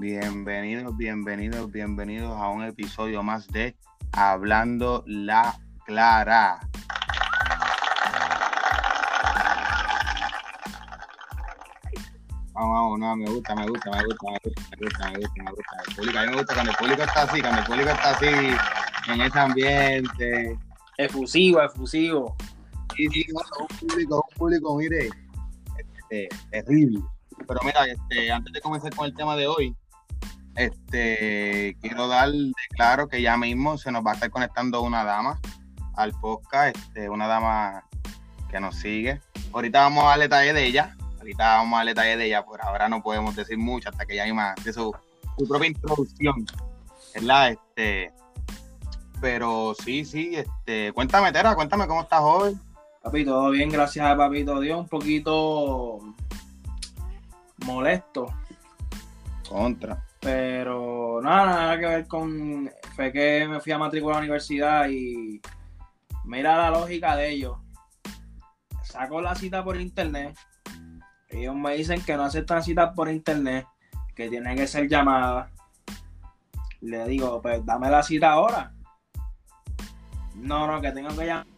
Bienvenidos, 0.00 0.96
bienvenidos, 0.96 1.70
bienvenidos 1.70 2.30
a 2.30 2.48
un 2.48 2.64
episodio 2.64 3.22
más 3.22 3.46
de 3.48 3.76
Hablando 4.12 5.04
la 5.06 5.60
Clara. 5.84 6.58
Vamos, 12.54 12.72
vamos, 12.72 12.98
no, 12.98 13.16
me 13.16 13.30
gusta, 13.30 13.54
me 13.54 13.66
gusta, 13.66 13.90
me 13.90 14.04
gusta, 14.06 14.26
me 14.30 14.38
gusta, 14.42 14.70
me 14.70 14.86
gusta, 14.86 15.10
me 15.10 15.18
gusta, 15.18 15.42
me 15.44 15.50
gusta. 15.50 15.76
El 15.86 15.94
público, 15.94 16.18
a 16.18 16.22
mí 16.22 16.28
me 16.28 16.36
gusta 16.38 16.54
cuando 16.54 16.70
el 16.70 16.76
público 16.78 17.02
está 17.02 17.22
así, 17.22 17.40
cuando 17.42 17.60
el 17.60 17.66
público 17.66 17.90
está 17.90 18.10
así, 18.10 19.12
en 19.12 19.20
ese 19.20 19.38
ambiente. 19.38 20.58
Efusivo, 20.96 21.60
efusivo. 21.60 22.36
Sí, 22.96 23.06
sí, 23.08 23.26
no, 23.34 23.40
un 23.60 23.88
público, 23.88 24.26
un 24.30 24.38
público, 24.38 24.76
mire, 24.78 25.10
este, 25.76 26.28
terrible. 26.50 27.00
Pero 27.46 27.60
mira, 27.64 27.84
este, 27.84 28.32
antes 28.32 28.50
de 28.50 28.60
comenzar 28.62 28.94
con 28.94 29.04
el 29.04 29.14
tema 29.14 29.36
de 29.36 29.46
hoy, 29.46 29.76
este, 30.56 31.76
quiero 31.80 32.08
dar 32.08 32.30
claro 32.70 33.08
que 33.08 33.22
ya 33.22 33.36
mismo 33.36 33.78
se 33.78 33.92
nos 33.92 34.04
va 34.04 34.12
a 34.12 34.14
estar 34.14 34.30
conectando 34.30 34.82
una 34.82 35.04
dama 35.04 35.40
al 35.94 36.12
podcast, 36.12 36.76
este, 36.76 37.08
una 37.08 37.26
dama 37.26 37.84
que 38.50 38.60
nos 38.60 38.76
sigue. 38.76 39.20
Ahorita 39.52 39.80
vamos 39.80 40.04
a 40.04 40.08
darle 40.08 40.24
detalle 40.24 40.52
de 40.52 40.66
ella, 40.66 40.96
ahorita 41.18 41.56
vamos 41.56 41.80
a 41.80 41.84
detalle 41.84 42.16
de 42.16 42.26
ella, 42.26 42.44
por 42.44 42.62
ahora 42.62 42.88
no 42.88 43.02
podemos 43.02 43.36
decir 43.36 43.58
mucho 43.58 43.88
hasta 43.88 44.06
que 44.06 44.14
ella 44.14 44.24
misma 44.24 44.54
de 44.64 44.72
su, 44.72 44.94
su 45.38 45.48
propia 45.48 45.68
introducción, 45.68 46.46
¿verdad? 47.14 47.50
Este, 47.50 48.12
pero 49.20 49.74
sí, 49.84 50.04
sí, 50.04 50.36
este, 50.36 50.92
cuéntame, 50.92 51.32
Tera, 51.32 51.54
cuéntame 51.54 51.86
cómo 51.86 52.02
estás 52.02 52.20
hoy. 52.22 52.58
Papi, 53.02 53.24
todo 53.24 53.50
bien, 53.50 53.70
gracias 53.70 54.06
a 54.06 54.16
Papito 54.16 54.60
Dios. 54.60 54.78
Un 54.78 54.88
poquito 54.88 56.00
molesto, 57.64 58.26
Contra. 59.48 60.04
Pero 60.20 61.20
nada, 61.22 61.46
nada 61.46 61.78
que 61.78 61.86
ver 61.86 62.06
con. 62.06 62.70
Fue 62.94 63.12
que 63.12 63.46
me 63.48 63.60
fui 63.60 63.72
a 63.72 63.78
matricular 63.78 64.16
a 64.16 64.18
la 64.18 64.24
universidad 64.24 64.88
y 64.88 65.40
mira 66.24 66.56
la 66.56 66.70
lógica 66.70 67.16
de 67.16 67.30
ellos. 67.30 67.56
Saco 68.82 69.20
la 69.20 69.34
cita 69.34 69.64
por 69.64 69.80
internet. 69.80 70.36
Ellos 71.28 71.54
me 71.54 71.76
dicen 71.76 72.02
que 72.02 72.16
no 72.16 72.24
aceptan 72.24 72.62
citas 72.62 72.92
por 72.94 73.08
internet, 73.08 73.66
que 74.14 74.28
tienen 74.28 74.56
que 74.56 74.66
ser 74.66 74.88
llamadas. 74.88 75.50
Le 76.80 77.06
digo, 77.06 77.40
pues 77.40 77.64
dame 77.64 77.88
la 77.88 78.02
cita 78.02 78.32
ahora. 78.32 78.72
No, 80.34 80.66
no, 80.66 80.80
que 80.80 80.92
tengo 80.92 81.16
que 81.16 81.26
llamar. 81.26 81.49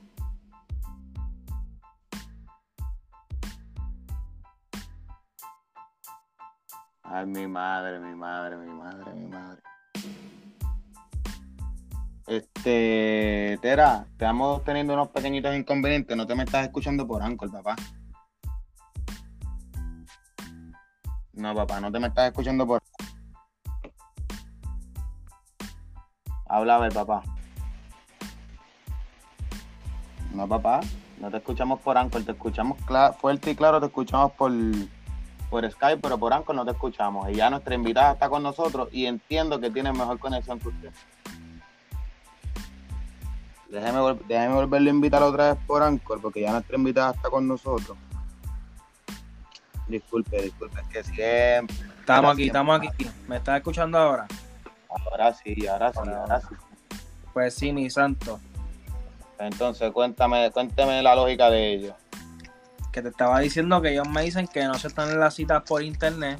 Ay, 7.14 7.26
mi 7.26 7.46
madre, 7.46 8.00
mi 8.00 8.14
madre, 8.14 8.56
mi 8.56 8.72
madre, 8.72 9.12
mi 9.12 9.26
madre. 9.26 9.60
Este, 12.26 13.58
Tera, 13.60 14.06
estamos 14.12 14.64
teniendo 14.64 14.94
unos 14.94 15.08
pequeñitos 15.08 15.54
inconvenientes. 15.54 16.16
No 16.16 16.26
te 16.26 16.34
me 16.34 16.44
estás 16.44 16.64
escuchando 16.64 17.06
por 17.06 17.22
Anchor, 17.22 17.50
papá. 17.50 17.76
No, 21.34 21.54
papá, 21.54 21.80
no 21.80 21.92
te 21.92 22.00
me 22.00 22.06
estás 22.06 22.28
escuchando 22.28 22.66
por. 22.66 22.82
Habla 26.46 26.76
a 26.76 26.88
papá. 26.88 27.22
No, 30.32 30.48
papá, 30.48 30.80
no 31.20 31.30
te 31.30 31.36
escuchamos 31.36 31.78
por 31.80 31.98
Anchor, 31.98 32.24
te 32.24 32.32
escuchamos 32.32 32.78
fuerte 33.20 33.50
y 33.50 33.54
claro, 33.54 33.80
te 33.80 33.86
escuchamos 33.86 34.32
por, 34.32 34.50
por 35.52 35.70
Skype, 35.70 36.00
pero 36.00 36.16
por 36.16 36.32
Anchor 36.32 36.56
no 36.56 36.64
te 36.64 36.70
escuchamos. 36.70 37.28
Y 37.28 37.34
ya 37.34 37.50
nuestra 37.50 37.74
invitada 37.74 38.14
está 38.14 38.30
con 38.30 38.42
nosotros 38.42 38.88
y 38.90 39.04
entiendo 39.04 39.60
que 39.60 39.70
tiene 39.70 39.92
mejor 39.92 40.18
conexión 40.18 40.58
que 40.58 40.68
usted. 40.68 40.90
Déjeme, 43.68 43.98
vol- 43.98 44.26
déjeme 44.26 44.54
volverle 44.54 44.88
a 44.88 44.94
invitar 44.94 45.22
otra 45.22 45.52
vez 45.52 45.62
por 45.66 45.82
Anchor, 45.82 46.22
porque 46.22 46.40
ya 46.40 46.52
nuestra 46.52 46.76
invitada 46.76 47.12
está 47.12 47.28
con 47.28 47.46
nosotros. 47.46 47.98
Disculpe, 49.88 50.40
disculpe, 50.40 50.80
es 50.80 50.86
que 50.88 51.04
siempre. 51.04 51.76
Estamos 52.00 52.32
aquí, 52.32 52.46
estamos 52.46 52.80
aquí. 52.80 53.10
¿Me 53.28 53.36
estás 53.36 53.58
escuchando 53.58 53.98
ahora? 53.98 54.26
Ahora 54.88 55.34
sí, 55.34 55.66
ahora 55.66 55.92
sí, 55.92 55.98
ahora 56.08 56.40
sí. 56.40 56.54
Pues 57.34 57.54
sí, 57.54 57.72
mi 57.74 57.90
santo. 57.90 58.40
Entonces, 59.38 59.92
cuéntame, 59.92 60.50
cuéntame 60.50 61.02
la 61.02 61.14
lógica 61.14 61.50
de 61.50 61.74
ello. 61.74 61.94
Que 62.92 63.00
te 63.02 63.08
estaba 63.08 63.40
diciendo 63.40 63.80
que 63.80 63.92
ellos 63.92 64.08
me 64.08 64.22
dicen 64.22 64.46
que 64.46 64.64
no 64.64 64.74
se 64.74 64.88
están 64.88 65.08
en 65.10 65.18
las 65.18 65.34
citas 65.34 65.62
por 65.62 65.82
internet, 65.82 66.38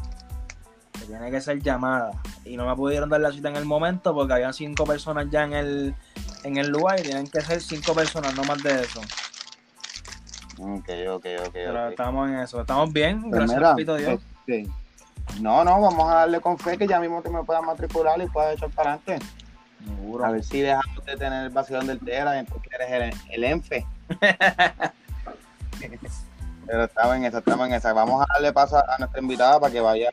que 0.93 1.07
tiene 1.07 1.31
que 1.31 1.41
ser 1.41 1.63
llamada. 1.63 2.13
Y 2.45 2.57
no 2.57 2.67
me 2.67 2.77
pudieron 2.77 3.09
dar 3.09 3.21
la 3.21 3.33
cita 3.33 3.49
en 3.49 3.57
el 3.57 3.65
momento 3.65 4.15
porque 4.15 4.35
habían 4.35 4.53
cinco 4.53 4.85
personas 4.85 5.27
ya 5.31 5.45
en 5.45 5.55
el, 5.55 5.95
en 6.45 6.59
el 6.59 6.69
lugar 6.69 7.01
y 7.01 7.05
tienen 7.05 7.27
que 7.27 7.41
ser 7.41 7.61
cinco 7.63 7.95
personas, 7.95 8.35
no 8.35 8.45
más 8.45 8.63
de 8.63 8.83
eso. 8.83 9.01
Ok, 10.59 10.89
ok, 11.09 11.27
ok. 11.47 11.53
Pero 11.53 11.85
ok. 11.87 11.91
estamos 11.91 12.29
en 12.29 12.39
eso. 12.41 12.61
Estamos 12.61 12.93
bien, 12.93 13.23
Pues 13.23 13.33
gracias 13.33 13.59
mira, 13.59 13.75
Pito 13.75 13.97
Dios. 13.97 14.21
no, 15.41 15.65
no, 15.65 15.81
vamos 15.81 16.11
a 16.11 16.17
darle 16.17 16.41
con 16.41 16.59
fe 16.59 16.77
que 16.77 16.87
ya 16.87 17.01
mismo 17.01 17.23
te 17.23 17.31
me 17.31 17.43
puedas 17.45 17.63
matricular 17.63 18.21
y 18.21 18.27
puedas 18.27 18.57
echar 18.57 18.69
para 18.71 18.93
adelante. 18.95 19.27
Seguro. 19.85 20.25
A 20.25 20.31
ver 20.33 20.45
si 20.45 20.61
dejamos 20.61 21.05
de 21.07 21.17
tener 21.17 21.45
el 21.45 21.51
vacilón 21.51 21.87
del 21.87 21.99
Tera 21.99 22.37
y 22.37 22.41
entonces 22.41 22.71
eres 22.73 23.15
el, 23.27 23.33
el 23.33 23.45
Enfe. 23.45 23.87
Pero 26.67 26.85
estamos 26.85 27.17
en 27.17 27.25
esa, 27.25 27.39
estamos 27.39 27.67
en 27.67 27.75
esa. 27.75 27.93
Vamos 27.93 28.23
a 28.23 28.33
darle 28.35 28.53
paso 28.53 28.79
a 28.79 28.99
nuestra 28.99 29.21
invitada 29.21 29.61
para 29.61 29.73
que 29.73 29.81
vaya, 29.81 30.11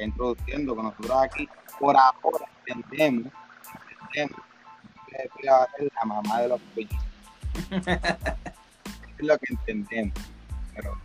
introduciendo 0.00 0.74
con 0.74 0.86
nosotros 0.86 1.22
aquí. 1.22 1.48
Por 1.78 1.96
ahora 1.96 2.46
entendemos, 2.66 3.32
entendemos 3.90 4.40
que 5.06 5.50
va 5.50 5.62
a 5.62 5.70
ser 5.76 5.90
la 5.94 6.04
mamá 6.04 6.40
de 6.40 6.48
los 6.48 6.60
pollitos. 6.60 6.98
es 9.18 9.26
lo 9.26 9.38
que 9.38 9.46
entendemos. 9.52 10.14
Pero 10.74 10.96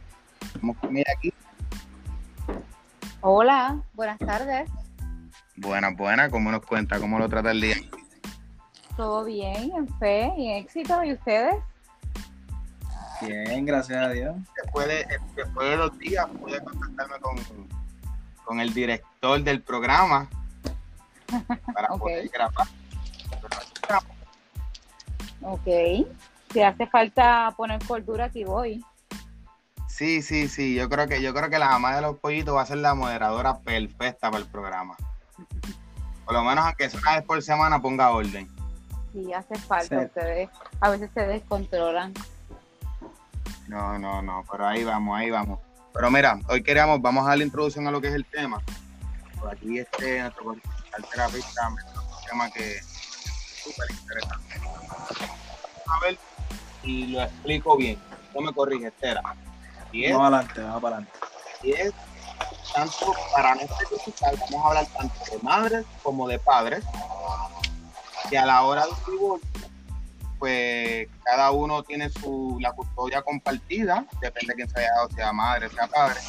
estamos 0.42 0.78
con 0.78 0.98
ella 0.98 1.12
aquí. 1.18 1.34
Hola, 3.22 3.82
buenas 3.94 4.20
tardes. 4.20 4.70
Buena, 5.56 5.92
buena, 5.92 6.30
¿cómo 6.30 6.52
nos 6.52 6.66
cuenta? 6.66 7.00
¿Cómo 7.00 7.18
lo 7.18 7.30
trata 7.30 7.52
el 7.52 7.62
día? 7.62 7.76
¿Todo 8.98 9.24
bien? 9.24 9.72
¿En 9.76 9.88
fe 10.00 10.32
y 10.38 10.50
en 10.50 10.58
éxito? 10.58 11.04
¿Y 11.04 11.14
ustedes? 11.14 11.56
Bien, 13.22 13.66
gracias 13.66 13.98
a 14.04 14.10
Dios. 14.10 14.36
Después 14.62 14.88
de, 14.88 15.06
después 15.36 15.70
de 15.70 15.78
los 15.78 15.98
días 15.98 16.28
pude 16.40 16.64
contactarme 16.64 17.20
con, 17.20 17.36
con 18.44 18.60
el 18.60 18.74
director 18.74 19.42
del 19.42 19.62
programa 19.62 20.28
para 21.74 21.88
poder 21.90 22.28
grabar. 22.30 22.68
Ok. 25.42 26.08
Si 26.52 26.62
hace 26.62 26.88
falta 26.88 27.54
poner 27.56 27.84
cordura, 27.86 28.26
aquí 28.26 28.44
voy. 28.44 28.84
Sí, 29.88 30.22
sí, 30.22 30.48
sí, 30.50 30.76
yo 30.76 30.90
creo 30.90 31.08
que 31.08 31.22
yo 31.22 31.34
creo 31.34 31.50
que 31.50 31.60
la 31.60 31.70
mamá 31.70 31.96
de 31.96 32.02
los 32.02 32.18
pollitos 32.18 32.56
va 32.56 32.62
a 32.64 32.66
ser 32.66 32.78
la 32.78 32.96
moderadora 32.96 33.60
perfecta 33.60 34.30
para 34.30 34.44
el 34.44 34.50
programa. 34.50 34.96
Por 36.26 36.34
lo 36.34 36.44
menos 36.44 36.66
aunque 36.66 36.90
sea 36.90 37.00
una 37.00 37.16
vez 37.16 37.24
por 37.24 37.42
semana 37.42 37.82
ponga 37.82 38.12
orden. 38.12 38.50
Si 39.14 39.32
hace 39.32 39.56
falta, 39.56 40.00
Sí. 40.00 40.06
ustedes 40.06 40.50
a 40.82 40.90
veces 40.90 41.10
se 41.14 41.22
descontrolan. 41.22 42.14
No, 43.68 43.98
no, 43.98 44.22
no, 44.22 44.44
pero 44.52 44.68
ahí 44.68 44.84
vamos, 44.84 45.18
ahí 45.18 45.30
vamos. 45.30 45.60
Pero 45.94 46.12
mira, 46.12 46.40
hoy 46.50 46.62
queríamos, 46.62 47.02
vamos 47.02 47.28
a 47.28 47.36
la 47.36 47.44
introducción 47.44 47.88
a 47.88 47.92
lo 47.92 48.02
que 48.02 48.10
es 48.10 48.14
el 48.14 48.26
tema. 48.26 48.62
Por 49.40 49.52
aquí 49.52 49.80
este 49.80 50.22
nuestro 50.22 50.56
terapista 51.12 51.70
me 51.70 51.82
un 51.84 52.26
tema 52.28 52.52
que 52.52 52.78
es 52.78 52.86
súper 53.64 53.90
interesante. 53.92 54.60
Vamos 55.86 56.04
a 56.04 56.06
ver 56.06 56.18
y 56.84 57.08
lo 57.08 57.22
explico 57.22 57.78
bien. 57.78 58.00
No 58.34 58.42
me 58.42 58.54
corrige, 58.54 58.88
Estera. 58.88 59.22
Y 59.92 60.06
es, 60.06 60.14
Vamos 60.14 60.34
adelante, 60.34 60.62
vamos 60.62 60.82
para 60.82 60.96
adelante. 60.98 61.20
y 61.64 61.72
es 61.72 61.94
tanto 62.74 63.14
para 63.34 63.56
no 63.56 63.62
especificar, 63.62 64.36
vamos 64.38 64.66
a 64.66 64.68
hablar 64.68 64.86
tanto 64.88 65.16
de 65.32 65.40
madres 65.42 65.86
como 66.04 66.28
de 66.28 66.38
padres, 66.40 66.84
que 68.30 68.38
a 68.38 68.46
la 68.46 68.64
hora 68.64 68.86
del 68.86 68.96
divorcio, 69.06 69.50
pues 70.40 71.08
cada 71.24 71.52
uno 71.52 71.84
tiene 71.84 72.10
su 72.10 72.58
la 72.60 72.72
custodia 72.74 73.22
compartida, 73.22 74.06
depende 74.22 74.54
de 74.54 74.56
quién 74.56 74.70
sea, 74.70 74.92
o 75.06 75.12
sea 75.12 75.34
madre, 75.34 75.70
sea 75.70 75.88
padre. 75.88 76.20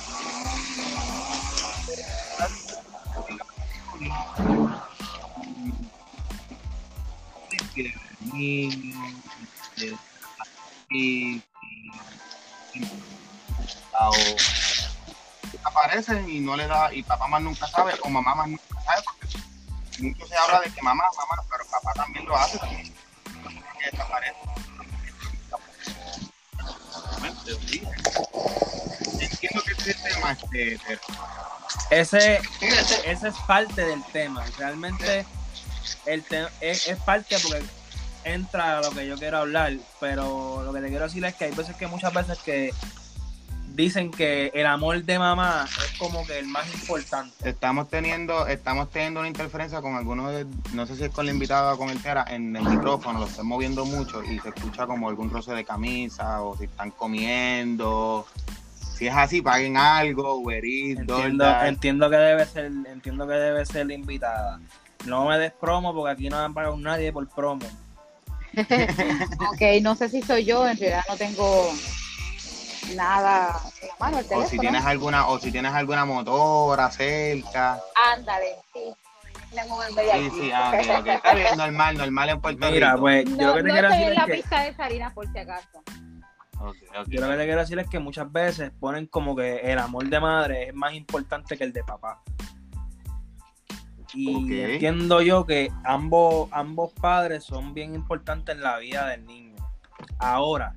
Y, 8.32 8.72
aparecen 15.64 16.28
y 16.28 16.40
no 16.40 16.56
le 16.56 16.66
da, 16.66 16.92
y 16.92 17.02
papá 17.02 17.26
más 17.28 17.42
nunca 17.42 17.66
sabe, 17.66 17.94
o 18.02 18.08
mamá 18.08 18.34
más 18.34 18.48
nunca 18.48 18.64
sabe, 18.84 19.02
porque 19.04 19.38
mucho 20.02 20.26
se 20.26 20.36
habla 20.36 20.60
de 20.60 20.70
que 20.70 20.82
mamá, 20.82 21.04
mamá, 21.16 21.42
pero 21.50 21.64
papá 21.70 21.92
también 21.94 22.26
lo 22.26 22.36
hace, 22.36 22.58
Entiendo 29.20 29.62
que 29.62 29.74
tema 29.94 30.32
este, 30.32 30.78
Ese, 31.90 32.40
ese 33.04 33.28
es 33.28 33.34
parte 33.46 33.84
del 33.84 34.02
tema. 34.12 34.44
Realmente 34.58 35.24
el 36.06 36.22
te- 36.24 36.46
es, 36.60 36.88
es 36.88 36.98
parte 36.98 37.38
porque 37.38 37.64
entra 38.24 38.78
a 38.78 38.82
lo 38.82 38.90
que 38.90 39.06
yo 39.06 39.16
quiero 39.16 39.38
hablar, 39.38 39.74
pero 40.00 40.62
lo 40.64 40.72
que 40.72 40.80
te 40.80 40.88
quiero 40.88 41.04
decir 41.04 41.24
es 41.24 41.34
que 41.34 41.44
hay 41.44 41.52
veces 41.52 41.76
que 41.76 41.86
muchas 41.86 42.12
veces 42.12 42.38
que 42.38 42.72
dicen 43.76 44.10
que 44.10 44.50
el 44.54 44.66
amor 44.66 45.04
de 45.04 45.18
mamá 45.18 45.66
es 45.66 45.98
como 45.98 46.26
que 46.26 46.38
el 46.38 46.46
más 46.46 46.72
importante. 46.72 47.48
estamos 47.48 47.90
teniendo, 47.90 48.46
estamos 48.46 48.90
teniendo 48.90 49.20
una 49.20 49.28
interferencia 49.28 49.82
con 49.82 49.94
algunos 49.94 50.32
de, 50.32 50.46
no 50.72 50.86
sé 50.86 50.96
si 50.96 51.04
es 51.04 51.10
con 51.10 51.26
la 51.26 51.32
invitada 51.32 51.74
o 51.74 51.78
con 51.78 51.90
el 51.90 52.02
Tera, 52.02 52.24
en 52.28 52.56
el 52.56 52.64
micrófono, 52.64 53.20
lo 53.20 53.26
están 53.26 53.46
moviendo 53.46 53.84
mucho 53.84 54.24
y 54.24 54.38
se 54.38 54.48
escucha 54.48 54.86
como 54.86 55.10
algún 55.10 55.30
roce 55.30 55.52
de 55.52 55.64
camisa 55.64 56.42
o 56.42 56.56
si 56.56 56.64
están 56.64 56.90
comiendo. 56.90 58.26
Si 58.94 59.06
es 59.06 59.14
así, 59.14 59.42
paguen 59.42 59.76
algo, 59.76 60.36
Uber 60.36 60.64
Eats, 60.64 61.00
Entiendo, 61.00 62.08
que 62.08 62.16
debe 62.16 62.46
ser, 62.46 62.64
entiendo 62.64 63.28
que 63.28 63.34
debe 63.34 63.66
ser 63.66 63.86
la 63.86 63.92
invitada. 63.92 64.58
No 65.04 65.26
me 65.26 65.38
des 65.38 65.52
promo 65.52 65.94
porque 65.94 66.12
aquí 66.12 66.30
no 66.30 66.38
me 66.38 66.44
han 66.44 66.54
pagado 66.54 66.78
nadie 66.78 67.12
por 67.12 67.28
promo. 67.28 67.66
Ok, 68.56 69.82
no 69.82 69.94
sé 69.94 70.08
si 70.08 70.22
soy 70.22 70.46
yo, 70.46 70.66
en 70.66 70.78
realidad 70.78 71.04
no 71.10 71.16
tengo 71.18 71.70
nada 72.94 73.60
en 73.82 73.88
la 73.88 73.94
mano, 73.98 74.18
el 74.18 74.26
o 74.32 74.46
si 74.46 74.58
tienes 74.58 74.84
alguna, 74.84 75.28
o 75.28 75.38
si 75.38 75.50
tienes 75.50 75.72
alguna 75.72 76.04
motora 76.04 76.90
cerca. 76.90 77.80
Ándale, 78.14 78.56
sí. 78.72 78.94
Ah. 80.54 80.72
Está 80.78 81.34
bien, 81.34 81.46
normal, 81.56 81.96
normal 81.96 82.28
en 82.28 82.40
Puerto 82.40 82.70
Mira, 82.70 82.92
Rico. 82.92 83.00
pues 83.02 83.24
yo 83.24 83.36
No, 83.36 83.46
lo 83.48 83.54
que 83.54 83.62
te 83.62 83.68
no 83.68 83.74
quiero 83.74 83.88
decir 83.88 84.08
es 84.08 84.16
la 84.16 84.26
que 84.26 84.32
pista 84.34 84.60
de 84.62 84.74
Sarina 84.74 85.14
por 85.14 85.32
si 85.32 85.38
acaso. 85.38 85.82
Yo 87.08 87.20
lo 87.20 87.28
que 87.30 87.36
te 87.36 87.44
quiero 87.44 87.60
decir 87.60 87.78
es 87.78 87.88
que 87.88 87.98
muchas 87.98 88.30
veces 88.32 88.70
ponen 88.80 89.06
como 89.06 89.36
que 89.36 89.58
el 89.58 89.78
amor 89.78 90.08
de 90.08 90.20
madre 90.20 90.68
es 90.68 90.74
más 90.74 90.94
importante 90.94 91.56
que 91.56 91.64
el 91.64 91.72
de 91.72 91.84
papá. 91.84 92.22
Y 94.14 94.60
entiendo 94.62 95.20
yo 95.20 95.44
que 95.44 95.70
ambos, 95.84 96.48
ambos 96.52 96.92
padres 96.92 97.44
son 97.44 97.74
bien 97.74 97.94
importantes 97.94 98.54
en 98.54 98.62
la 98.62 98.78
vida 98.78 99.06
del 99.08 99.26
niño. 99.26 99.54
Ahora, 100.18 100.74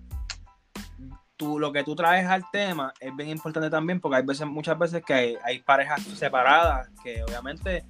tú, 1.40 1.58
lo 1.58 1.72
que 1.72 1.86
tú 1.86 1.96
traes 1.96 2.28
al 2.28 2.44
tema 2.52 2.94
es 3.00 3.16
bien 3.16 3.30
importante 3.30 3.70
también 3.70 4.02
porque 4.02 4.18
hay 4.18 4.24
veces, 4.24 4.46
muchas 4.46 4.78
veces 4.78 5.02
que 5.06 5.38
hay, 5.42 5.60
parejas 5.60 6.02
separadas 6.04 6.90
que 7.02 7.24
obviamente 7.24 7.86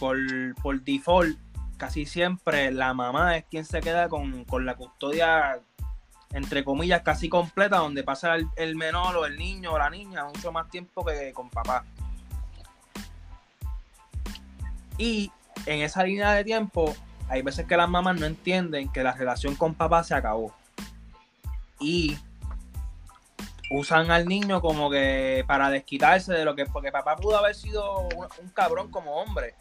por, 0.00 0.16
por 0.62 0.80
default 0.80 1.38
casi 1.76 2.06
siempre 2.06 2.72
la 2.72 2.94
mamá 2.94 3.36
es 3.36 3.44
quien 3.44 3.66
se 3.66 3.80
queda 3.80 4.08
con, 4.08 4.44
con 4.44 4.64
la 4.64 4.74
custodia 4.74 5.60
entre 6.32 6.64
comillas, 6.64 7.02
casi 7.02 7.28
completa, 7.28 7.76
donde 7.76 8.04
pasa 8.04 8.36
el, 8.36 8.48
el 8.56 8.74
menor 8.74 9.18
o 9.18 9.26
el 9.26 9.36
niño 9.36 9.74
o 9.74 9.78
la 9.78 9.90
niña 9.90 10.24
mucho 10.24 10.50
más 10.50 10.70
tiempo 10.70 11.04
que 11.04 11.30
con 11.34 11.50
papá. 11.50 11.84
Y 14.96 15.30
en 15.66 15.82
esa 15.82 16.04
línea 16.04 16.32
de 16.32 16.42
tiempo, 16.42 16.96
hay 17.28 17.42
veces 17.42 17.66
que 17.66 17.76
las 17.76 17.90
mamás 17.90 18.18
no 18.18 18.24
entienden 18.24 18.90
que 18.90 19.02
la 19.02 19.12
relación 19.12 19.56
con 19.56 19.74
papá 19.74 20.02
se 20.04 20.14
acabó. 20.14 20.54
Y 21.78 22.16
usan 23.72 24.10
al 24.10 24.26
niño 24.26 24.60
como 24.60 24.90
que 24.90 25.44
para 25.46 25.70
desquitarse 25.70 26.32
de 26.32 26.44
lo 26.44 26.54
que, 26.54 26.66
porque 26.66 26.92
papá 26.92 27.16
pudo 27.16 27.38
haber 27.38 27.54
sido 27.54 28.08
un, 28.08 28.48
cabrón 28.54 28.90
como 28.90 29.16
hombre. 29.16 29.54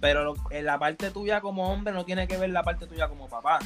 Pero 0.00 0.34
en 0.50 0.64
la 0.64 0.78
parte 0.78 1.10
tuya 1.10 1.40
como 1.40 1.70
hombre 1.70 1.92
no 1.92 2.04
tiene 2.04 2.26
que 2.26 2.38
ver 2.38 2.50
la 2.50 2.62
parte 2.62 2.86
tuya 2.86 3.08
como 3.08 3.28
papá 3.28 3.58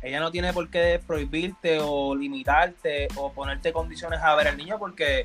ella 0.00 0.20
no 0.20 0.30
tiene 0.30 0.52
por 0.52 0.70
qué 0.70 1.00
prohibirte 1.04 1.80
o 1.80 2.14
limitarte 2.14 3.08
o 3.16 3.32
ponerte 3.32 3.72
condiciones 3.72 4.20
a 4.20 4.34
ver 4.36 4.48
al 4.48 4.56
niño 4.56 4.78
porque 4.78 5.24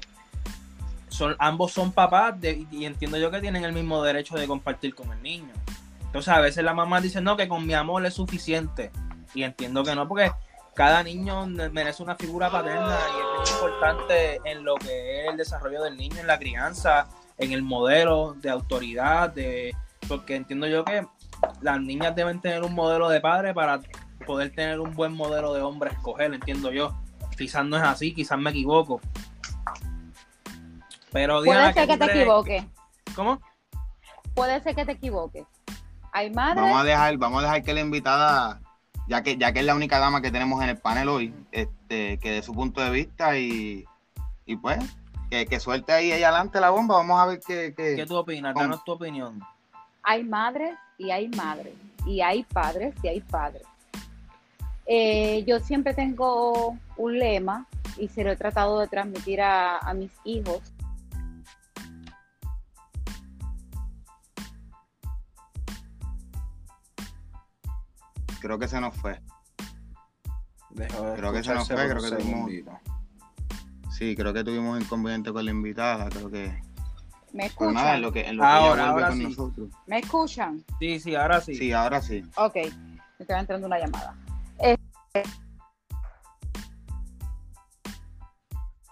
son, 1.09 1.36
ambos 1.38 1.71
son 1.71 1.91
papás 1.91 2.36
y 2.41 2.86
entiendo 2.86 3.18
yo 3.18 3.29
que 3.29 3.39
tienen 3.39 3.63
el 3.63 3.74
mismo 3.74 4.01
derecho 4.01 4.36
de 4.36 4.47
compartir 4.47 4.95
con 4.95 5.12
el 5.12 5.21
niño. 5.21 5.53
Entonces 6.01 6.33
a 6.33 6.39
veces 6.39 6.63
la 6.63 6.74
mamá 6.74 7.01
dice, 7.01 7.21
no, 7.21 7.38
que 7.38 7.47
con 7.47 7.65
mi 7.68 7.74
amor 7.74 8.06
es 8.06 8.15
suficiente. 8.15 8.91
Y 9.36 9.44
entiendo 9.44 9.83
que 9.83 9.95
no, 9.95 10.07
porque 10.07 10.31
cada 10.75 11.04
niño 11.04 11.46
merece 11.72 12.02
una 12.02 12.16
figura 12.16 12.50
paterna 12.50 12.98
y 13.16 13.20
es 13.20 13.52
muy 13.52 13.58
importante 13.58 14.42
en 14.46 14.64
lo 14.64 14.75
que 14.75 15.22
es 15.22 15.30
el 15.30 15.38
desarrollo 15.38 15.84
del 15.84 15.98
niño, 15.98 16.20
en 16.20 16.28
la 16.28 16.40
crianza, 16.40 17.08
en 17.38 17.52
el 17.52 17.62
modelo 17.62 18.34
de 18.34 18.50
autoridad, 18.50 19.30
de 19.30 19.75
porque 20.08 20.36
entiendo 20.36 20.68
yo 20.68 20.84
que 20.84 21.06
las 21.62 21.80
niñas 21.80 22.16
deben 22.16 22.42
tener 22.42 22.64
un 22.64 22.74
modelo 22.74 23.10
de 23.10 23.22
padre 23.22 23.54
para 23.54 23.80
poder 24.25 24.52
tener 24.54 24.80
un 24.80 24.94
buen 24.94 25.14
modelo 25.14 25.54
de 25.54 25.62
hombre 25.62 25.90
a 25.90 25.94
escoger, 25.94 26.34
entiendo 26.34 26.72
yo. 26.72 26.98
Quizás 27.38 27.66
no 27.66 27.78
es 27.78 27.84
así, 27.84 28.14
quizás 28.14 28.38
me 28.38 28.50
equivoco. 28.50 29.02
Pero 31.12 31.42
Diana, 31.42 31.72
Puede 31.72 31.74
ser 31.74 31.88
¿qué 31.88 31.94
que 31.94 32.06
te 32.06 32.20
equivoques. 32.20 32.64
¿Cómo? 33.16 33.42
Puede 34.34 34.62
ser 34.62 34.75
que 34.75 34.86
te 34.86 34.92
equivoques. 34.94 35.46
Hay 36.12 36.31
madres. 36.31 36.64
Vamos 36.64 36.81
a 36.81 36.84
dejar, 36.84 37.18
vamos 37.18 37.40
a 37.40 37.46
dejar 37.46 37.64
que 37.64 37.74
la 37.74 37.81
invitada, 37.81 38.62
ya 39.07 39.21
que, 39.23 39.38
ya 39.38 39.51
que 39.53 39.59
es 39.59 39.65
la 39.65 39.75
única 39.75 40.00
dama 40.00 40.21
que 40.21 40.31
tenemos 40.31 40.61
en 40.63 40.69
el 40.69 40.77
panel 40.77 41.09
hoy, 41.09 41.33
este, 41.51 42.17
que 42.19 42.31
dé 42.31 42.41
su 42.41 42.53
punto 42.53 42.81
de 42.81 42.89
vista 42.91 43.38
y, 43.38 43.85
y 44.45 44.55
pues, 44.57 44.79
que, 45.29 45.45
que 45.45 45.59
suelte 45.59 45.94
ahí 45.94 46.11
ella 46.11 46.29
adelante 46.29 46.59
la 46.59 46.69
bomba. 46.69 46.95
Vamos 46.97 47.19
a 47.19 47.25
ver 47.25 47.39
qué, 47.45 47.73
qué- 47.75 47.95
¿Qué 47.95 48.05
tú 48.05 48.15
opinas? 48.17 48.53
Danos 48.55 48.83
tu 48.83 48.91
opinión. 48.94 49.39
hay 50.03 50.23
madres 50.23 50.75
y 50.97 51.11
hay 51.11 51.27
madres, 51.29 51.73
y 52.05 52.21
hay 52.21 52.44
padres 52.44 52.94
y 53.03 53.07
hay 53.07 53.21
padres. 53.21 53.63
Eh, 54.85 55.44
yo 55.47 55.59
siempre 55.59 55.94
tengo 55.94 56.77
un 56.97 57.17
lema 57.19 57.65
y 57.97 58.09
se 58.09 58.23
lo 58.23 58.31
he 58.31 58.35
tratado 58.35 58.79
de 58.79 58.88
transmitir 58.88 59.39
a, 59.41 59.77
a 59.77 59.94
mis 59.94 60.11
hijos. 60.25 60.59
Creo 68.44 68.60
que 68.60 68.68
se 68.68 68.81
nos 68.81 68.94
fue. 68.95 69.22
Dejo 70.72 71.04
de 71.04 71.16
Creo 71.16 71.31
que 71.31 71.44
se 71.44 71.54
nos 71.54 71.66
fue, 71.66 71.88
creo 71.88 72.01
que 72.01 72.10
tuvimos-. 72.10 72.51
Sí, 73.90 74.18
creo 74.18 74.34
que 74.34 74.44
tuvimos 74.44 74.81
inconveniente 74.81 75.31
con 75.31 75.45
la 75.45 75.51
invitada, 75.51 76.10
creo 76.10 76.30
que. 76.30 76.62
¿Me 77.31 77.50
Pero 77.57 77.72
nada, 77.72 77.95
escuchan? 77.95 77.95
en 77.95 78.01
lo 78.01 78.12
que, 78.12 78.28
en 78.28 78.38
lo 78.38 78.44
que 78.44 78.50
Ahora, 78.50 78.90
ahora 78.90 79.07
con 79.07 79.18
sí. 79.18 79.24
nosotros. 79.24 79.69
¿Me 79.88 80.00
escuchan? 80.00 80.63
Sí, 80.78 81.00
sí, 81.00 81.16
ahora 81.16 81.40
sí. 81.40 81.56
Sí, 81.56 81.72
ahora 81.72 82.01
sí. 82.01 82.22
Ok, 82.36 82.56
me 82.56 83.00
estaba 83.19 83.40
entrando 83.40 83.66
una 83.66 83.80
llamada. 83.80 84.13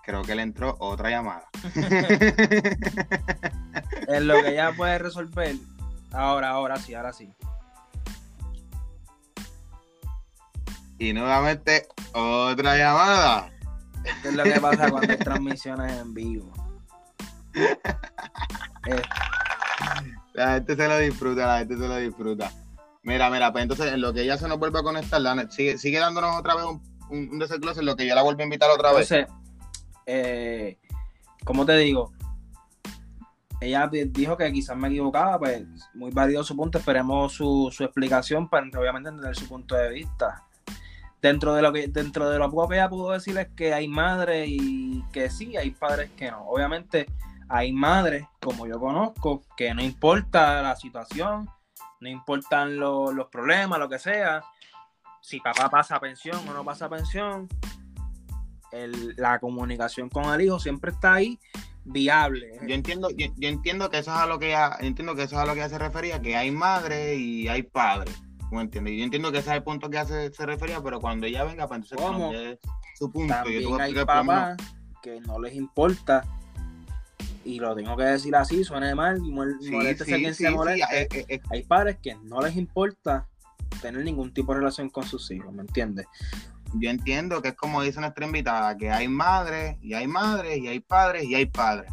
Creo 0.04 0.24
que 0.24 0.34
le 0.34 0.44
entró 0.44 0.78
otra 0.80 1.10
llamada. 1.10 1.50
En 4.08 4.28
lo 4.28 4.42
que 4.42 4.50
ella 4.54 4.74
puede 4.76 4.98
resolver. 4.98 5.56
Ahora, 6.12 6.50
ahora 6.50 6.78
sí, 6.78 6.94
ahora 6.94 7.14
sí. 7.14 7.32
Y 11.02 11.14
nuevamente 11.14 11.88
otra 12.14 12.78
llamada. 12.78 13.50
Esto 14.04 14.30
es 14.30 14.36
lo 14.36 14.44
que 14.44 14.62
pasa 14.62 14.92
cuando 14.92 15.12
hay 15.12 15.18
transmisiones 15.18 15.94
en 16.00 16.14
vivo. 16.14 16.52
Eh, 17.56 19.02
La 20.34 20.54
gente 20.54 20.76
se 20.76 20.88
lo 20.88 20.98
disfruta, 21.00 21.46
la 21.48 21.58
gente 21.60 21.76
se 21.76 21.88
lo 21.88 21.96
disfruta. 21.98 22.52
Mira, 23.02 23.30
mira, 23.32 23.52
pues 23.52 23.64
entonces 23.64 23.92
en 23.92 24.00
lo 24.00 24.14
que 24.14 24.22
ella 24.22 24.38
se 24.38 24.48
nos 24.48 24.60
vuelve 24.60 24.80
a 24.80 24.84
conectar, 24.84 25.20
la- 25.20 25.50
sigue, 25.50 25.78
sigue 25.80 25.98
dándonos 25.98 26.38
otra 26.38 26.54
vez 26.56 26.66
un, 26.66 26.82
un, 27.10 27.42
en 27.42 27.86
lo 27.86 27.96
que 27.96 28.06
yo 28.08 28.14
la 28.16 28.22
vuelvo 28.22 28.40
a 28.42 28.44
invitar 28.44 28.70
otra 28.70 28.94
vez. 28.94 29.12
Entonces, 29.12 29.36
eh, 30.06 30.78
como 31.44 31.66
te 31.66 31.76
digo, 31.78 32.14
ella 33.60 33.88
di- 33.88 34.04
dijo 34.06 34.38
que 34.38 34.52
quizás 34.54 34.78
me 34.78 34.88
equivocaba, 34.88 35.40
pues 35.40 35.64
muy 35.96 36.12
válido 36.12 36.44
su 36.44 36.56
punto, 36.56 36.78
esperemos 36.78 37.34
su, 37.34 37.70
su 37.76 37.84
explicación 37.84 38.48
para 38.48 38.68
obviamente 38.80 39.10
entender 39.10 39.36
su 39.36 39.48
punto 39.48 39.74
de 39.76 39.90
vista. 39.90 40.44
Dentro 41.22 41.54
de 41.54 41.62
lo 41.62 41.72
que 41.72 41.88
dentro 41.88 42.30
de 42.30 42.40
lo 42.40 42.50
poco 42.50 42.70
que 42.70 42.76
ella 42.76 42.90
pudo 42.90 43.12
decir 43.12 43.38
es 43.38 43.50
que 43.56 43.74
hay 43.74 43.88
madres 43.88 44.48
y 44.50 45.04
que 45.14 45.30
sí, 45.30 45.56
hay 45.56 45.72
padres 45.72 46.10
que 46.18 46.32
no. 46.32 46.44
Obviamente 46.48 47.06
hay 47.48 47.72
madres, 47.74 48.26
como 48.42 48.66
yo 48.66 48.80
conozco, 48.80 49.44
que 49.56 49.74
no 49.74 49.84
importa 49.84 50.62
la 50.62 50.76
situación, 50.76 51.48
no 52.00 52.10
importan 52.10 52.78
lo- 52.78 53.12
los 53.12 53.28
problemas, 53.28 53.78
lo 53.78 53.88
que 53.90 54.00
sea, 54.00 54.42
si 55.22 55.40
papá 55.40 55.70
pasa 55.70 56.00
pensión 56.00 56.40
o 56.50 56.54
no 56.54 56.64
pasa 56.66 56.90
pensión, 56.90 57.48
el- 58.72 59.14
la 59.18 59.40
comunicación 59.40 60.10
con 60.10 60.26
el 60.34 60.42
hijo 60.42 60.60
siempre 60.60 60.92
está 60.92 61.16
ahí 61.16 61.40
viable. 61.84 62.58
Yo 62.68 62.74
entiendo, 62.74 63.10
yo, 63.10 63.28
yo 63.36 63.50
entiendo 63.50 63.90
que 63.90 63.98
eso 64.00 64.12
es 64.12 64.18
a 64.18 64.26
lo 64.26 64.40
que 64.40 64.48
ella, 64.50 64.78
entiendo 64.80 65.14
que 65.16 65.24
eso 65.24 65.36
es 65.36 65.42
a 65.42 65.46
lo 65.46 65.54
que 65.54 65.60
ella 65.60 65.70
se 65.70 65.78
refería, 65.78 66.22
que 66.22 66.36
hay 66.36 66.52
madre 66.52 67.16
y 67.16 67.48
hay 67.48 67.64
padre. 67.64 68.12
¿Me 68.52 68.62
entiendes? 68.62 68.98
Yo 68.98 69.04
entiendo 69.04 69.32
que 69.32 69.40
ese 69.40 69.50
es 69.50 69.56
el 69.56 69.64
punto 69.64 69.90
que 69.90 69.98
ella 69.98 70.32
se, 70.32 70.46
refería, 70.46 70.82
pero 70.82 71.00
cuando 71.00 71.26
ella 71.26 71.44
venga, 71.44 71.68
pues 71.68 71.82
entonces 71.82 71.98
¿Cómo? 72.06 72.32
dé 72.32 72.60
su 72.98 73.12
punto. 73.12 73.34
yo 73.34 73.44
También 73.44 73.80
a 73.80 73.84
hay 73.84 73.94
papás 74.06 74.58
que 75.02 75.20
no 75.22 75.40
les 75.40 75.56
importa. 75.56 76.24
Y 77.44 77.60
lo 77.60 77.74
tengo 77.76 77.98
que 77.98 78.04
decir 78.04 78.36
así, 78.36 78.64
suene 78.64 78.94
mal, 78.94 79.20
mol- 79.22 79.58
Sí, 79.62 79.72
moléstese 79.72 80.16
sí, 80.16 80.22
quien 80.22 80.36
sí, 80.36 80.44
se 80.44 81.02
eh, 81.02 81.08
eh, 81.28 81.42
Hay 81.50 81.64
padres 81.64 81.98
que 82.00 82.16
no 82.24 82.40
les 82.42 82.56
importa 82.56 83.28
tener 83.82 84.04
ningún 84.04 84.32
tipo 84.32 84.54
de 84.54 84.60
relación 84.60 84.90
con 84.90 85.06
sus 85.06 85.32
hijos, 85.32 85.52
¿me 85.52 85.62
entiendes? 85.62 86.06
yo 86.76 86.90
entiendo 86.90 87.42
que 87.42 87.50
es 87.50 87.56
como 87.56 87.82
dice 87.82 88.00
nuestra 88.00 88.26
invitada, 88.26 88.78
que 88.78 88.90
hay 88.92 89.08
madres 89.08 89.78
y 89.82 89.94
hay 89.94 90.08
madres 90.08 90.58
y 90.60 90.68
hay 90.68 90.80
padres 90.80 91.24
y 91.26 91.36
hay 91.36 91.46
padres. 91.46 91.92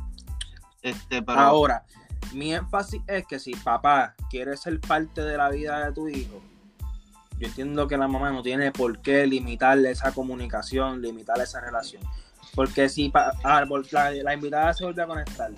Este, 0.82 1.22
pero 1.22 1.40
Ahora, 1.40 1.84
mi 2.32 2.54
énfasis 2.54 3.02
es 3.06 3.26
que 3.26 3.38
si 3.38 3.52
papá 3.54 4.14
quiere 4.30 4.56
ser 4.56 4.80
parte 4.80 5.22
de 5.22 5.36
la 5.36 5.50
vida 5.50 5.86
de 5.86 5.92
tu 5.92 6.08
hijo, 6.08 6.40
yo 7.38 7.46
entiendo 7.46 7.86
que 7.86 7.96
la 7.96 8.08
mamá 8.08 8.30
no 8.30 8.42
tiene 8.42 8.72
por 8.72 8.98
qué 9.00 9.26
limitarle 9.26 9.90
esa 9.90 10.12
comunicación, 10.12 11.00
limitarle 11.00 11.44
esa 11.44 11.60
relación. 11.60 12.02
Porque 12.54 12.88
si 12.88 13.08
pa- 13.10 13.32
ah, 13.44 13.64
por- 13.68 13.90
la, 13.92 14.10
la 14.10 14.34
invitada 14.34 14.72
se 14.74 14.84
vuelve 14.84 15.02
a 15.02 15.06
conectar, 15.06 15.50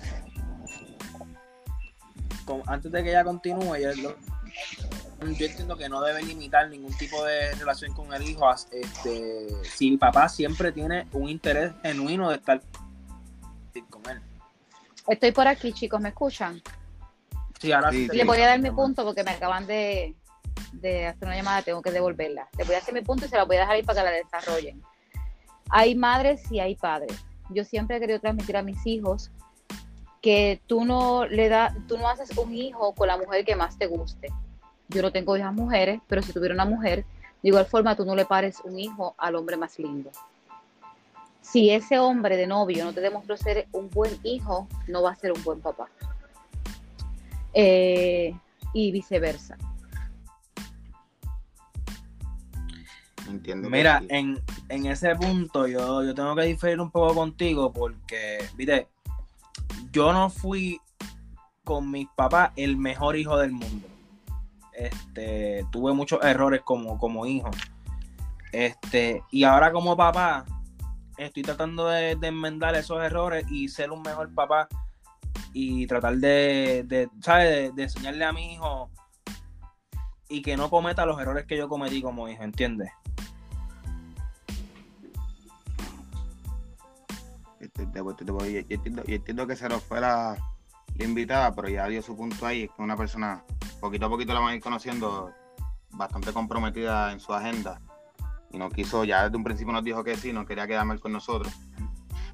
con- 2.45 2.61
antes 2.67 2.91
de 2.91 3.03
que 3.03 3.09
ella 3.09 3.23
continúe, 3.23 3.75
ella 3.75 3.93
lo- 4.01 4.15
yo 5.21 5.45
entiendo 5.45 5.77
que 5.77 5.87
no 5.87 6.01
debe 6.01 6.23
limitar 6.23 6.67
ningún 6.69 6.95
tipo 6.97 7.23
de 7.23 7.53
relación 7.55 7.93
con 7.93 8.11
el 8.13 8.23
hijo. 8.23 8.51
Este, 8.71 9.47
si 9.63 9.89
el 9.93 9.99
papá 9.99 10.27
siempre 10.27 10.71
tiene 10.71 11.07
un 11.13 11.29
interés 11.29 11.71
genuino 11.83 12.29
de 12.29 12.37
estar 12.37 12.61
con 13.89 14.01
él. 14.09 14.19
Estoy 15.07 15.31
por 15.31 15.47
aquí, 15.47 15.73
chicos, 15.73 16.01
¿me 16.01 16.09
escuchan? 16.09 16.61
Sí, 17.59 17.71
ahora 17.71 17.91
Sí, 17.91 18.07
sí. 18.09 18.17
Le 18.17 18.23
voy 18.25 18.39
a 18.41 18.47
dar 18.47 18.59
mi 18.59 18.71
punto 18.71 19.03
porque 19.05 19.23
me 19.23 19.31
acaban 19.31 19.67
de, 19.67 20.15
de 20.71 21.07
hacer 21.07 21.27
una 21.27 21.35
llamada, 21.35 21.61
tengo 21.61 21.81
que 21.81 21.91
devolverla. 21.91 22.47
Le 22.57 22.63
voy 22.63 22.75
a 22.75 22.79
hacer 22.79 22.93
mi 22.93 23.01
punto 23.01 23.25
y 23.25 23.29
se 23.29 23.37
la 23.37 23.43
voy 23.43 23.57
a 23.57 23.61
dejar 23.61 23.75
ahí 23.75 23.83
para 23.83 24.01
que 24.01 24.09
la 24.09 24.15
desarrollen. 24.15 24.81
Hay 25.69 25.95
madres 25.95 26.51
y 26.51 26.59
hay 26.59 26.75
padres. 26.75 27.17
Yo 27.49 27.63
siempre 27.63 27.97
he 27.97 27.99
querido 27.99 28.19
transmitir 28.19 28.57
a 28.57 28.63
mis 28.63 28.85
hijos 28.85 29.31
que 30.21 30.61
tú 30.67 30.85
no 30.85 31.25
le 31.25 31.49
das, 31.49 31.73
tú 31.87 31.97
no 31.97 32.07
haces 32.07 32.37
un 32.37 32.53
hijo 32.53 32.93
con 32.93 33.07
la 33.07 33.17
mujer 33.17 33.43
que 33.43 33.55
más 33.55 33.77
te 33.77 33.87
guste. 33.87 34.29
Yo 34.89 35.01
no 35.01 35.11
tengo 35.11 35.35
hijas 35.35 35.53
mujeres, 35.53 35.99
pero 36.07 36.21
si 36.21 36.31
tuviera 36.31 36.53
una 36.53 36.65
mujer, 36.65 37.05
de 37.41 37.49
igual 37.49 37.65
forma 37.65 37.95
tú 37.95 38.05
no 38.05 38.15
le 38.15 38.25
pares 38.25 38.59
un 38.63 38.79
hijo 38.79 39.15
al 39.17 39.35
hombre 39.35 39.57
más 39.57 39.79
lindo. 39.79 40.11
Si 41.41 41.71
ese 41.71 41.97
hombre 41.97 42.37
de 42.37 42.45
novio 42.45 42.85
no 42.85 42.93
te 42.93 43.01
demostró 43.01 43.35
ser 43.35 43.67
un 43.71 43.89
buen 43.89 44.19
hijo, 44.23 44.67
no 44.87 45.01
va 45.01 45.11
a 45.11 45.15
ser 45.15 45.31
un 45.31 45.43
buen 45.43 45.59
papá. 45.59 45.89
Eh, 47.53 48.33
y 48.73 48.91
viceversa. 48.91 49.57
Entiendo. 53.29 53.69
Mira, 53.69 53.99
sí. 53.99 54.07
en, 54.09 54.41
en 54.69 54.85
ese 54.85 55.15
punto 55.15 55.67
yo, 55.67 56.03
yo 56.03 56.13
tengo 56.13 56.35
que 56.35 56.43
diferir 56.43 56.79
un 56.79 56.91
poco 56.91 57.15
contigo 57.15 57.71
porque, 57.71 58.39
viste, 58.55 58.87
yo 59.91 60.13
no 60.13 60.29
fui 60.29 60.79
con 61.63 61.91
mis 61.91 62.07
papás 62.15 62.51
el 62.55 62.77
mejor 62.77 63.15
hijo 63.15 63.37
del 63.37 63.51
mundo. 63.51 63.87
Este, 64.73 65.65
tuve 65.71 65.93
muchos 65.93 66.23
errores 66.23 66.61
como, 66.63 66.97
como 66.97 67.25
hijo. 67.25 67.51
Este, 68.51 69.23
y 69.31 69.43
ahora 69.43 69.71
como 69.71 69.95
papá, 69.95 70.45
estoy 71.17 71.43
tratando 71.43 71.87
de, 71.87 72.15
de 72.15 72.27
enmendar 72.27 72.75
esos 72.75 73.01
errores 73.03 73.45
y 73.49 73.69
ser 73.69 73.91
un 73.91 74.01
mejor 74.01 74.33
papá 74.33 74.67
y 75.53 75.85
tratar 75.87 76.17
de, 76.17 76.83
de 76.87 77.09
¿sabes? 77.21 77.49
De, 77.49 77.71
de 77.71 77.83
enseñarle 77.83 78.25
a 78.25 78.33
mi 78.33 78.53
hijo 78.53 78.89
y 80.31 80.41
que 80.41 80.55
no 80.55 80.69
cometa 80.69 81.05
los 81.05 81.19
errores 81.19 81.45
que 81.45 81.57
yo 81.57 81.67
cometí 81.67 82.01
como 82.01 82.29
hijo, 82.29 82.41
¿entiendes? 82.41 82.89
Yo, 87.59 87.65
entiendo, 88.69 89.03
yo 89.03 89.15
entiendo 89.15 89.45
que 89.45 89.55
se 89.55 89.67
nos 89.67 89.83
fue 89.83 89.99
la, 89.99 90.37
la 90.95 91.05
invitada, 91.05 91.53
pero 91.53 91.67
ya 91.67 91.87
dio 91.87 92.01
su 92.01 92.15
punto 92.15 92.45
ahí. 92.45 92.63
Es 92.63 92.71
que 92.71 92.81
una 92.81 92.95
persona, 92.95 93.43
poquito 93.81 94.05
a 94.05 94.09
poquito 94.09 94.33
la 94.33 94.39
van 94.39 94.49
a 94.49 94.55
ir 94.55 94.61
conociendo, 94.61 95.31
bastante 95.91 96.31
comprometida 96.31 97.11
en 97.11 97.19
su 97.19 97.33
agenda. 97.33 97.81
Y 98.51 98.57
no 98.57 98.69
quiso, 98.69 99.03
ya 99.03 99.25
desde 99.25 99.35
un 99.35 99.43
principio 99.43 99.73
nos 99.73 99.83
dijo 99.83 100.03
que 100.03 100.15
sí, 100.15 100.31
no 100.31 100.45
quería 100.45 100.65
quedar 100.65 100.85
mal 100.85 101.01
con 101.01 101.11
nosotros. 101.11 101.53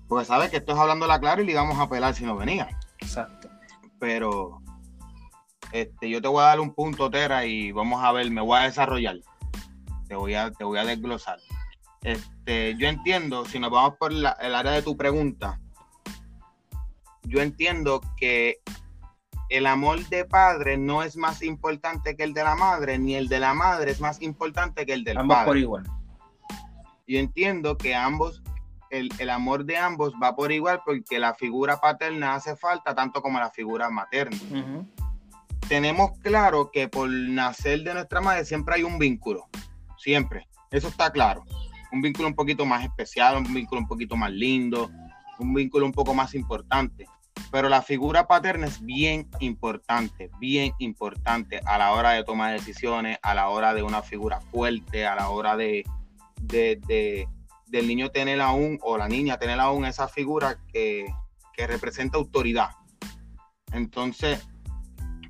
Porque 0.08 0.26
sabe 0.26 0.50
que 0.50 0.58
esto 0.58 0.74
es 0.74 0.80
hablándola 0.80 1.20
claro 1.20 1.42
y 1.42 1.46
le 1.46 1.54
íbamos 1.54 1.80
a 1.80 1.90
pelar 1.90 2.14
si 2.14 2.26
no 2.26 2.36
venía. 2.36 2.70
Exacto. 3.00 3.50
Pero 4.00 4.62
este, 5.72 6.10
yo 6.10 6.22
te 6.22 6.28
voy 6.28 6.42
a 6.42 6.48
dar 6.48 6.60
un 6.60 6.74
punto, 6.74 7.10
Tera, 7.10 7.46
y 7.46 7.72
vamos 7.72 8.04
a 8.04 8.12
ver, 8.12 8.30
me 8.32 8.42
voy 8.42 8.58
a 8.60 8.64
desarrollar. 8.64 9.18
Te 10.08 10.16
voy 10.16 10.34
a, 10.36 10.52
te 10.52 10.64
voy 10.64 10.80
a 10.80 10.86
desglosar. 10.86 11.40
Este, 12.04 12.76
yo 12.78 12.88
entiendo, 12.88 13.46
si 13.46 13.60
nos 13.60 13.72
vamos 13.72 13.96
por 14.00 14.12
la- 14.14 14.38
el 14.42 14.56
área 14.56 14.72
de 14.72 14.82
tu 14.82 14.96
pregunta, 14.96 15.60
yo 17.24 17.42
entiendo 17.42 18.02
que 18.16 18.58
el 19.50 19.66
amor 19.66 20.06
de 20.08 20.26
padre 20.26 20.78
no 20.78 21.04
es 21.04 21.18
más 21.18 21.42
importante 21.42 22.16
que 22.16 22.24
el 22.24 22.34
de 22.34 22.44
la 22.44 22.56
madre, 22.56 22.98
ni 23.00 23.16
el 23.16 23.28
de 23.28 23.40
la 23.40 23.54
madre 23.54 23.92
es 23.92 24.00
más 24.00 24.22
importante 24.22 24.86
que 24.86 24.94
el 24.94 25.04
del 25.04 25.18
Ambos 25.18 25.36
padre. 25.36 25.48
por 25.48 25.58
igual. 25.58 25.84
Yo 27.08 27.20
entiendo 27.20 27.78
que 27.78 27.96
ambos, 27.96 28.42
el, 28.90 29.10
el 29.20 29.30
amor 29.30 29.66
de 29.66 29.78
ambos 29.78 30.14
va 30.22 30.36
por 30.36 30.52
igual 30.52 30.82
porque 30.86 31.20
la 31.20 31.34
figura 31.34 31.78
paterna 31.80 32.36
hace 32.36 32.56
falta 32.56 32.94
tanto 32.96 33.22
como 33.22 33.40
la 33.40 33.50
figura 33.50 33.90
materna. 33.90 34.38
Tenemos 35.68 36.12
claro 36.20 36.72
que 36.72 36.88
por 36.88 37.10
nacer 37.10 37.84
de 37.84 37.94
nuestra 37.94 38.22
madre 38.22 38.46
siempre 38.46 38.76
hay 38.76 38.84
un 38.84 38.98
vínculo, 38.98 39.48
siempre, 39.98 40.48
eso 40.72 40.88
está 40.88 41.12
claro. 41.12 41.44
Un 41.92 42.02
vínculo 42.02 42.28
un 42.30 42.36
poquito 42.36 42.66
más 42.66 42.84
especial, 42.84 43.38
un 43.38 43.54
vínculo 43.54 43.82
un 43.82 43.88
poquito 43.88 44.16
más 44.16 44.32
lindo, 44.32 44.90
un 45.40 45.54
vínculo 45.54 45.86
un 45.86 45.92
poco 45.92 46.14
más 46.14 46.36
importante. 46.36 47.06
Pero 47.52 47.70
la 47.70 47.82
figura 47.82 48.28
paterna 48.28 48.68
es 48.68 48.82
bien 48.84 49.30
importante, 49.40 50.30
bien 50.40 50.74
importante 50.80 51.62
a 51.66 51.78
la 51.78 51.92
hora 51.94 52.12
de 52.12 52.24
tomar 52.24 52.52
decisiones, 52.54 53.20
a 53.22 53.34
la 53.34 53.50
hora 53.50 53.74
de 53.74 53.84
una 53.84 54.02
figura 54.02 54.42
fuerte, 54.42 55.06
a 55.06 55.16
la 55.16 55.30
hora 55.30 55.56
de, 55.56 55.84
de, 56.42 56.80
de- 56.88 57.28
del 57.68 57.88
niño 57.88 58.10
tener 58.10 58.40
aún, 58.42 58.80
o 58.82 58.98
la 58.98 59.08
niña 59.10 59.38
tener 59.38 59.60
aún 59.60 59.86
esa 59.86 60.08
figura 60.08 60.58
que, 60.72 61.06
que 61.54 61.68
representa 61.68 62.18
autoridad. 62.18 62.70
Entonces, 63.72 64.48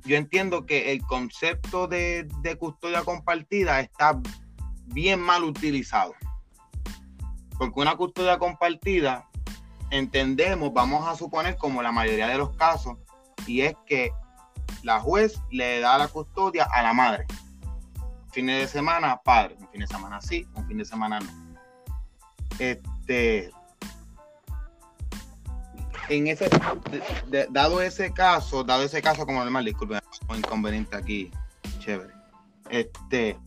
yo 0.04 0.16
entiendo 0.16 0.66
que 0.66 0.92
el 0.92 1.02
concepto 1.02 1.86
de, 1.86 2.28
custodia 2.58 3.02
compartida 3.02 3.80
está 3.80 4.20
bien 4.86 5.20
mal 5.20 5.44
utilizado. 5.44 6.14
Porque 7.58 7.80
una 7.80 7.96
custodia 7.96 8.38
compartida, 8.38 9.28
entendemos, 9.90 10.72
vamos 10.72 11.06
a 11.08 11.16
suponer 11.16 11.56
como 11.56 11.82
la 11.82 11.92
mayoría 11.92 12.28
de 12.28 12.38
los 12.38 12.56
casos, 12.56 12.96
y 13.46 13.62
es 13.62 13.74
que 13.86 14.12
la 14.82 15.00
juez 15.00 15.40
le 15.50 15.80
da 15.80 15.98
la 15.98 16.08
custodia 16.08 16.66
a 16.70 16.82
la 16.82 16.92
madre. 16.92 17.26
Fines 18.30 18.60
de 18.60 18.68
semana, 18.68 19.20
padre. 19.24 19.56
Un 19.58 19.68
fin 19.68 19.80
de 19.80 19.86
semana 19.86 20.20
sí, 20.20 20.46
un 20.54 20.66
fin 20.66 20.78
de 20.78 20.84
semana 20.84 21.18
no. 21.20 21.48
Este, 22.58 23.50
en 26.08 26.28
ese, 26.28 26.48
de- 27.26 27.46
dado 27.50 27.80
ese 27.82 28.12
caso, 28.12 28.64
dado 28.64 28.82
ese 28.82 29.02
caso 29.02 29.26
como 29.26 29.42
normal, 29.42 29.64
disculpen, 29.64 30.00
un 30.28 30.36
inconveniente 30.38 30.96
aquí, 30.96 31.30
chévere. 31.78 32.14
Este, 32.70 33.38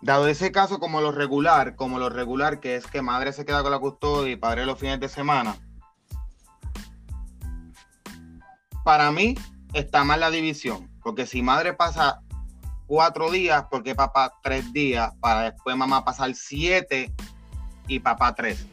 dado 0.00 0.28
ese 0.28 0.52
caso 0.52 0.78
como 0.78 1.00
lo 1.00 1.12
regular, 1.12 1.76
como 1.76 1.98
lo 1.98 2.08
regular, 2.08 2.60
que 2.60 2.76
es 2.76 2.86
que 2.86 3.02
madre 3.02 3.32
se 3.32 3.44
queda 3.44 3.62
con 3.62 3.72
la 3.72 3.78
custodia 3.78 4.32
y 4.32 4.36
padre 4.36 4.66
los 4.66 4.78
fines 4.78 5.00
de 5.00 5.08
semana, 5.08 5.56
para 8.84 9.10
mí 9.10 9.34
está 9.72 10.04
mal 10.04 10.20
la 10.20 10.30
división, 10.30 10.88
porque 11.02 11.26
si 11.26 11.42
madre 11.42 11.72
pasa 11.72 12.20
cuatro 12.86 13.30
días, 13.32 13.64
porque 13.70 13.96
papá 13.96 14.32
tres 14.42 14.72
días, 14.72 15.12
para 15.20 15.50
después 15.50 15.76
mamá 15.76 16.04
pasar 16.04 16.32
siete 16.34 17.12
y 17.88 17.98
papá 17.98 18.34
tres. 18.34 18.64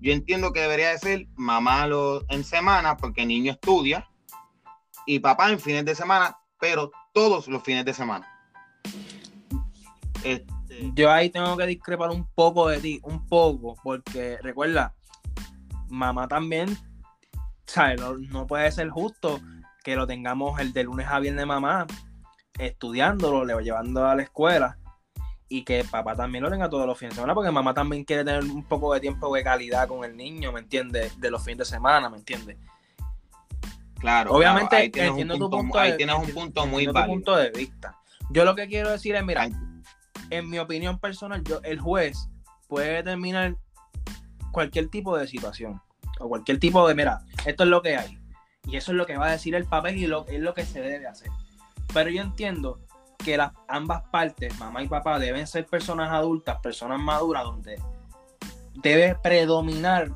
Yo 0.00 0.12
entiendo 0.12 0.52
que 0.52 0.60
debería 0.60 0.90
de 0.90 0.98
ser 0.98 1.26
mamá 1.36 1.86
en 2.28 2.44
semana, 2.44 2.96
porque 2.96 3.26
niño 3.26 3.52
estudia, 3.52 4.08
y 5.06 5.18
papá 5.20 5.50
en 5.50 5.58
fines 5.58 5.84
de 5.84 5.94
semana, 5.94 6.36
pero 6.60 6.90
todos 7.12 7.48
los 7.48 7.62
fines 7.62 7.84
de 7.84 7.94
semana. 7.94 8.26
Este, 10.22 10.46
Yo 10.94 11.10
ahí 11.10 11.30
tengo 11.30 11.56
que 11.56 11.66
discrepar 11.66 12.10
un 12.10 12.26
poco 12.34 12.68
de 12.68 12.78
ti, 12.78 13.00
un 13.04 13.26
poco, 13.26 13.74
porque 13.82 14.38
recuerda, 14.42 14.94
mamá 15.88 16.28
también, 16.28 16.76
¿sabes? 17.66 18.00
No, 18.30 18.46
puede 18.46 18.70
ser 18.70 18.88
justo 18.90 19.40
que 19.82 19.96
lo 19.96 20.06
tengamos 20.06 20.60
el 20.60 20.72
de 20.72 20.84
lunes 20.84 21.06
a 21.08 21.18
viernes 21.20 21.46
mamá 21.46 21.86
estudiándolo, 22.58 23.44
le- 23.44 23.62
llevando 23.62 24.06
a 24.06 24.14
la 24.14 24.22
escuela 24.22 24.78
y 25.48 25.64
que 25.64 25.82
papá 25.84 26.14
también 26.14 26.44
lo 26.44 26.50
tenga 26.50 26.68
todos 26.68 26.86
los 26.86 26.98
fines 26.98 27.12
de 27.14 27.16
semana, 27.16 27.34
porque 27.34 27.50
mamá 27.50 27.72
también 27.74 28.04
quiere 28.04 28.24
tener 28.24 28.44
un 28.44 28.62
poco 28.64 28.92
de 28.94 29.00
tiempo 29.00 29.34
de 29.34 29.42
calidad 29.42 29.88
con 29.88 30.04
el 30.04 30.16
niño, 30.16 30.52
¿me 30.52 30.60
entiendes? 30.60 31.18
De 31.20 31.30
los 31.30 31.42
fines 31.42 31.58
de 31.58 31.64
semana, 31.64 32.08
¿me 32.10 32.18
entiendes? 32.18 32.56
claro, 33.98 34.32
Obviamente 34.32 34.68
claro, 34.68 34.82
ahí 34.84 34.90
tienes 34.90 35.10
un 35.12 35.18
entiendo 35.20 35.34
tu 35.46 35.50
punto, 35.50 35.56
punto 35.58 35.78
ahí 35.78 35.90
de- 35.92 35.96
tienes 35.96 36.14
un 36.14 36.20
entiendo- 36.22 36.40
punto 36.42 36.66
muy 36.66 36.84
entiendo 36.84 36.92
válido. 36.94 37.14
punto 37.14 37.36
de 37.36 37.50
vista. 37.50 37.96
Yo 38.30 38.44
lo 38.44 38.54
que 38.54 38.68
quiero 38.68 38.90
decir 38.90 39.14
es, 39.16 39.24
mira, 39.24 39.48
en 40.30 40.50
mi 40.50 40.58
opinión 40.58 40.98
personal, 40.98 41.42
yo, 41.44 41.60
el 41.62 41.80
juez 41.80 42.28
puede 42.68 42.96
determinar 42.96 43.56
cualquier 44.52 44.88
tipo 44.88 45.16
de 45.16 45.26
situación 45.26 45.80
o 46.20 46.28
cualquier 46.28 46.58
tipo 46.60 46.86
de, 46.86 46.94
mira, 46.94 47.22
esto 47.46 47.64
es 47.64 47.70
lo 47.70 47.80
que 47.82 47.96
hay 47.96 48.18
y 48.64 48.76
eso 48.76 48.92
es 48.92 48.96
lo 48.98 49.06
que 49.06 49.16
va 49.16 49.26
a 49.28 49.30
decir 49.30 49.54
el 49.54 49.64
papel 49.64 49.96
y 49.96 50.06
lo, 50.06 50.26
es 50.28 50.40
lo 50.40 50.52
que 50.52 50.64
se 50.66 50.80
debe 50.80 51.06
hacer. 51.06 51.30
Pero 51.94 52.10
yo 52.10 52.20
entiendo 52.20 52.78
que 53.18 53.36
las 53.36 53.52
ambas 53.66 54.02
partes, 54.10 54.56
mamá 54.58 54.82
y 54.82 54.88
papá, 54.88 55.18
deben 55.18 55.46
ser 55.46 55.66
personas 55.66 56.10
adultas, 56.10 56.58
personas 56.62 57.00
maduras, 57.00 57.44
donde 57.44 57.80
debe 58.76 59.14
predominar 59.16 60.10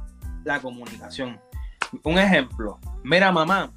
la 0.44 0.60
comunicación. 0.60 1.40
Un 2.04 2.18
ejemplo. 2.18 2.78
Mira, 3.02 3.30
mamá, 3.32 3.70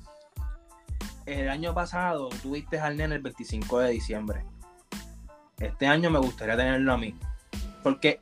el 1.26 1.50
año 1.50 1.74
pasado 1.74 2.30
tuviste 2.42 2.80
al 2.80 2.96
nene 2.98 3.16
el 3.16 3.22
25 3.22 3.80
de 3.80 3.90
diciembre. 3.92 4.46
Este 5.60 5.88
año 5.88 6.10
me 6.10 6.20
gustaría 6.20 6.56
tenerlo 6.56 6.94
a 6.94 6.98
mí. 6.98 7.16
Porque 7.84 8.20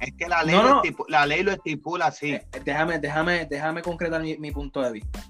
Es 0.00 0.12
que 0.18 0.26
la 0.28 0.42
ley, 0.42 0.54
No, 0.56 0.62
lo, 0.64 0.68
no. 0.70 0.82
estipu- 0.82 1.04
la 1.08 1.24
ley 1.24 1.42
lo 1.44 1.52
estipula 1.52 2.06
así. 2.06 2.32
eh, 2.34 2.46
déjame, 2.64 2.98
déjame, 2.98 3.46
déjame 3.46 3.80
concretar 3.82 4.20
mi, 4.20 4.36
mi 4.38 4.50
punto 4.50 4.82
de 4.82 4.90
vista. 4.90 5.22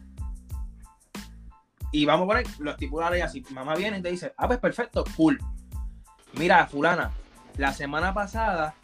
Y 1.95 2.07
vamos 2.07 2.25
a 2.25 2.27
poner, 2.27 2.47
lo 2.59 2.73
estipula 2.73 3.05
la 3.07 3.11
ley 3.13 3.21
así. 3.21 3.41
Mamá 3.51 3.77
viene 3.77 3.99
y 3.99 4.03
te 4.03 4.11
dice, 4.11 4.35
ah, 4.37 4.49
pues 4.49 4.59
perfecto, 4.59 5.05
cool. 5.17 5.39
Mira, 6.33 6.67
fulana, 6.67 7.13
la 7.57 7.73
semana 7.73 8.13
pasada 8.13 8.75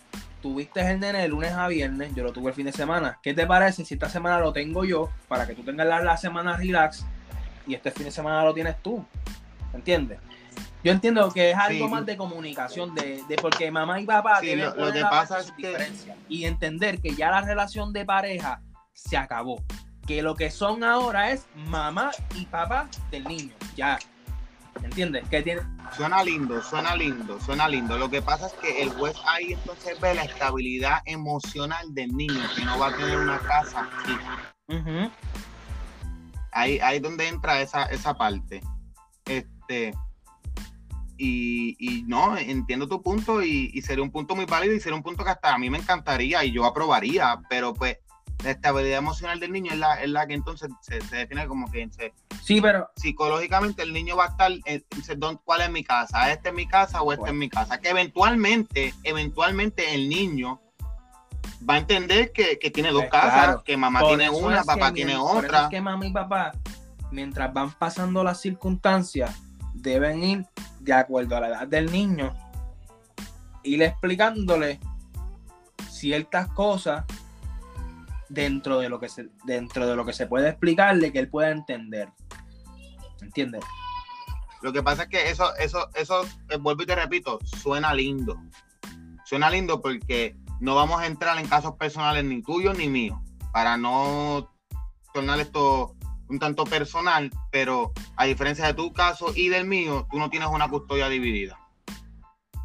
tuviste 0.41 0.81
el 0.81 1.01
nene 1.01 1.19
de 1.23 1.27
lunes 1.29 1.51
a 1.53 1.67
viernes, 1.67 2.15
yo 2.15 2.23
lo 2.23 2.33
tuve 2.33 2.51
el 2.51 2.55
fin 2.55 2.67
de 2.67 2.73
semana. 2.73 3.19
¿Qué 3.21 3.35
te 3.35 3.49
parece 3.49 3.85
si 3.85 3.95
esta 3.95 4.09
semana 4.09 4.39
lo 4.39 4.53
tengo 4.53 4.85
yo 4.85 5.11
para 5.27 5.45
que 5.45 5.55
tú 5.57 5.65
tengas 5.65 5.89
la, 5.89 6.01
la 6.01 6.17
semana 6.17 6.57
relax 6.57 7.05
y 7.67 7.75
este 7.75 7.91
fin 7.91 8.05
de 8.05 8.13
semana 8.13 8.45
lo 8.45 8.55
tienes 8.55 8.81
tú? 8.81 9.05
¿Entiendes? 9.75 10.21
Yo 10.85 10.93
entiendo 10.93 11.33
que 11.33 11.51
es 11.51 11.57
algo 11.57 11.87
Sí. 11.87 11.91
más 11.93 12.07
de 12.07 12.17
comunicación, 12.17 12.95
de, 12.95 13.25
de 13.29 13.37
porque 13.37 13.73
mamá 13.73 14.01
y 14.01 14.07
papá 14.07 14.39
Sí, 14.39 14.47
deben 14.47 14.67
lo- 14.77 14.93
que 14.93 15.01
pasa 15.01 15.41
es 15.41 15.51
que- 15.51 15.93
y 16.29 16.45
entender 16.45 17.01
que 17.01 17.15
ya 17.17 17.29
la 17.33 17.41
relación 17.41 17.93
de 17.93 18.05
pareja 18.05 18.63
se 18.93 19.17
acabó. 19.17 19.63
Que 20.11 20.23
lo 20.23 20.35
que 20.35 20.51
son 20.51 20.83
ahora 20.83 21.31
es 21.31 21.47
mamá 21.55 22.11
y 22.35 22.45
papá 22.47 22.89
del 23.13 23.23
niño. 23.23 23.55
Ya. 23.77 23.97
¿Entiendes? 24.83 25.23
Que 25.29 25.41
tiene. 25.41 25.63
Suena 25.97 26.25
lindo, 26.25 26.61
suena 26.63 26.97
lindo, 26.97 27.39
suena 27.39 27.69
lindo. 27.69 27.97
Lo 27.97 28.11
que 28.11 28.21
pasa 28.21 28.49
es 28.49 28.55
que 28.55 28.83
el 28.83 28.91
juez 28.91 29.15
ahí 29.25 29.53
entonces 29.53 30.01
ve 30.01 30.13
la 30.17 30.25
estabilidad 30.25 30.99
emocional 31.05 31.95
del 31.95 32.13
niño, 32.17 32.41
que 32.57 32.65
no 32.65 32.77
va 32.77 32.89
a 32.89 32.97
tener 32.97 33.19
una 33.19 33.39
casa 33.39 33.89
fija. 34.05 34.53
Ahí, 36.51 36.81
ahí 36.81 36.97
es 36.97 37.03
donde 37.03 37.29
entra 37.29 37.63
esa, 37.63 37.85
esa 37.85 38.13
parte. 38.15 38.63
Este, 39.27 39.95
y, 41.19 41.77
y 41.79 42.03
no, 42.03 42.37
entiendo 42.37 42.89
tu 42.89 43.01
punto 43.01 43.45
y, 43.45 43.71
y 43.73 43.83
sería 43.83 44.03
un 44.03 44.11
punto 44.11 44.35
muy 44.35 44.47
válido 44.47 44.75
y 44.75 44.81
sería 44.81 44.97
un 44.97 45.05
punto 45.05 45.23
que 45.23 45.31
hasta 45.31 45.55
a 45.55 45.59
mí 45.59 45.71
me 45.71 45.79
encantaría 45.79 46.45
y 46.45 46.51
yo 46.51 46.65
aprobaría, 46.65 47.41
pero 47.49 47.75
pues 47.75 47.99
la 48.45 48.51
estabilidad 48.53 48.99
emocional 48.99 49.39
del 49.41 49.53
niño 49.53 49.73
es 49.73 49.79
la, 49.79 50.03
es 50.03 50.09
la 50.11 50.27
que 50.27 50.35
entonces 50.35 50.71
se, 50.81 51.01
se 51.03 51.17
define 51.17 51.47
como 51.47 51.71
que 51.71 51.89
se- 51.91 52.13
Sí, 52.43 52.61
pero. 52.61 52.89
psicológicamente 52.97 53.83
el 53.83 53.93
niño 53.93 54.17
va 54.17 54.25
a 54.25 54.29
estar, 54.29 54.51
"¿Dónde- 55.19 55.41
¿cuál 55.45 55.61
es 55.63 55.71
mi 55.71 55.85
casa? 55.85 56.33
¿Este 56.33 56.49
es 56.49 56.55
mi 56.55 56.67
casa 56.67 57.03
o 57.03 57.13
este 57.13 57.21
Bueno. 57.21 57.33
es 57.35 57.39
mi 57.39 57.49
casa? 57.51 57.81
Que 57.81 57.91
eventualmente, 57.91 58.95
eventualmente 59.05 59.95
el 59.95 60.09
niño 60.09 60.61
va 61.69 61.75
a 61.75 61.79
entender 61.79 62.33
que, 62.33 62.59
que 62.59 62.71
tiene 62.71 62.91
dos 62.91 63.03
Pues, 63.03 63.11
casas, 63.13 63.33
claro. 63.45 63.63
que 63.65 63.77
mamá 63.77 64.01
por 64.01 64.09
tiene 64.17 64.31
una, 64.31 64.65
papá 64.65 64.89
que 64.89 64.95
tiene 64.95 65.13
eso 65.13 65.23
otra. 65.25 65.63
Es 65.65 65.69
que 65.69 65.81
mamá 65.81 66.07
y 66.07 66.13
papá, 66.13 66.53
mientras 67.11 67.53
van 67.53 67.71
pasando 67.73 68.25
las 68.25 68.41
circunstancias, 68.41 69.37
deben 69.75 70.25
ir 70.25 70.47
de 70.81 70.93
acuerdo 70.95 71.37
a 71.37 71.41
la 71.41 71.49
edad 71.49 71.67
del 71.69 71.93
niño, 71.93 72.35
ir 73.63 73.83
explicándole 73.83 74.81
ciertas 75.91 76.49
cosas 76.49 77.05
dentro 78.31 78.79
de 78.79 78.89
lo 78.89 78.99
que 78.99 79.09
se, 79.09 79.29
dentro 79.45 79.87
de 79.87 79.97
lo 79.97 80.07
que 80.07 80.13
se 80.13 80.27
puede 80.27 80.49
explicarle 80.49 81.13
que 81.13 81.19
él 81.19 81.29
pueda 81.29 81.51
entender. 81.51 82.09
¿Entiendes? 83.21 83.63
Lo 84.63 84.73
que 84.73 84.83
pasa 84.83 85.03
es 85.03 85.09
que 85.09 85.31
eso, 85.31 85.55
eso, 85.57 85.89
eso, 85.95 86.25
eh, 86.49 86.57
vuelvo 86.57 86.83
y 86.83 86.87
te 86.87 86.95
repito, 86.95 87.39
suena 87.45 87.93
lindo. 87.93 88.41
Suena 89.25 89.51
lindo 89.51 89.81
porque 89.81 90.37
no 90.61 90.75
vamos 90.75 91.01
a 91.01 91.07
entrar 91.07 91.39
en 91.39 91.49
casos 91.49 91.75
personales 91.77 92.25
ni 92.25 92.43
tuyos 92.43 92.77
ni 92.77 92.89
míos, 92.89 93.19
para 93.53 93.77
no 93.77 94.51
tornar 95.13 95.41
esto 95.41 95.97
un 96.29 96.39
tanto 96.39 96.65
personal, 96.65 97.31
pero 97.51 97.93
a 98.17 98.25
diferencia 98.25 98.67
de 98.67 98.75
tu 98.75 98.93
caso 98.93 99.33
y 99.35 99.49
del 99.49 99.67
mío, 99.67 100.07
tú 100.11 100.19
no 100.19 100.31
tienes 100.31 100.49
una 100.49 100.69
custodia 100.69 101.09
dividida 101.09 101.59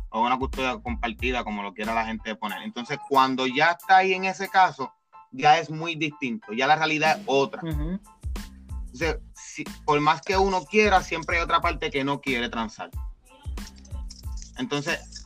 o 0.10 0.22
una 0.22 0.38
custodia 0.38 0.80
compartida, 0.80 1.44
como 1.44 1.64
lo 1.64 1.74
quiera 1.74 1.94
la 1.94 2.06
gente 2.06 2.36
poner. 2.36 2.62
Entonces, 2.62 2.98
cuando 3.10 3.48
ya 3.48 3.72
está 3.72 3.98
ahí 3.98 4.14
en 4.14 4.26
ese 4.26 4.48
caso, 4.50 4.94
ya 5.36 5.60
es 5.60 5.70
muy 5.70 5.96
distinto, 5.96 6.54
ya 6.54 6.68
la 6.68 6.76
realidad 6.76 7.18
es 7.20 7.24
otra. 7.28 7.62
Entonces, 7.62 9.18
si- 9.34 9.64
por 9.86 10.00
más 10.00 10.22
que 10.22 10.38
uno 10.38 10.64
quiera, 10.66 11.02
siempre 11.04 11.38
hay 11.38 11.44
otra 11.44 11.60
parte 11.62 11.90
que 11.92 12.04
no 12.04 12.22
quiere 12.22 12.50
transar. 12.50 12.90
Entonces, 14.58 15.26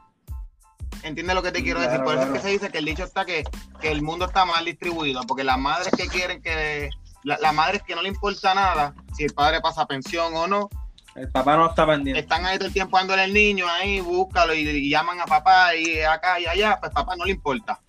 entiende 1.04 1.34
lo 1.34 1.44
que 1.44 1.52
te 1.52 1.64
quiero 1.64 1.80
Claro, 1.80 1.92
decir. 1.92 2.04
Por 2.04 2.16
eso 2.16 2.24
es 2.26 2.32
que 2.32 2.40
se 2.40 2.50
dice 2.50 2.70
que 2.70 2.80
el 2.80 2.86
dicho 2.86 3.04
está 3.04 3.26
que, 3.26 3.44
que 3.80 3.92
el 3.92 4.02
mundo 4.02 4.26
está 4.26 4.46
mal 4.46 4.66
distribuido, 4.66 5.22
porque 5.24 5.44
las 5.44 5.58
madres 5.60 5.94
que 5.96 6.08
quieren 6.08 6.42
que, 6.42 6.90
la- 7.24 7.38
las 7.40 7.54
madres 7.54 7.84
que 7.84 7.96
no 7.96 8.02
le 8.02 8.10
importa 8.10 8.54
nada, 8.56 8.96
si 9.16 9.24
el 9.26 9.34
padre 9.34 9.62
pasa 9.62 9.86
pensión 9.86 10.34
o 10.36 10.48
no, 10.48 10.70
El 11.16 11.30
papá 11.30 11.56
no 11.58 11.68
está 11.70 11.86
pendiente. 11.86 12.20
están 12.22 12.46
ahí 12.46 12.58
todo 12.58 12.68
el 12.68 12.74
tiempo 12.74 12.98
dándole 12.98 13.24
el 13.26 13.34
niño 13.34 13.68
ahí, 13.68 14.00
búscalo 14.00 14.54
y, 14.54 14.62
y 14.68 14.90
llaman 14.90 15.20
a 15.22 15.26
papá 15.26 15.76
y 15.76 16.02
acá 16.02 16.40
y 16.40 16.46
allá, 16.48 16.78
pues 16.80 16.92
papá 16.92 17.16
no 17.16 17.26
le 17.26 17.32
importa. 17.32 17.80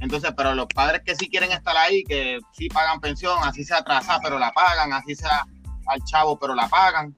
Entonces, 0.00 0.32
pero 0.36 0.54
los 0.54 0.66
padres 0.66 1.02
que 1.04 1.14
sí 1.14 1.28
quieren 1.28 1.52
estar 1.52 1.76
ahí, 1.76 2.02
que 2.04 2.40
sí 2.52 2.68
pagan 2.68 3.00
pensión, 3.00 3.38
así 3.42 3.64
sea 3.64 3.78
atrasada, 3.78 4.20
pero 4.22 4.38
la 4.38 4.50
pagan, 4.52 4.92
así 4.92 5.14
sea 5.14 5.46
al 5.86 6.02
chavo, 6.04 6.38
pero 6.38 6.54
la 6.54 6.68
pagan. 6.68 7.14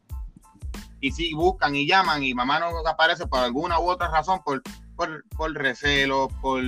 Y 1.01 1.11
sí 1.13 1.33
buscan 1.35 1.75
y 1.75 1.87
llaman 1.87 2.23
y 2.23 2.35
mamá 2.35 2.59
no 2.61 2.69
aparece 2.87 3.27
por 3.27 3.41
alguna 3.41 3.79
u 3.81 3.89
otra 3.89 4.09
razón, 4.09 4.41
por, 4.45 4.63
por, 4.97 5.25
por 5.37 5.53
recelo, 5.53 6.29
por, 6.41 6.63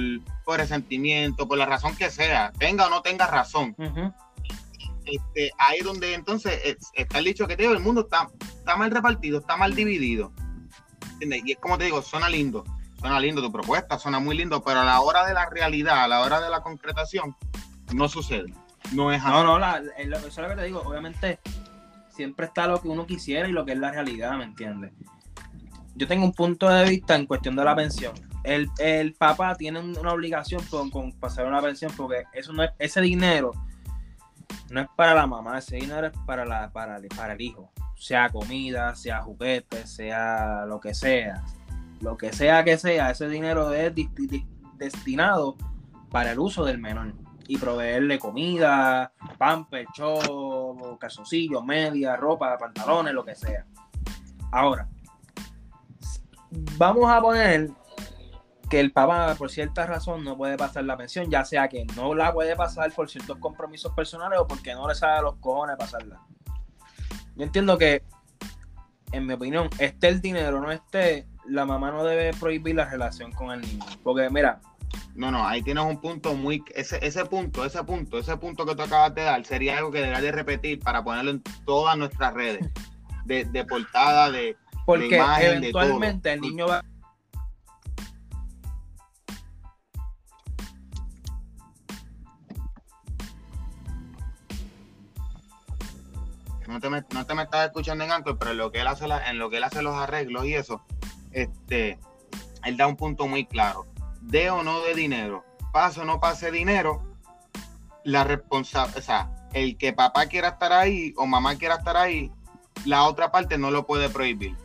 por 0.45 0.59
resentimiento, 0.59 1.47
por 1.47 1.59
la 1.59 1.67
razón 1.67 1.95
que 1.97 2.11
sea, 2.11 2.53
tenga 2.59 2.87
o 2.87 2.91
no 2.91 3.01
tenga 3.03 3.27
razón 3.29 3.77
Ujú. 3.79 4.13
este, 5.05 5.53
ahí 5.59 5.79
es 5.79 5.85
donde 5.85 6.15
entonces 6.15 6.61
es- 6.65 6.91
está 6.95 7.19
el 7.19 7.27
dicho 7.27 7.47
que 7.47 7.57
te 7.57 7.63
digo, 7.63 7.75
el 7.75 7.81
mundo 7.81 8.01
está, 8.03 8.29
está 8.43 8.75
mal 8.77 8.91
repartido, 8.91 9.39
está 9.39 9.57
mal 9.57 9.75
dividido. 9.75 10.33
¿Entiendes? 11.13 11.43
Y 11.45 11.53
es 11.53 11.59
como 11.59 11.79
te 11.79 11.85
digo, 11.85 12.03
suena 12.03 12.29
lindo, 12.29 12.65
suena 13.05 13.21
lindo 13.21 13.43
tu 13.43 13.53
propuesta, 13.53 13.99
suena 13.99 14.19
muy 14.19 14.35
lindo, 14.35 14.63
pero 14.65 14.81
a 14.81 14.85
la 14.85 14.99
hora 15.03 15.27
de 15.27 15.35
la 15.35 15.45
realidad, 15.51 16.05
a 16.05 16.09
la 16.09 16.21
hora 16.23 16.41
de 16.41 16.49
la 16.49 16.63
concretación, 16.63 17.37
no 17.93 18.09
sucede. 18.09 18.55
No 18.93 19.13
es 19.13 19.21
así. 19.23 19.31
No, 19.31 19.45
no, 19.45 19.59
la, 19.59 19.83
el- 19.99 20.13
eso 20.15 20.27
es 20.27 20.37
lo 20.39 20.49
que 20.49 20.57
te 20.57 20.63
digo. 20.65 20.81
Obviamente, 20.81 21.39
siempre 22.09 22.47
está 22.47 22.67
lo 22.67 22.81
que 22.81 22.89
uno 22.89 23.05
quisiera 23.05 23.47
y 23.47 23.53
lo 23.53 23.67
que 23.67 23.73
es 23.73 23.79
la 23.79 23.91
realidad, 23.91 24.39
¿me 24.39 24.45
entiendes? 24.45 24.93
Yo 25.95 26.09
tengo 26.09 26.25
un 26.25 26.33
punto 26.33 26.67
de 26.71 26.89
vista 26.89 27.15
en 27.15 27.27
cuestión 27.27 27.57
de 27.57 27.65
la 27.65 27.77
pensión. 27.77 28.15
El, 28.43 28.71
el 28.79 29.13
papá 29.13 29.55
tiene 29.55 29.81
un- 29.81 29.99
una 29.99 30.13
obligación 30.13 30.65
con, 30.71 30.89
con 30.89 31.13
pasar 31.13 31.45
una 31.45 31.61
pensión 31.61 31.93
porque 31.95 32.25
eso 32.33 32.55
no 32.55 32.63
es, 32.63 32.71
ese 32.79 33.03
dinero 33.03 33.53
no 34.71 34.81
es 34.81 34.89
para 34.97 35.13
la 35.13 35.27
mamá, 35.27 35.59
ese 35.59 35.77
dinero 35.77 36.07
es 36.07 36.13
para, 36.25 36.47
la, 36.47 36.71
para, 36.71 36.99
para 37.15 37.35
el 37.35 37.41
hijo. 37.43 37.71
Sea 37.97 38.31
comida, 38.31 38.95
sea 38.97 39.21
juguete, 39.21 39.87
sea 39.87 40.65
lo 40.67 40.81
que 40.81 40.95
sea. 40.95 41.43
Lo 42.05 42.19
que 42.19 42.35
sea 42.35 42.63
que 42.65 42.77
sea, 42.77 43.11
ese 43.11 43.29
dinero 43.29 43.73
es 43.73 43.91
destinado 44.77 45.57
para 46.11 46.33
el 46.33 46.39
uso 46.39 46.63
del 46.63 46.77
menor 46.77 47.15
y 47.49 47.57
proveerle 47.57 48.19
comida, 48.19 49.11
pamper, 49.39 49.87
chop, 49.95 50.99
calzoncillos, 50.99 51.65
media, 51.65 52.15
ropa, 52.17 52.59
pantalones, 52.59 53.15
lo 53.15 53.25
que 53.25 53.35
sea. 53.35 53.65
Ahora, 54.53 54.87
vamos 56.77 57.11
a 57.11 57.23
poner 57.23 57.71
que 58.69 58.81
el 58.81 58.93
papá 58.93 59.35
por 59.37 59.51
cierta 59.51 59.87
razón 59.87 60.25
no 60.25 60.37
puede 60.37 60.59
pasar 60.59 60.85
la 60.85 60.99
pensión, 60.99 61.31
ya 61.31 61.43
sea 61.47 61.69
que 61.69 61.87
no 61.97 62.15
la 62.15 62.35
puede 62.35 62.55
pasar 62.55 62.93
por 62.93 63.09
ciertos 63.09 63.39
compromisos 63.39 63.95
personales 63.95 64.39
o 64.41 64.47
porque 64.47 64.75
no 64.75 64.87
le 64.87 64.95
sale 64.95 65.21
a 65.21 65.23
los 65.23 65.37
cojones 65.37 65.79
pasarla. 65.79 66.21
Yo 67.35 67.45
entiendo 67.45 67.79
que, 67.79 68.05
en 69.11 69.27
mi 69.27 69.33
opinión, 69.33 69.71
esté 69.79 70.09
el 70.09 70.21
dinero 70.21 70.61
no 70.61 70.71
esté, 70.71 71.27
la 71.47 71.65
mamá 71.65 71.91
no 71.91 72.05
debe 72.05 72.33
prohibir 72.39 72.75
la 72.77 72.85
relación 72.87 73.33
con 73.33 73.51
el 73.51 73.61
niño. 73.61 73.85
Porque, 74.03 74.29
mira, 74.31 74.61
No, 75.17 75.31
no, 75.31 75.47
ahí 75.47 75.63
tienes 75.63 75.85
un 75.85 76.01
punto 76.01 76.35
muy, 76.35 76.63
ese, 76.75 76.99
ese 77.05 77.25
punto, 77.25 77.65
ese 77.65 77.83
punto, 77.85 78.19
ese 78.19 78.37
punto 78.37 78.65
que 78.67 78.75
tú 78.77 78.83
acabas 78.83 79.15
de 79.15 79.23
dar, 79.25 79.45
sería 79.45 79.79
algo 79.79 79.91
que 79.91 79.99
deberías 79.99 80.23
de 80.23 80.33
repetir 80.33 80.79
para 80.81 81.03
ponerlo 81.03 81.31
en 81.33 81.43
todas 81.65 81.97
nuestras 81.99 82.33
redes, 82.35 82.69
de, 83.25 83.45
de 83.45 83.65
portada, 83.65 84.31
de, 84.31 84.57
porque 84.87 85.17
imagen, 85.17 85.47
de 85.47 85.57
eventualmente 85.69 86.29
todo. 86.29 86.35
el 86.35 86.41
niño 86.41 86.67
va 86.69 86.83
no 96.67 96.81
te, 96.81 96.89
me, 96.89 97.05
no 97.13 97.27
te 97.27 97.35
me 97.35 97.43
estás 97.43 97.67
escuchando 97.67 98.05
en 98.05 98.11
Anchor, 98.13 98.39
pero 98.39 98.53
en 98.53 98.57
lo 98.57 98.73
que 98.73 98.81
él 98.81 98.87
hace 98.87 99.07
la- 99.07 99.29
en 99.31 99.39
lo 99.39 99.51
que 99.51 99.59
él 99.59 99.65
hace 99.65 99.83
los 99.83 99.95
arreglos 99.95 100.47
y 100.47 100.55
eso, 100.55 100.83
este, 101.35 101.99
él 102.65 102.77
da 102.77 102.87
un 102.87 102.97
punto 102.97 103.27
muy 103.27 103.45
claro. 103.45 103.87
De 104.23 104.49
o 104.51 104.63
no 104.63 104.81
de 104.81 104.95
dinero, 104.95 105.45
pase 105.73 106.01
o 106.01 106.05
no 106.05 106.19
pase 106.21 106.51
dinero, 106.51 107.03
la 108.05 108.25
responsabilidad, 108.25 108.99
o 108.99 109.03
sea, 109.03 109.31
el 109.53 109.77
que 109.77 109.93
papá 109.93 110.27
quiera 110.27 110.49
estar 110.49 110.73
ahí 110.73 111.13
o 111.17 111.27
mamá 111.27 111.57
quiera 111.57 111.77
estar 111.77 111.97
ahí, 111.97 112.31
la 112.87 113.05
otra 113.05 113.31
parte 113.31 113.59
no 113.59 113.71
lo 113.71 113.87
puede 113.87 114.09
prohibir. 114.09 114.57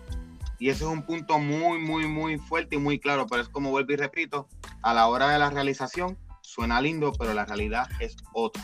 Y 0.59 0.69
ese 0.69 0.83
es 0.83 0.89
un 0.89 1.03
punto 1.03 1.39
muy, 1.39 1.79
muy, 1.79 2.05
muy 2.07 2.37
fuerte 2.37 2.75
y 2.75 2.79
muy 2.79 2.99
claro, 2.99 3.27
pero 3.27 3.41
es 3.41 3.49
como 3.49 3.69
vuelvo 3.71 3.93
y 3.93 3.95
repito, 3.95 4.47
a 4.81 4.93
la 4.93 5.07
hora 5.07 5.29
de 5.29 5.39
la 5.39 5.49
realización 5.49 6.17
suena 6.41 6.81
lindo, 6.81 7.13
pero 7.17 7.33
la 7.33 7.45
realidad 7.45 7.87
es 7.99 8.15
otra. 8.33 8.63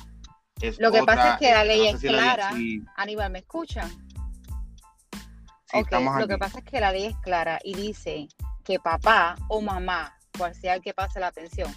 es 0.62 0.80
Lo 0.80 0.91
que 0.91 1.04
pasa 1.04 1.34
es 1.34 1.39
que 1.39 1.52
la 1.52 1.63
ley 1.63 1.80
no 1.80 1.86
es 1.96 2.00
si 2.02 2.08
ley- 2.08 2.15
clara. 2.18 2.52
si- 2.54 2.82
Aníbal, 2.98 3.32
¿me 3.32 3.39
escuchan? 3.39 3.89
Estamos 5.73 6.19
lo 6.19 6.28
que 6.28 6.38
pasa 6.38 6.60
es 6.60 6.65
que 6.65 6.80
la 6.80 6.91
ley 6.91 7.06
es 7.06 7.17
clara 7.17 7.60
y 7.63 7.73
dice 7.73 8.28
que 8.63 8.80
papá 8.80 9.36
o 9.47 9.62
mamá, 9.62 10.17
cual 10.38 10.56
sea 10.56 10.75
el 10.75 10.82
que 10.82 10.93
pase 10.93 11.19
la 11.19 11.32
pensión, 11.32 11.71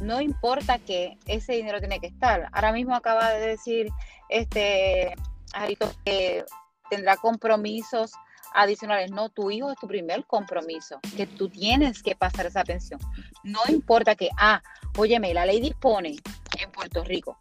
no 0.00 0.20
importa 0.20 0.78
que 0.78 1.18
ese 1.26 1.54
dinero 1.54 1.78
tiene 1.78 2.00
que 2.00 2.06
estar. 2.06 2.48
Ahora 2.52 2.72
mismo 2.72 2.94
acaba 2.94 3.30
de 3.30 3.46
decir 3.46 3.88
este 4.28 5.14
Jarito 5.52 5.90
que 6.04 6.44
tendrá 6.88 7.16
compromisos 7.16 8.12
adicionales. 8.54 9.10
No, 9.10 9.28
tu 9.28 9.50
hijo 9.50 9.70
es 9.70 9.78
tu 9.78 9.86
primer 9.86 10.24
compromiso, 10.24 11.00
que 11.16 11.26
tú 11.26 11.48
tienes 11.48 12.02
que 12.02 12.16
pasar 12.16 12.46
esa 12.46 12.64
pensión. 12.64 13.00
No 13.44 13.60
importa 13.68 14.14
que, 14.14 14.30
ah, 14.38 14.62
óyeme, 14.96 15.34
la 15.34 15.44
ley 15.44 15.60
dispone 15.60 16.16
en 16.58 16.72
Puerto 16.72 17.04
Rico 17.04 17.38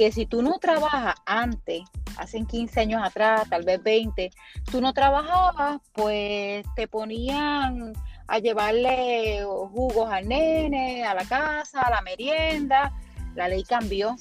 que 0.00 0.12
si 0.12 0.24
tú 0.24 0.40
no 0.40 0.58
trabajas 0.58 1.14
antes, 1.26 1.82
hace 2.20 2.44
15 2.44 2.80
años 2.80 3.02
atrás, 3.02 3.48
tal 3.48 3.64
vez 3.64 3.82
20, 3.82 4.30
tú 4.70 4.80
no 4.80 4.92
trabajabas, 4.92 5.80
pues 5.92 6.64
te 6.76 6.86
ponían 6.86 7.92
a 8.26 8.38
llevarle 8.38 9.44
jugos 9.44 10.10
al 10.10 10.28
nene, 10.28 11.04
a 11.04 11.14
la 11.14 11.24
casa, 11.24 11.80
a 11.80 11.90
la 11.90 12.02
merienda. 12.02 12.92
La 13.34 13.48
ley 13.48 13.64
cambió 13.64 14.16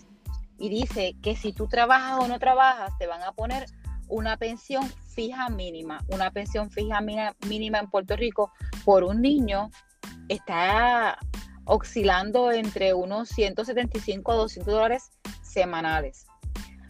y 0.58 0.70
dice 0.70 1.16
que 1.22 1.36
si 1.36 1.54
tú 1.54 1.68
trabajas 1.68 2.20
o 2.20 2.28
no 2.28 2.40
trabajas, 2.40 2.92
te 2.98 3.08
van 3.08 3.22
a 3.22 3.34
poner 3.34 3.66
una 4.08 4.38
pensión 4.38 4.90
fija 5.14 5.50
mínima. 5.50 6.04
Una 6.08 6.32
pensión 6.32 6.72
fija 6.72 7.02
mínima 7.02 7.80
en 7.80 7.90
Puerto 7.90 8.16
Rico 8.16 8.52
por 8.86 9.04
un 9.04 9.22
niño 9.22 9.70
está 10.28 11.20
oscilando 11.66 12.52
entre 12.52 12.94
unos 12.94 13.30
175 13.30 14.32
a 14.32 14.36
200 14.36 14.74
dólares 14.74 15.12
semanales. 15.44 16.29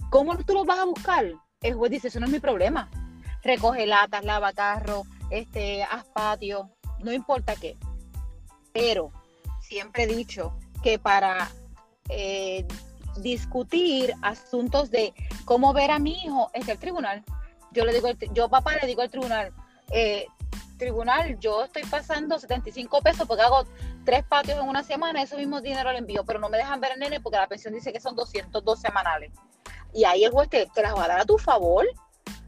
¿Cómo 0.10 0.38
tú 0.38 0.54
los 0.54 0.66
vas 0.66 0.80
a 0.80 0.86
buscar? 0.86 1.26
El 1.62 1.76
juez 1.76 1.92
dice, 1.92 2.08
eso 2.08 2.20
no 2.20 2.26
es 2.26 2.32
mi 2.32 2.40
problema. 2.40 2.90
Recoge 3.44 3.86
latas, 3.86 4.24
lava 4.24 4.54
carro, 4.54 5.04
este, 5.30 5.84
haz 5.84 6.06
patio, 6.06 6.70
no 7.00 7.12
importa 7.12 7.56
qué. 7.56 7.78
Pero 8.74 9.12
siempre 9.62 10.04
he 10.04 10.08
dicho 10.08 10.58
que 10.84 11.00
para 11.00 11.50
eh, 12.10 12.66
discutir 13.18 14.14
asuntos 14.22 14.90
de 14.90 15.14
cómo 15.46 15.74
ver 15.74 15.92
a 15.92 16.00
mi 16.00 16.24
hijo 16.24 16.50
es 16.54 16.68
el 16.68 16.80
tribunal. 16.80 17.24
Yo 17.72 17.86
le 17.86 17.94
digo, 17.94 18.08
al 18.08 18.18
yo 18.34 18.50
papá 18.50 18.76
le 18.82 18.88
digo 18.88 19.02
al 19.02 19.12
tribunal, 19.12 19.54
eh, 19.92 20.26
tribunal, 20.78 21.38
yo 21.40 21.66
estoy 21.66 21.84
pasando 21.84 22.40
75 22.40 23.02
pesos 23.02 23.28
porque 23.28 23.44
hago 23.44 23.66
tres 24.06 24.24
patios 24.24 24.58
en 24.60 24.68
una 24.68 24.84
semana, 24.84 25.22
ese 25.22 25.38
mismo 25.38 25.62
dinero 25.62 25.92
le 25.92 26.00
envío, 26.00 26.24
pero 26.26 26.40
no 26.40 26.50
me 26.50 26.58
dejan 26.58 26.80
ver 26.80 26.94
el 26.94 27.00
nene 27.00 27.20
porque 27.20 27.38
la 27.38 27.48
pensión 27.48 27.74
dice 27.74 27.94
que 27.94 28.00
son 28.00 28.16
202 28.16 28.80
semanales. 28.80 29.32
Y 29.94 30.04
ahí 30.04 30.24
el 30.24 30.32
juez 30.32 30.50
te, 30.50 30.66
te 30.68 30.82
las 30.82 30.96
va 30.96 31.06
a 31.06 31.08
dar 31.08 31.20
a 31.22 31.26
tu 31.26 31.38
favor, 31.38 31.86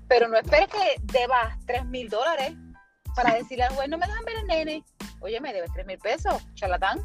pero 0.07 0.27
no 0.27 0.37
esperes 0.37 0.67
que 0.67 0.95
debas 1.01 1.57
3 1.65 1.85
mil 1.85 2.09
dólares 2.09 2.53
para 3.15 3.35
decirle 3.35 3.63
al 3.63 3.75
juez, 3.75 3.89
no 3.89 3.97
me 3.97 4.07
dejan 4.07 4.25
ver 4.25 4.35
el 4.37 4.47
nene. 4.47 4.83
Oye, 5.19 5.39
me 5.39 5.53
debes 5.53 5.71
3 5.73 5.85
mil 5.85 5.97
pesos, 5.99 6.35
charlatán. 6.53 6.99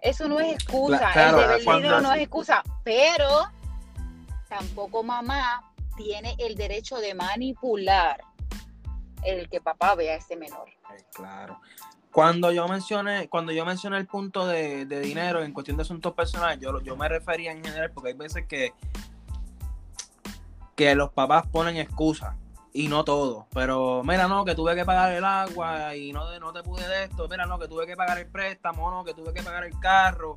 Eso 0.00 0.28
no 0.28 0.38
es 0.38 0.54
excusa, 0.54 1.10
claro, 1.12 1.40
el 1.40 1.48
deber 1.48 1.76
dinero 1.76 2.00
no 2.00 2.12
es 2.12 2.20
excusa, 2.20 2.62
pero 2.84 3.46
tampoco 4.48 5.02
mamá 5.02 5.72
tiene 5.96 6.36
el 6.38 6.54
derecho 6.54 6.98
de 6.98 7.14
manipular 7.14 8.22
el 9.24 9.48
que 9.48 9.60
papá 9.60 9.96
vea 9.96 10.14
a 10.14 10.16
ese 10.16 10.36
menor. 10.36 10.68
Claro. 11.12 11.60
Cuando 12.12 12.52
yo 12.52 12.66
mencioné, 12.68 13.28
cuando 13.28 13.52
yo 13.52 13.64
mencioné 13.64 13.98
el 13.98 14.06
punto 14.06 14.46
de, 14.46 14.86
de 14.86 15.00
dinero 15.00 15.42
en 15.42 15.52
cuestión 15.52 15.76
de 15.76 15.82
asuntos 15.82 16.14
personales, 16.14 16.60
yo, 16.60 16.80
yo 16.80 16.96
me 16.96 17.08
refería 17.08 17.52
en 17.52 17.62
general 17.62 17.90
porque 17.92 18.10
hay 18.10 18.14
veces 18.14 18.46
que, 18.46 18.72
que 20.78 20.94
los 20.94 21.10
papás 21.10 21.44
ponen 21.48 21.76
excusas 21.76 22.36
y 22.72 22.86
no 22.86 23.02
todo. 23.02 23.48
Pero 23.52 24.04
mira, 24.04 24.28
no, 24.28 24.44
que 24.44 24.54
tuve 24.54 24.76
que 24.76 24.84
pagar 24.84 25.12
el 25.12 25.24
agua 25.24 25.96
y 25.96 26.12
no, 26.12 26.38
no 26.38 26.52
te 26.52 26.62
pude 26.62 26.86
de 26.86 27.04
esto. 27.04 27.26
Mira, 27.28 27.46
no, 27.46 27.58
que 27.58 27.66
tuve 27.66 27.84
que 27.84 27.96
pagar 27.96 28.16
el 28.16 28.28
préstamo, 28.28 28.88
no, 28.88 29.02
que 29.02 29.12
tuve 29.12 29.34
que 29.34 29.42
pagar 29.42 29.64
el 29.64 29.76
carro. 29.80 30.36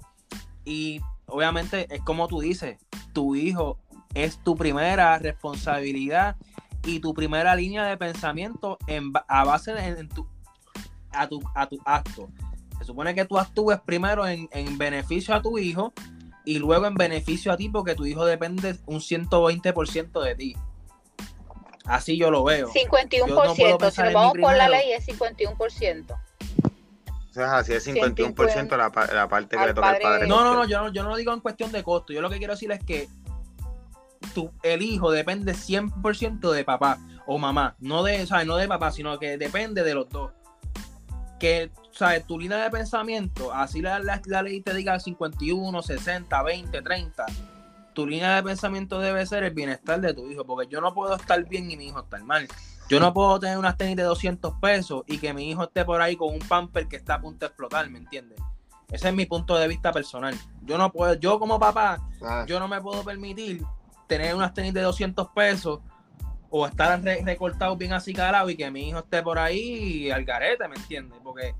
Y 0.65 0.99
obviamente 1.27 1.85
es 1.93 2.01
como 2.01 2.27
tú 2.27 2.39
dices, 2.39 2.79
tu 3.13 3.35
hijo 3.35 3.77
es 4.15 4.39
tu 4.39 4.55
primera 4.55 5.19
responsabilidad 5.19 6.37
y 6.87 6.99
tu 7.01 7.13
primera 7.13 7.55
línea 7.55 7.85
de 7.85 7.95
pensamiento 7.95 8.79
en, 8.87 9.13
a 9.27 9.45
base 9.45 9.75
de 9.75 9.89
en 9.89 10.09
tu, 10.09 10.27
a 11.11 11.27
tu, 11.27 11.39
a 11.53 11.67
tu 11.67 11.77
acto. 11.85 12.29
Se 12.79 12.85
supone 12.85 13.13
que 13.13 13.25
tú 13.25 13.37
actúes 13.37 13.79
primero 13.81 14.25
en, 14.25 14.49
en 14.53 14.79
beneficio 14.79 15.35
a 15.35 15.41
tu 15.43 15.59
hijo 15.59 15.93
y 16.45 16.59
luego 16.59 16.87
en 16.87 16.95
beneficio 16.95 17.51
a 17.51 17.57
ti 17.57 17.69
porque 17.69 17.95
tu 17.95 18.05
hijo 18.05 18.25
depende 18.25 18.77
un 18.85 18.99
120% 18.99 20.21
de 20.21 20.35
ti. 20.35 20.55
Así 21.85 22.17
yo 22.17 22.31
lo 22.31 22.43
veo. 22.43 22.69
51%, 22.69 23.27
Yo 23.27 23.27
no 23.27 23.55
si 23.55 24.01
nos 24.01 24.13
vamos 24.13 24.33
por 24.39 24.55
la 24.55 24.69
ley 24.69 24.91
es 24.93 25.07
51%. 25.07 26.21
O 27.31 27.33
sea, 27.33 27.57
así 27.57 27.73
es 27.73 27.87
51% 27.87 28.69
la, 28.77 28.91
la 29.13 29.29
parte 29.29 29.57
que 29.57 29.65
le 29.65 29.73
toca 29.73 29.89
al 29.89 29.99
padre-. 29.99 30.27
No, 30.27 30.43
no, 30.43 30.53
no, 30.53 30.65
yo 30.65 30.81
no, 30.81 30.91
yo 30.91 31.03
no 31.03 31.09
lo 31.09 31.15
digo 31.15 31.33
en 31.33 31.39
cuestión 31.39 31.71
de 31.71 31.81
costo. 31.81 32.11
Yo 32.13 32.21
lo 32.21 32.29
que 32.29 32.37
quiero 32.37 32.53
decir 32.53 32.71
es 32.71 32.83
que 32.83 33.07
tu, 34.33 34.51
el 34.63 34.81
hijo 34.81 35.11
depende 35.11 35.53
100% 35.53 36.51
de 36.51 36.63
papá 36.65 36.99
o 37.25 37.37
mamá. 37.37 37.75
No 37.79 38.03
de, 38.03 38.25
¿sabes? 38.25 38.45
no 38.45 38.57
de 38.57 38.67
papá, 38.67 38.91
sino 38.91 39.17
que 39.17 39.37
depende 39.37 39.83
de 39.83 39.93
los 39.93 40.09
dos. 40.09 40.31
Que, 41.41 41.71
¿sabes? 41.91 42.25
Tu 42.27 42.39
línea 42.39 42.59
de 42.59 42.69
pensamiento, 42.69 43.51
así 43.51 43.81
la, 43.81 43.97
la, 43.99 44.21
la 44.25 44.43
ley 44.43 44.61
te 44.61 44.75
diga 44.75 44.99
51, 44.99 45.81
60, 45.81 46.43
20, 46.43 46.81
30. 46.81 47.25
Tu 47.93 48.05
línea 48.05 48.35
de 48.35 48.43
pensamiento 48.43 48.99
debe 48.99 49.25
ser 49.25 49.43
el 49.43 49.51
bienestar 49.51 49.99
de 49.99 50.13
tu 50.13 50.29
hijo, 50.29 50.45
porque 50.45 50.71
yo 50.71 50.79
no 50.81 50.93
puedo 50.93 51.15
estar 51.15 51.43
bien 51.49 51.71
y 51.71 51.77
mi 51.77 51.87
hijo 51.87 51.99
estar 51.99 52.23
mal. 52.23 52.47
Yo 52.89 52.99
no 52.99 53.11
puedo 53.11 53.39
tener 53.39 53.57
unas 53.57 53.75
tenis 53.75 53.95
de 53.95 54.03
200 54.03 54.53
pesos 54.61 55.03
y 55.07 55.17
que 55.17 55.33
mi 55.33 55.49
hijo 55.49 55.63
esté 55.63 55.83
por 55.83 55.99
ahí 55.99 56.15
con 56.15 56.31
un 56.31 56.39
pamper 56.39 56.87
que 56.87 56.97
está 56.97 57.15
a 57.15 57.21
punto 57.21 57.39
de 57.39 57.47
explotar, 57.47 57.89
¿me 57.89 57.97
entiendes? 57.97 58.39
Ese 58.91 59.07
es 59.07 59.15
mi 59.15 59.25
punto 59.25 59.57
de 59.57 59.67
vista 59.67 59.91
personal. 59.91 60.37
Yo 60.61 60.77
no 60.77 60.91
puedo, 60.91 61.15
yo 61.15 61.39
como 61.39 61.59
papá, 61.59 62.01
Ah, 62.21 62.45
yo 62.47 62.59
no 62.59 62.67
me 62.67 62.79
puedo 62.81 63.03
permitir 63.03 63.63
tener 64.07 64.35
unas 64.35 64.53
tenis 64.53 64.73
de 64.73 64.81
200 64.81 65.29
pesos 65.29 65.79
o 66.51 66.67
estar 66.67 67.01
re- 67.01 67.21
recortado 67.25 67.75
bien 67.77 67.93
así 67.93 68.13
calado 68.13 68.49
y 68.49 68.55
que 68.55 68.69
mi 68.69 68.89
hijo 68.89 68.99
esté 68.99 69.23
por 69.23 69.39
ahí 69.39 70.11
al 70.11 70.23
garete, 70.25 70.67
¿me 70.67 70.75
entiendes? 70.75 71.17
Porque 71.23 71.55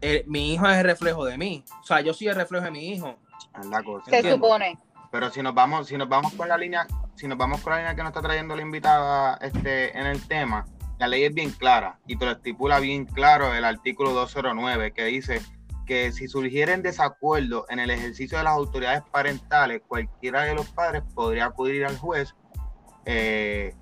eh, 0.00 0.24
mi 0.26 0.54
hijo 0.54 0.66
es 0.68 0.78
el 0.78 0.84
reflejo 0.84 1.24
de 1.24 1.36
mí. 1.38 1.62
O 1.80 1.84
sea, 1.84 2.00
yo 2.00 2.12
soy 2.14 2.28
el 2.28 2.34
reflejo 2.34 2.64
de 2.64 2.70
mi 2.70 2.88
hijo. 2.88 3.14
es 3.60 3.66
la 3.66 3.82
cosa. 3.82 4.10
Se 4.10 4.32
supone. 4.32 4.78
Pero 5.12 5.30
si 5.30 5.42
nos 5.42 5.54
vamos, 5.54 5.86
si 5.86 5.96
nos 5.96 6.08
vamos 6.08 6.32
con 6.34 6.48
la 6.48 6.56
línea, 6.58 6.86
si 7.14 7.28
nos 7.28 7.38
vamos 7.38 7.60
con 7.60 7.72
la 7.72 7.78
línea 7.78 7.94
que 7.94 8.02
nos 8.02 8.10
está 8.10 8.22
trayendo 8.22 8.56
la 8.56 8.62
invitada 8.62 9.38
este, 9.40 9.96
en 9.98 10.06
el 10.06 10.26
tema, 10.26 10.66
la 10.98 11.06
ley 11.08 11.24
es 11.24 11.32
bien 11.34 11.50
clara 11.50 11.98
y 12.06 12.16
te 12.16 12.24
lo 12.24 12.32
estipula 12.32 12.80
bien 12.80 13.04
claro 13.04 13.54
el 13.54 13.64
artículo 13.64 14.12
209 14.12 14.92
que 14.92 15.04
dice 15.04 15.40
que 15.86 16.10
si 16.10 16.26
surgieren 16.26 16.82
desacuerdos 16.82 17.64
en 17.68 17.78
el 17.78 17.90
ejercicio 17.90 18.38
de 18.38 18.44
las 18.44 18.54
autoridades 18.54 19.02
parentales, 19.12 19.82
cualquiera 19.86 20.42
de 20.42 20.54
los 20.54 20.66
padres 20.70 21.02
podría 21.14 21.44
acudir 21.46 21.84
al 21.84 21.96
juez 21.98 22.34
eh, 23.04 23.74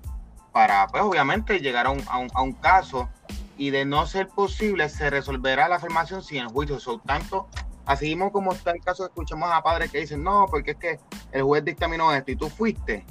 para, 0.55 0.87
pues 0.87 1.03
obviamente, 1.03 1.59
llegar 1.59 1.85
a 1.85 1.89
un, 1.89 2.01
a 2.07 2.17
un- 2.17 2.31
a 2.33 2.41
un 2.41 2.53
caso 2.53 3.09
y 3.57 3.71
de 3.71 3.83
no 3.83 4.07
ser 4.07 4.29
posible 4.29 4.87
se 4.87 5.09
resolverá 5.09 5.67
la 5.67 5.75
afirmación 5.75 6.23
sin 6.23 6.37
el 6.37 6.47
juicio. 6.47 6.79
So, 6.79 6.97
tanto, 6.99 7.49
así 7.85 8.05
mismo 8.05 8.31
como 8.31 8.53
está 8.53 8.71
el 8.71 8.79
caso, 8.79 9.03
escuchamos 9.05 9.51
a 9.51 9.61
padres 9.61 9.91
que 9.91 9.97
dicen, 9.99 10.23
no, 10.23 10.45
porque 10.49 10.71
es 10.71 10.77
que 10.77 10.99
el 11.33 11.43
juez 11.43 11.65
dictaminó 11.65 12.13
esto 12.13 12.31
y 12.31 12.37
tú 12.37 12.47
fuiste. 12.49 13.05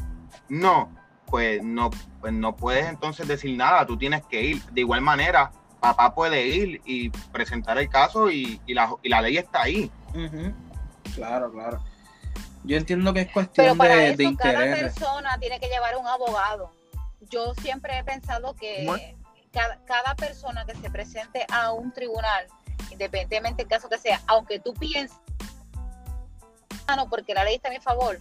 No, 0.48 0.88
pues 1.26 1.62
no, 1.62 1.90
pues 2.22 2.32
no 2.32 2.56
puedes 2.56 2.86
entonces 2.86 3.28
decir 3.28 3.54
nada, 3.58 3.84
tú 3.84 3.98
tienes 3.98 4.22
que 4.24 4.40
ir. 4.42 4.62
De 4.72 4.80
igual 4.80 5.02
manera, 5.02 5.52
papá 5.80 6.14
puede 6.14 6.46
ir 6.46 6.80
y 6.86 7.10
presentar 7.10 7.76
el 7.76 7.90
caso 7.90 8.30
y, 8.30 8.58
y 8.64 8.72
la, 8.72 8.90
y 9.02 9.10
la 9.10 9.20
ley 9.20 9.36
está 9.36 9.64
ahí. 9.64 9.90
Claro, 11.14 11.52
claro. 11.52 11.78
Yo 12.62 12.78
entiendo 12.78 13.12
que 13.12 13.20
es 13.20 13.26
Pero 13.26 13.34
cuestión 13.34 13.76
para 13.76 13.96
de, 13.96 14.08
eso 14.12 14.16
de 14.16 14.34
cada 14.38 14.64
interés. 14.64 14.94
persona 14.94 15.36
tiene 15.38 15.60
que 15.60 15.66
llevar 15.68 15.94
un 15.98 16.06
abogado. 16.06 16.70
Yo 17.20 17.54
siempre 17.54 17.98
he 17.98 18.04
pensado 18.04 18.54
que 18.54 19.16
cada, 19.52 19.78
cada 19.84 20.14
persona 20.14 20.64
que 20.66 20.74
se 20.74 20.90
presente 20.90 21.46
a 21.50 21.72
un 21.72 21.92
tribunal, 21.92 22.46
independientemente 22.90 23.62
del 23.62 23.70
caso 23.70 23.88
que 23.88 23.98
sea, 23.98 24.20
aunque 24.26 24.58
tú 24.58 24.74
pienses, 24.74 25.16
"Ah, 26.86 26.96
no, 26.96 27.08
porque 27.08 27.34
la 27.34 27.44
ley 27.44 27.56
está 27.56 27.68
a 27.68 27.72
mi 27.72 27.80
favor, 27.80 28.20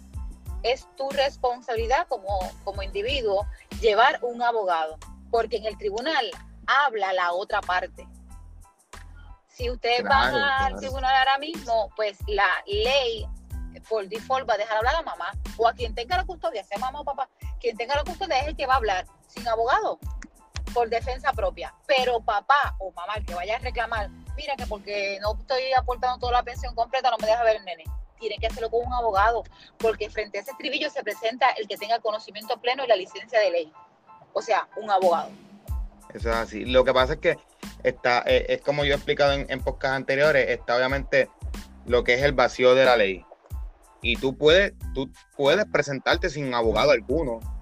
es 0.64 0.88
tu 0.96 1.10
responsabilidad 1.10 2.08
como, 2.08 2.40
como 2.64 2.82
individuo 2.84 3.46
llevar 3.82 4.20
un 4.22 4.42
abogado, 4.42 4.98
porque 5.30 5.58
en 5.58 5.66
el 5.66 5.78
tribunal 5.78 6.32
habla 6.68 7.12
la 7.14 7.34
otra 7.34 7.60
parte. 7.62 8.08
Si 9.48 9.70
ustedes 9.70 10.02
Claro, 10.02 10.34
van 10.34 10.44
al 10.44 10.76
tribunal 10.78 11.14
ahora 11.16 11.38
mismo, 11.38 11.92
pues 11.96 12.18
la 12.28 12.48
ley 12.66 13.28
por 13.90 14.08
default 14.08 14.50
va 14.50 14.54
a 14.54 14.58
dejar 14.58 14.78
hablar 14.78 14.96
a 14.96 15.02
mamá 15.02 15.32
o 15.58 15.68
a 15.68 15.74
quien 15.74 15.94
tenga 15.94 16.18
la 16.18 16.26
custodia, 16.26 16.64
sea 16.64 16.78
mamá 16.78 17.02
o 17.02 17.04
papá, 17.04 17.28
quien 17.64 17.78
tenga 17.78 17.96
la 17.96 18.04
custodia 18.04 18.40
es 18.42 18.48
el 18.50 18.58
que 18.58 18.68
va 18.68 18.74
a 18.74 18.78
hablar 18.78 19.08
sin 19.28 19.48
abogado 19.48 19.98
por 20.74 20.90
defensa 20.90 21.32
propia. 21.32 21.74
Pero 21.88 22.20
papá 22.20 22.76
o 22.78 22.92
mamá 22.92 23.16
el 23.16 23.26
que 23.26 23.34
vaya 23.34 23.56
a 23.56 23.60
reclamar, 23.60 24.10
mira 24.36 24.56
que 24.58 24.68
porque 24.68 25.18
no 25.22 25.34
estoy 25.40 25.72
aportando 25.76 26.20
toda 26.20 26.34
la 26.34 26.44
pensión 26.44 26.76
completa 26.76 27.10
no 27.10 27.18
me 27.18 27.28
deja 27.28 27.44
ver 27.44 27.56
el 27.58 27.66
nene. 27.66 27.86
tienen 28.20 28.40
que 28.40 28.48
hacerlo 28.48 28.70
con 28.70 28.86
un 28.86 28.94
abogado, 28.94 29.44
porque 29.78 30.10
frente 30.10 30.38
a 30.38 30.42
ese 30.42 30.52
estribillo 30.52 30.90
se 30.90 31.04
presenta 31.04 31.50
el 31.52 31.68
que 31.68 31.78
tenga 31.78 32.00
conocimiento 32.00 32.60
pleno 32.60 32.84
y 32.84 32.88
la 32.88 32.96
licencia 32.96 33.40
de 33.40 33.52
ley. 33.52 33.74
O 34.34 34.42
sea, 34.42 34.68
un 34.76 34.90
abogado. 34.90 35.30
Eso 36.14 36.30
es 36.30 36.36
así. 36.36 36.66
Lo 36.66 36.84
que 36.84 36.94
pasa 36.94 37.14
es 37.14 37.20
que 37.20 37.38
está, 37.84 38.24
eh, 38.26 38.46
es 38.50 38.62
como 38.62 38.84
yo 38.84 38.94
he 38.94 38.96
explicado 38.96 39.34
en, 39.34 39.48
en 39.50 39.64
anteriores, 39.84 40.50
está 40.50 40.76
obviamente 40.76 41.30
lo 41.86 42.04
que 42.04 42.16
es 42.16 42.24
el 42.24 42.34
vacío 42.34 42.76
de 42.76 42.86
la 42.86 42.98
ley. 42.98 43.26
Y 44.02 44.18
tú 44.18 44.38
puedes, 44.38 44.74
tú 44.94 45.10
puedes 45.38 45.66
presentarte 45.66 46.30
sin 46.30 46.54
abogado 46.54 46.92
alguno. 46.92 47.53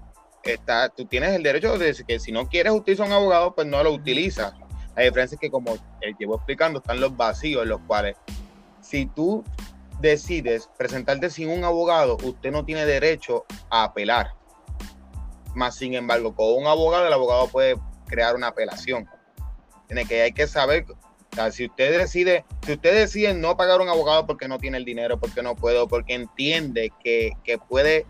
Está, 0.44 0.88
tú 0.88 1.04
tienes 1.06 1.30
el 1.34 1.42
derecho 1.42 1.78
de 1.78 1.86
decir 1.86 2.04
que 2.04 2.18
si 2.18 2.32
no 2.32 2.48
quieres 2.48 2.72
utilizar 2.72 3.06
un 3.06 3.12
abogado, 3.12 3.54
pues 3.54 3.66
no 3.66 3.82
lo 3.82 3.92
utilizas. 3.92 4.52
La 4.96 5.02
diferencia 5.04 5.36
es 5.36 5.40
que, 5.40 5.50
como 5.50 5.74
eh, 6.00 6.14
llevo 6.18 6.36
explicando, 6.36 6.80
están 6.80 7.00
los 7.00 7.16
vacíos, 7.16 7.62
en 7.62 7.68
los 7.68 7.80
cuales 7.86 8.16
si 8.80 9.06
tú 9.06 9.44
decides 10.00 10.68
presentarte 10.76 11.30
sin 11.30 11.48
un 11.48 11.64
abogado, 11.64 12.18
usted 12.22 12.50
no 12.50 12.64
tiene 12.64 12.84
derecho 12.84 13.46
a 13.70 13.84
apelar. 13.84 14.34
Más 15.54 15.76
sin 15.76 15.94
embargo, 15.94 16.34
con 16.34 16.54
un 16.54 16.66
abogado, 16.66 17.06
el 17.06 17.12
abogado 17.12 17.48
puede 17.48 17.76
crear 18.06 18.34
una 18.34 18.48
apelación. 18.48 19.08
Tiene 19.86 20.04
que 20.04 20.22
hay 20.22 20.32
que 20.32 20.46
saber, 20.46 20.86
o 20.90 21.34
sea, 21.34 21.52
si 21.52 21.66
usted 21.66 21.98
decide, 21.98 22.44
si 22.66 22.72
usted 22.72 22.94
decide 22.94 23.32
no 23.32 23.56
pagar 23.56 23.80
un 23.80 23.88
abogado 23.88 24.26
porque 24.26 24.48
no 24.48 24.58
tiene 24.58 24.78
el 24.78 24.84
dinero, 24.84 25.18
porque 25.18 25.42
no 25.42 25.54
puede, 25.54 25.78
o 25.78 25.88
porque 25.88 26.14
entiende 26.14 26.92
que, 27.02 27.32
que 27.44 27.58
puede 27.58 28.04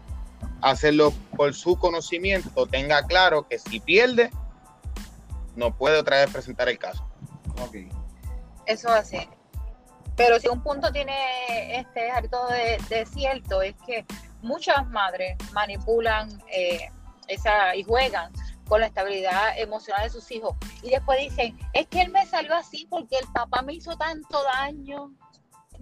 hacerlo 0.60 1.12
por 1.36 1.54
su 1.54 1.76
conocimiento, 1.76 2.66
tenga 2.66 3.02
claro 3.06 3.46
que 3.48 3.58
si 3.58 3.80
pierde, 3.80 4.30
no 5.56 5.76
puede 5.76 5.98
otra 5.98 6.18
vez 6.18 6.30
presentar 6.30 6.68
el 6.68 6.78
caso. 6.78 7.06
Ok. 7.60 7.76
Eso 8.66 8.88
así. 8.90 9.28
Pero 10.16 10.38
si 10.38 10.48
un 10.48 10.62
punto 10.62 10.92
tiene 10.92 11.78
este 11.78 12.10
harto 12.10 12.46
de, 12.48 12.78
de 12.88 13.06
cierto 13.06 13.62
es 13.62 13.74
que 13.86 14.04
muchas 14.42 14.86
madres 14.88 15.36
manipulan 15.52 16.42
eh, 16.52 16.90
esa 17.28 17.74
y 17.74 17.82
juegan 17.82 18.32
con 18.68 18.80
la 18.80 18.86
estabilidad 18.86 19.58
emocional 19.58 20.04
de 20.04 20.10
sus 20.10 20.30
hijos 20.30 20.54
y 20.82 20.90
después 20.90 21.18
dicen 21.18 21.58
es 21.72 21.86
que 21.88 22.02
él 22.02 22.10
me 22.10 22.26
salió 22.26 22.54
así 22.54 22.86
porque 22.88 23.18
el 23.18 23.26
papá 23.32 23.62
me 23.62 23.74
hizo 23.74 23.96
tanto 23.96 24.42
daño. 24.44 25.12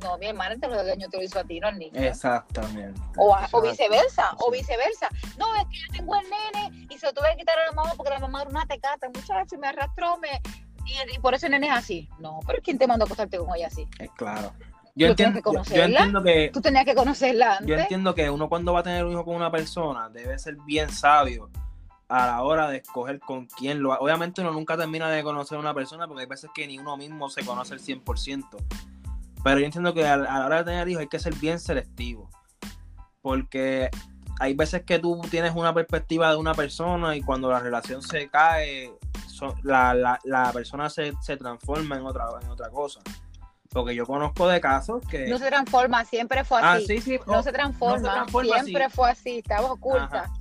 No, 0.03 0.17
mi 0.19 0.27
hermana 0.27 0.57
te 0.59 0.67
lo 0.69 0.83
daño 0.85 1.09
te 1.09 1.17
lo 1.19 1.23
hizo 1.23 1.39
a 1.39 1.45
ti, 1.45 1.61
no 1.61 1.69
al 1.69 1.79
niño. 1.79 2.01
Exactamente. 2.01 3.01
O, 3.19 3.35
a- 3.35 3.49
o 3.53 3.61
viceversa, 3.63 4.31
o 4.39 4.51
viceversa. 4.51 5.09
No, 5.39 5.55
es 5.57 5.65
que 5.65 5.77
yo 5.79 5.93
tengo 5.99 6.15
el 6.17 6.27
nene 6.31 6.87
y 6.91 6.99
se 6.99 7.07
lo 7.07 7.13
tuve 7.13 7.29
que 7.33 7.39
quitar 7.39 7.59
a 7.59 7.67
la 7.67 7.73
mamá 7.73 7.93
porque 7.97 8.11
la 8.11 8.19
mamá 8.19 8.43
era 8.43 8.51
una 8.51 8.67
tecata, 8.67 9.09
muchacho, 9.09 9.55
y 9.57 9.59
me 9.59 9.69
arrastró, 9.69 10.17
me, 10.19 10.41
y, 10.87 11.17
y 11.17 11.19
por 11.19 11.35
eso 11.35 11.47
el 11.47 11.53
nene 11.53 11.67
es 11.69 11.75
así. 11.75 12.09
No, 12.19 12.41
pero 12.47 12.61
¿quién 12.63 12.79
te 12.79 12.87
mandó 12.87 13.05
a 13.05 13.07
acostarte 13.07 13.39
con 13.39 13.55
ella 13.57 13.67
así? 13.67 13.87
Es 13.99 14.11
claro. 14.13 14.53
Yo 14.97 15.07
entiendo, 15.07 15.35
que 15.35 15.39
yo- 15.41 15.53
yo 15.53 15.59
conocerla. 15.59 15.85
entiendo 16.01 16.23
que 16.23 16.51
Tú 16.53 16.61
tenías 16.61 16.85
que 16.85 16.95
conocerla 16.95 17.53
antes. 17.53 17.67
yo 17.69 17.75
entiendo 17.77 18.15
que 18.15 18.29
uno 18.29 18.49
cuando 18.49 18.73
va 18.73 18.81
a 18.81 18.83
tener 18.83 19.05
un 19.05 19.13
hijo 19.13 19.25
con 19.25 19.37
una 19.37 19.51
persona 19.51 20.09
debe 20.09 20.39
ser 20.39 20.57
bien 20.67 20.91
sabio 20.91 21.49
a 22.09 22.27
la 22.27 22.43
hora 22.43 22.69
de 22.69 22.79
escoger 22.79 23.21
con 23.21 23.47
quién 23.47 23.81
lo 23.83 23.93
Obviamente 23.93 24.41
uno 24.41 24.51
nunca 24.51 24.77
termina 24.77 25.09
de 25.09 25.23
conocer 25.23 25.57
a 25.57 25.61
una 25.61 25.73
persona 25.75 26.09
porque 26.09 26.23
hay 26.23 26.27
veces 26.27 26.51
que 26.53 26.67
ni 26.67 26.77
uno 26.79 26.97
mismo 26.97 27.31
se 27.31 27.45
conoce 27.47 27.73
el 27.75 27.81
100%. 27.81 28.47
Pero 29.43 29.61
yo 29.61 29.67
entiendo 29.67 29.95
que 29.95 30.07
a, 30.07 30.17
la 30.17 30.47
hora 30.47 30.59
de 30.59 30.65
tener 30.65 30.89
hijos 30.89 31.01
hay 31.03 31.09
que 31.09 31.19
ser 31.19 31.35
bien 31.37 31.59
selectivo. 31.59 32.29
Porque 33.23 33.91
hay 34.39 34.55
veces 34.55 34.83
que 34.85 34.99
tú 34.99 35.21
tienes 35.31 35.55
una 35.55 35.75
perspectiva 35.75 36.31
de 36.31 36.37
una 36.37 36.55
persona 36.55 37.17
y 37.17 37.23
cuando 37.23 37.51
la 37.51 37.61
relación 37.61 38.03
se 38.03 38.29
cae, 38.29 38.93
so- 39.29 39.55
la, 39.63 39.95
la- 39.95 40.19
la 40.25 40.53
persona 40.53 40.89
se, 40.91 41.13
se 41.23 41.37
transforma 41.37 41.97
en 41.97 42.07
otra, 42.07 42.27
en 42.43 42.49
otra 42.49 42.71
cosa. 42.71 43.01
Porque 43.71 43.95
yo 43.95 44.05
conozco 44.05 44.49
de 44.49 44.61
casos 44.61 45.03
que... 45.09 45.29
No 45.29 45.39
se 45.39 45.47
transforma, 45.47 46.05
siempre 46.05 46.43
fue 46.45 46.61
ah, 46.61 46.73
así. 46.73 46.87
sí, 46.87 47.01
sí. 47.01 47.21
No 47.27 47.43
se 47.43 47.53
transforma, 47.53 48.13
transforma, 48.15 48.63
siempre 48.63 48.91
fue 48.91 49.11
así, 49.11 49.39
estaba 49.39 49.71
oculta, 49.73 50.25
Ajá. 50.25 50.33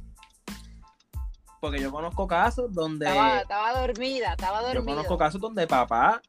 Porque 1.62 1.80
yo 1.82 1.92
conozco 1.92 2.26
casos 2.26 2.74
donde... 2.74 3.06
estaba, 3.08 3.40
estaba 3.40 3.82
dormida, 3.82 4.32
estaba 4.32 4.62
Yo 4.62 4.68
dormida. 4.68 4.96
conozco 4.96 5.18
casos 5.18 5.42
donde 5.42 5.68
papá 5.68 6.22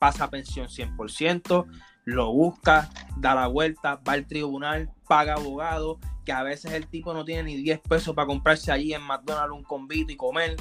pasa 0.00 0.28
pensión 0.28 0.66
100%, 0.66 1.64
lo 2.04 2.32
busca, 2.32 2.90
da 3.16 3.34
la 3.34 3.46
vuelta, 3.46 4.00
va 4.06 4.12
al 4.14 4.26
tribunal, 4.26 4.90
paga 5.06 5.34
abogado, 5.34 5.98
que 6.24 6.32
a 6.32 6.42
veces 6.42 6.72
el 6.72 6.86
tipo 6.86 7.12
no 7.14 7.24
tiene 7.24 7.44
ni 7.44 7.56
10 7.56 7.80
pesos 7.80 8.14
para 8.14 8.26
comprarse 8.26 8.72
allí 8.72 8.94
en 8.94 9.02
McDonald's 9.02 9.56
un 9.56 9.64
convito 9.64 10.12
y 10.12 10.16
comer, 10.16 10.56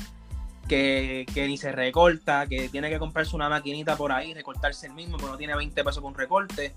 que, 0.67 1.25
que 1.33 1.47
ni 1.47 1.57
se 1.57 1.71
recorta, 1.71 2.47
que 2.47 2.69
tiene 2.69 2.89
que 2.89 2.99
comprarse 2.99 3.35
una 3.35 3.49
maquinita 3.49 3.95
por 3.95 4.11
ahí, 4.11 4.33
recortarse 4.33 4.87
el 4.87 4.93
mismo, 4.93 5.17
porque 5.17 5.31
no 5.31 5.37
tiene 5.37 5.55
20 5.55 5.83
pesos 5.83 6.01
con 6.01 6.13
recorte. 6.13 6.73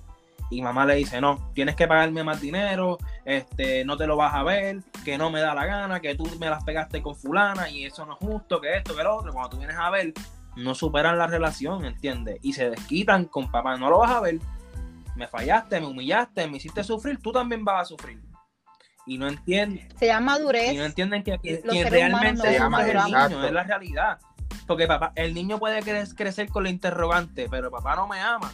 Y 0.49 0.63
mamá 0.63 0.87
le 0.87 0.95
dice, 0.95 1.21
no, 1.21 1.51
tienes 1.55 1.75
que 1.75 1.89
pagarme 1.89 2.23
más 2.23 2.41
dinero, 2.41 2.99
este, 3.25 3.85
no 3.85 3.97
te 3.97 4.07
lo 4.07 4.17
vas 4.17 4.33
a 4.33 4.45
ver, 4.45 4.81
que 5.05 5.19
no 5.19 5.29
me 5.29 5.41
da 5.41 5.55
la 5.55 5.67
gana, 5.67 6.01
que 6.01 6.15
tú 6.15 6.29
me 6.39 6.49
las 6.49 6.63
pegaste 6.63 7.03
con 7.03 7.17
fulana 7.17 7.69
y 7.69 7.85
eso 7.85 8.07
no 8.07 8.13
es 8.13 8.19
justo, 8.21 8.61
que 8.61 8.77
esto, 8.77 8.95
que 8.95 9.03
lo 9.03 9.17
otro. 9.17 9.33
Cuando 9.33 9.51
tú 9.51 9.59
vienes 9.59 9.77
a 9.77 9.91
ver, 9.91 10.13
no 10.55 10.75
superan 10.75 11.19
la 11.19 11.27
relación, 11.27 11.85
¿entiendes? 11.85 12.39
Y 12.43 12.53
se 12.53 12.71
desquitan 12.71 13.25
con 13.25 13.51
papá, 13.51 13.77
no 13.77 13.91
lo 13.91 13.99
vas 13.99 14.13
a 14.13 14.21
ver, 14.21 14.39
me 15.17 15.27
fallaste, 15.27 15.81
me 15.81 15.87
humillaste, 15.87 16.47
me 16.47 16.59
hiciste 16.59 16.85
sufrir, 16.85 17.19
tú 17.21 17.33
también 17.33 17.65
vas 17.65 17.83
a 17.83 17.85
sufrir. 17.87 18.21
Y 19.07 19.19
no 19.19 19.29
entienden, 19.29 19.89
Se 19.99 20.07
llama 20.07 20.33
madurez. 20.33 20.73
y 20.73 20.77
no 20.77 20.85
entienden 20.85 21.23
que, 21.23 21.39
que- 21.39 21.61
quien 21.61 21.89
realmente 21.91 22.37
no 22.37 22.43
sufre 22.71 22.83
es 22.83 22.89
el 22.95 23.05
niño, 23.05 23.47
es 23.47 23.53
la 23.53 23.63
realidad. 23.63 24.19
Porque 24.67 24.87
papá, 24.89 25.13
el 25.15 25.33
niño 25.33 25.59
puede 25.59 25.81
cre- 25.83 26.13
crecer 26.17 26.49
con 26.49 26.65
la 26.65 26.71
interrogante, 26.71 27.49
pero 27.49 27.71
papá 27.71 27.95
no 27.95 28.09
me 28.09 28.21
ama, 28.21 28.53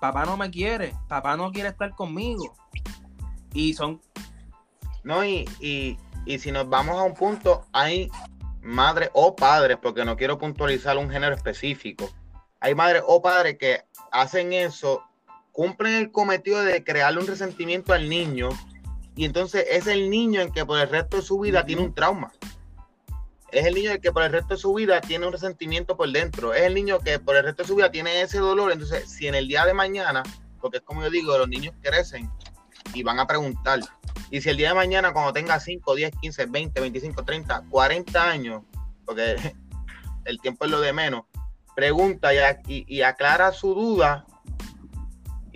papá 0.00 0.24
no 0.24 0.36
me 0.36 0.48
quiere, 0.50 0.94
papá 1.08 1.36
no 1.36 1.50
quiere 1.50 1.70
estar 1.70 1.90
conmigo. 1.94 2.54
Y 3.52 3.74
son 3.74 4.00
No, 5.02 5.24
y, 5.24 5.44
y, 5.60 5.98
y 6.24 6.38
si 6.38 6.52
nos 6.52 6.68
vamos 6.68 6.96
a 6.96 7.02
un 7.02 7.14
punto, 7.14 7.64
hay 7.72 8.10
madres 8.62 9.10
o 9.12 9.34
padres, 9.34 9.78
porque 9.82 10.04
no 10.04 10.16
quiero 10.16 10.38
puntualizar 10.38 10.96
un 10.98 11.10
género 11.10 11.34
específico. 11.34 12.08
Hay 12.60 12.74
madres 12.76 13.02
o 13.06 13.20
padres 13.22 13.56
que 13.58 13.82
hacen 14.12 14.52
eso, 14.52 15.02
cumplen 15.58 15.94
el 15.94 16.12
cometido 16.12 16.62
de 16.62 16.84
crearle 16.84 17.18
un 17.18 17.26
resentimiento 17.26 17.92
al 17.92 18.08
niño, 18.08 18.48
y 19.16 19.24
entonces 19.24 19.66
es 19.68 19.88
el 19.88 20.08
niño 20.08 20.40
en 20.40 20.52
que 20.52 20.64
por 20.64 20.78
el 20.78 20.88
resto 20.88 21.16
de 21.16 21.24
su 21.24 21.36
vida 21.40 21.66
tiene 21.66 21.82
un 21.82 21.92
trauma. 21.92 22.30
Es 23.50 23.66
el 23.66 23.74
niño 23.74 23.90
el 23.90 24.00
que 24.00 24.12
por 24.12 24.22
el 24.22 24.30
resto 24.30 24.54
de 24.54 24.60
su 24.60 24.72
vida 24.72 25.00
tiene 25.00 25.26
un 25.26 25.32
resentimiento 25.32 25.96
por 25.96 26.12
dentro. 26.12 26.54
Es 26.54 26.62
el 26.62 26.74
niño 26.74 27.00
que 27.00 27.18
por 27.18 27.34
el 27.34 27.42
resto 27.42 27.64
de 27.64 27.66
su 27.66 27.74
vida 27.74 27.90
tiene 27.90 28.20
ese 28.20 28.38
dolor. 28.38 28.70
Entonces, 28.70 29.10
si 29.10 29.26
en 29.26 29.34
el 29.34 29.48
día 29.48 29.66
de 29.66 29.74
mañana, 29.74 30.22
porque 30.60 30.76
es 30.76 30.84
como 30.84 31.02
yo 31.02 31.10
digo, 31.10 31.36
los 31.36 31.48
niños 31.48 31.74
crecen 31.82 32.30
y 32.94 33.02
van 33.02 33.18
a 33.18 33.26
preguntar, 33.26 33.80
y 34.30 34.40
si 34.40 34.50
el 34.50 34.58
día 34.58 34.68
de 34.68 34.74
mañana, 34.76 35.12
cuando 35.12 35.32
tenga 35.32 35.58
5, 35.58 35.92
10, 35.92 36.12
15, 36.20 36.46
20, 36.46 36.80
25, 36.80 37.24
30, 37.24 37.64
40 37.68 38.30
años, 38.30 38.62
porque 39.04 39.34
el 40.24 40.40
tiempo 40.40 40.66
es 40.66 40.70
lo 40.70 40.80
de 40.80 40.92
menos, 40.92 41.24
pregunta 41.74 42.32
y- 42.32 42.84
y 42.86 43.02
aclara 43.02 43.50
su 43.50 43.74
duda 43.74 44.24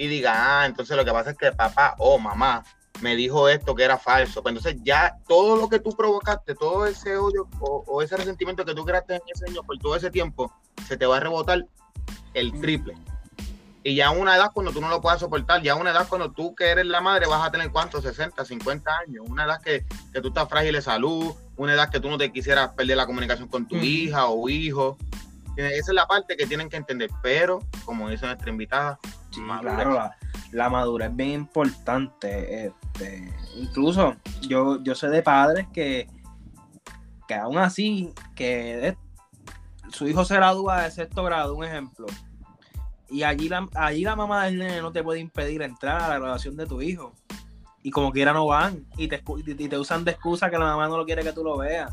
y 0.03 0.09
diga, 0.09 0.33
ah, 0.35 0.67
entonces 0.67 0.97
lo 0.97 1.05
que 1.05 1.13
pasa 1.13 1.31
es 1.31 1.39
que 1.39 1.53
papá 1.53 1.95
o 1.99 2.19
mamá 2.19 2.65
me 3.03 3.15
dijo 3.15 3.49
esto 3.49 3.73
que 3.77 3.85
era 3.85 3.99
falso. 3.99 4.43
Pues 4.43 4.57
entonces 4.57 4.83
ya 4.85 5.17
todo 5.29 5.55
lo 5.57 5.69
que 5.69 5.79
tú 5.79 5.91
provocaste, 5.97 6.57
todo 6.57 6.87
ese 6.87 7.17
odio 7.17 7.49
o, 7.61 7.85
o 7.87 8.03
ese 8.03 8.17
resentimiento 8.17 8.65
que 8.65 8.75
tú 8.75 8.85
creaste 8.85 9.15
en 9.15 9.23
ese 9.33 9.45
niño 9.45 9.63
por 9.63 9.79
todo 9.79 9.95
ese 9.95 10.11
tiempo, 10.11 10.53
se 10.89 10.97
te 10.97 11.07
va 11.07 11.19
a 11.19 11.21
rebotar 11.21 11.65
el 12.35 12.61
triple. 12.61 12.95
Y 13.85 13.95
ya 13.95 14.09
a 14.09 14.11
una 14.11 14.35
edad 14.35 14.51
cuando 14.53 14.73
tú 14.73 14.81
no 14.81 14.89
lo 14.89 15.01
puedas 15.01 15.21
soportar, 15.21 15.63
ya 15.63 15.75
a 15.75 15.77
una 15.77 15.91
edad 15.93 16.09
cuando 16.09 16.33
tú 16.33 16.53
que 16.57 16.67
eres 16.69 16.87
la 16.87 17.01
madre 17.01 17.27
vas 17.27 17.47
a 17.47 17.53
tener 17.53 17.71
cuántos, 17.71 18.03
60, 18.03 18.45
50 18.45 18.99
años, 19.07 19.25
una 19.29 19.45
edad 19.45 19.61
que, 19.63 19.87
que 20.13 20.21
tú 20.21 20.29
estás 20.29 20.49
frágil 20.49 20.75
de 20.75 20.83
salud, 20.83 21.33
una 21.57 21.75
edad 21.75 21.91
que 21.91 22.01
tú 22.01 22.11
no 22.11 22.19
te 22.19 22.33
quisieras 22.33 22.71
perder 22.75 22.97
la 22.97 23.07
comunicación 23.07 23.47
con 23.47 23.69
tu 23.69 23.77
Ujú. 23.77 23.85
hija 23.85 24.27
o 24.27 24.49
hijo. 24.49 24.99
Esa 25.57 25.91
es 25.93 25.95
la 25.95 26.07
parte 26.07 26.37
que 26.37 26.47
tienen 26.47 26.69
que 26.69 26.77
entender, 26.77 27.09
pero 27.23 27.61
como 27.85 28.09
dice 28.09 28.27
nuestra 28.27 28.51
invitada, 28.51 28.99
Sí, 29.33 29.41
madurez. 29.41 29.75
claro, 29.75 29.95
la, 29.95 30.17
la 30.53 30.71
madurez 30.71 31.11
es 31.11 31.17
bien 31.17 31.31
importante. 31.33 32.67
Este, 32.67 33.33
incluso 33.57 34.17
yo, 34.43 34.83
yo 34.83 34.95
sé 34.95 35.09
de 35.09 35.23
padres 35.23 35.67
que, 35.73 36.09
que 37.27 37.35
aún 37.35 37.59
así, 37.59 38.13
que 38.35 38.97
su 39.91 40.07
hijo 40.07 40.25
se 40.25 40.37
gradúa 40.37 40.83
de 40.83 40.91
sexto 40.91 41.25
grado, 41.25 41.55
un 41.55 41.65
ejemplo, 41.65 42.07
y 43.13 43.25
allí 43.25 43.49
la, 43.49 43.69
allí 43.75 44.05
la 44.05 44.17
mamá 44.17 44.47
del 44.47 44.59
nene 44.59 44.81
no 44.81 44.91
te 44.91 45.03
puede 45.03 45.21
impedir 45.21 45.61
entrar 45.61 46.01
a 46.01 46.09
la 46.09 46.19
graduación 46.19 46.57
de 46.57 46.67
tu 46.67 46.81
hijo. 46.81 47.13
Y 47.83 47.91
como 47.91 48.11
quiera 48.11 48.33
no 48.33 48.47
van, 48.47 48.87
y 48.97 49.07
te, 49.09 49.23
y 49.47 49.69
te 49.69 49.79
usan 49.79 50.05
de 50.05 50.13
excusa 50.13 50.49
que 50.49 50.57
la 50.57 50.65
mamá 50.65 50.89
no 50.89 50.97
lo 50.97 51.05
quiere 51.05 51.23
que 51.23 51.33
tú 51.33 51.45
lo 51.45 51.59
veas. 51.59 51.93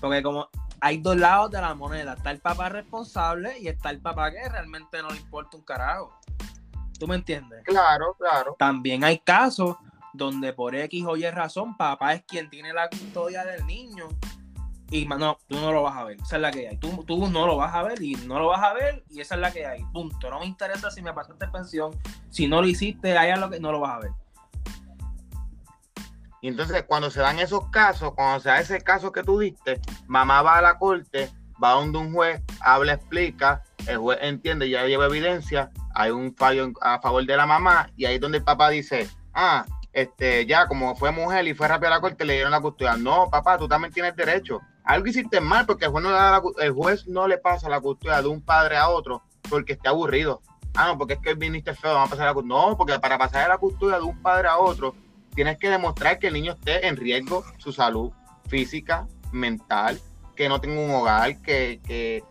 Porque 0.00 0.22
como 0.22 0.48
hay 0.80 0.98
dos 0.98 1.16
lados 1.16 1.50
de 1.50 1.60
la 1.60 1.74
moneda, 1.74 2.14
está 2.14 2.30
el 2.30 2.40
papá 2.40 2.70
responsable 2.70 3.58
y 3.58 3.68
está 3.68 3.90
el 3.90 4.00
papá 4.00 4.30
que 4.30 4.48
realmente 4.48 5.02
no 5.02 5.10
le 5.10 5.18
importa 5.18 5.56
un 5.56 5.64
carajo. 5.64 6.18
¿Tú 6.98 7.06
me 7.06 7.14
entiendes? 7.14 7.62
claro, 7.64 8.14
claro. 8.18 8.56
También 8.58 9.04
hay 9.04 9.18
casos 9.18 9.76
donde 10.12 10.52
por 10.52 10.74
X 10.74 11.04
o 11.06 11.16
Y 11.16 11.28
razón 11.30 11.76
papá 11.76 12.14
es 12.14 12.22
quien 12.24 12.50
tiene 12.50 12.72
la 12.72 12.88
custodia 12.88 13.44
del 13.44 13.66
niño 13.66 14.08
y 14.90 15.04
no, 15.04 15.38
tú 15.46 15.56
no 15.56 15.70
lo 15.70 15.82
vas 15.82 15.96
a 15.96 16.04
ver, 16.04 16.16
esa 16.20 16.36
es 16.36 16.42
la 16.42 16.50
que 16.50 16.66
hay. 16.66 16.76
Tú, 16.78 17.04
tú 17.06 17.28
no 17.28 17.46
lo 17.46 17.56
vas 17.56 17.74
a 17.74 17.82
ver 17.82 18.02
y 18.02 18.14
no 18.14 18.38
lo 18.38 18.48
vas 18.48 18.62
a 18.62 18.72
ver 18.72 19.04
y 19.10 19.20
esa 19.20 19.34
es 19.34 19.40
la 19.40 19.52
que 19.52 19.66
hay. 19.66 19.84
Punto. 19.92 20.30
No 20.30 20.40
me 20.40 20.46
interesa 20.46 20.90
si 20.90 21.02
me 21.02 21.12
pasaste 21.12 21.46
pensión, 21.48 21.92
si 22.30 22.48
no 22.48 22.62
lo 22.62 22.66
hiciste, 22.66 23.16
allá 23.16 23.36
lo 23.36 23.50
que 23.50 23.60
no 23.60 23.70
lo 23.70 23.80
vas 23.80 23.96
a 23.96 23.98
ver. 23.98 24.10
Y 26.40 26.48
entonces 26.48 26.84
cuando 26.84 27.10
se 27.10 27.20
dan 27.20 27.38
esos 27.38 27.68
casos, 27.68 28.14
cuando 28.14 28.40
se 28.40 28.48
da 28.48 28.60
ese 28.60 28.80
caso 28.80 29.12
que 29.12 29.22
tú 29.22 29.38
diste, 29.38 29.80
mamá 30.06 30.40
va 30.40 30.58
a 30.58 30.62
la 30.62 30.78
corte, 30.78 31.30
va 31.62 31.72
donde 31.72 31.98
un 31.98 32.14
juez, 32.14 32.40
habla, 32.60 32.94
explica, 32.94 33.62
el 33.86 33.98
juez 33.98 34.18
entiende, 34.22 34.70
ya 34.70 34.86
lleva 34.86 35.06
evidencia, 35.06 35.70
hay 35.98 36.12
un 36.12 36.32
fallo 36.32 36.70
a 36.80 37.00
favor 37.00 37.26
de 37.26 37.36
la 37.36 37.44
mamá 37.44 37.90
y 37.96 38.04
ahí 38.04 38.14
es 38.14 38.20
donde 38.20 38.38
el 38.38 38.44
papá 38.44 38.70
dice, 38.70 39.10
ah, 39.34 39.66
este, 39.92 40.46
ya 40.46 40.68
como 40.68 40.94
fue 40.94 41.10
mujer 41.10 41.44
y 41.48 41.54
fue 41.54 41.66
rápida 41.66 41.88
a 41.88 41.94
la 41.94 42.00
corte, 42.00 42.24
le 42.24 42.34
dieron 42.34 42.52
la 42.52 42.60
custodia. 42.60 42.96
No, 42.96 43.28
papá, 43.28 43.58
tú 43.58 43.66
también 43.66 43.92
tienes 43.92 44.14
derecho. 44.14 44.60
Algo 44.84 45.08
hiciste 45.08 45.40
mal 45.40 45.66
porque 45.66 45.86
el 45.86 45.90
juez 45.90 46.04
no 46.04 46.12
le, 46.12 46.64
el 46.64 46.72
juez 46.72 47.08
no 47.08 47.26
le 47.26 47.38
pasa 47.38 47.68
la 47.68 47.80
custodia 47.80 48.22
de 48.22 48.28
un 48.28 48.40
padre 48.40 48.76
a 48.76 48.88
otro 48.88 49.24
porque 49.50 49.72
esté 49.72 49.88
aburrido. 49.88 50.40
Ah, 50.76 50.86
no, 50.86 50.98
porque 50.98 51.14
es 51.14 51.20
que 51.20 51.34
viniste 51.34 51.74
feo, 51.74 51.94
vamos 51.94 52.06
a 52.06 52.10
pasar 52.10 52.26
la 52.26 52.34
custodia. 52.34 52.54
No, 52.54 52.76
porque 52.76 53.00
para 53.00 53.18
pasar 53.18 53.48
la 53.48 53.58
custodia 53.58 53.96
de 53.96 54.04
un 54.04 54.22
padre 54.22 54.46
a 54.46 54.56
otro, 54.56 54.94
tienes 55.34 55.58
que 55.58 55.68
demostrar 55.68 56.20
que 56.20 56.28
el 56.28 56.34
niño 56.34 56.52
esté 56.52 56.86
en 56.86 56.96
riesgo 56.96 57.44
su 57.58 57.72
salud 57.72 58.12
física, 58.46 59.08
mental, 59.32 60.00
que 60.36 60.48
no 60.48 60.60
tenga 60.60 60.80
un 60.80 60.92
hogar, 60.92 61.42
que, 61.42 61.80
que, 61.84 62.22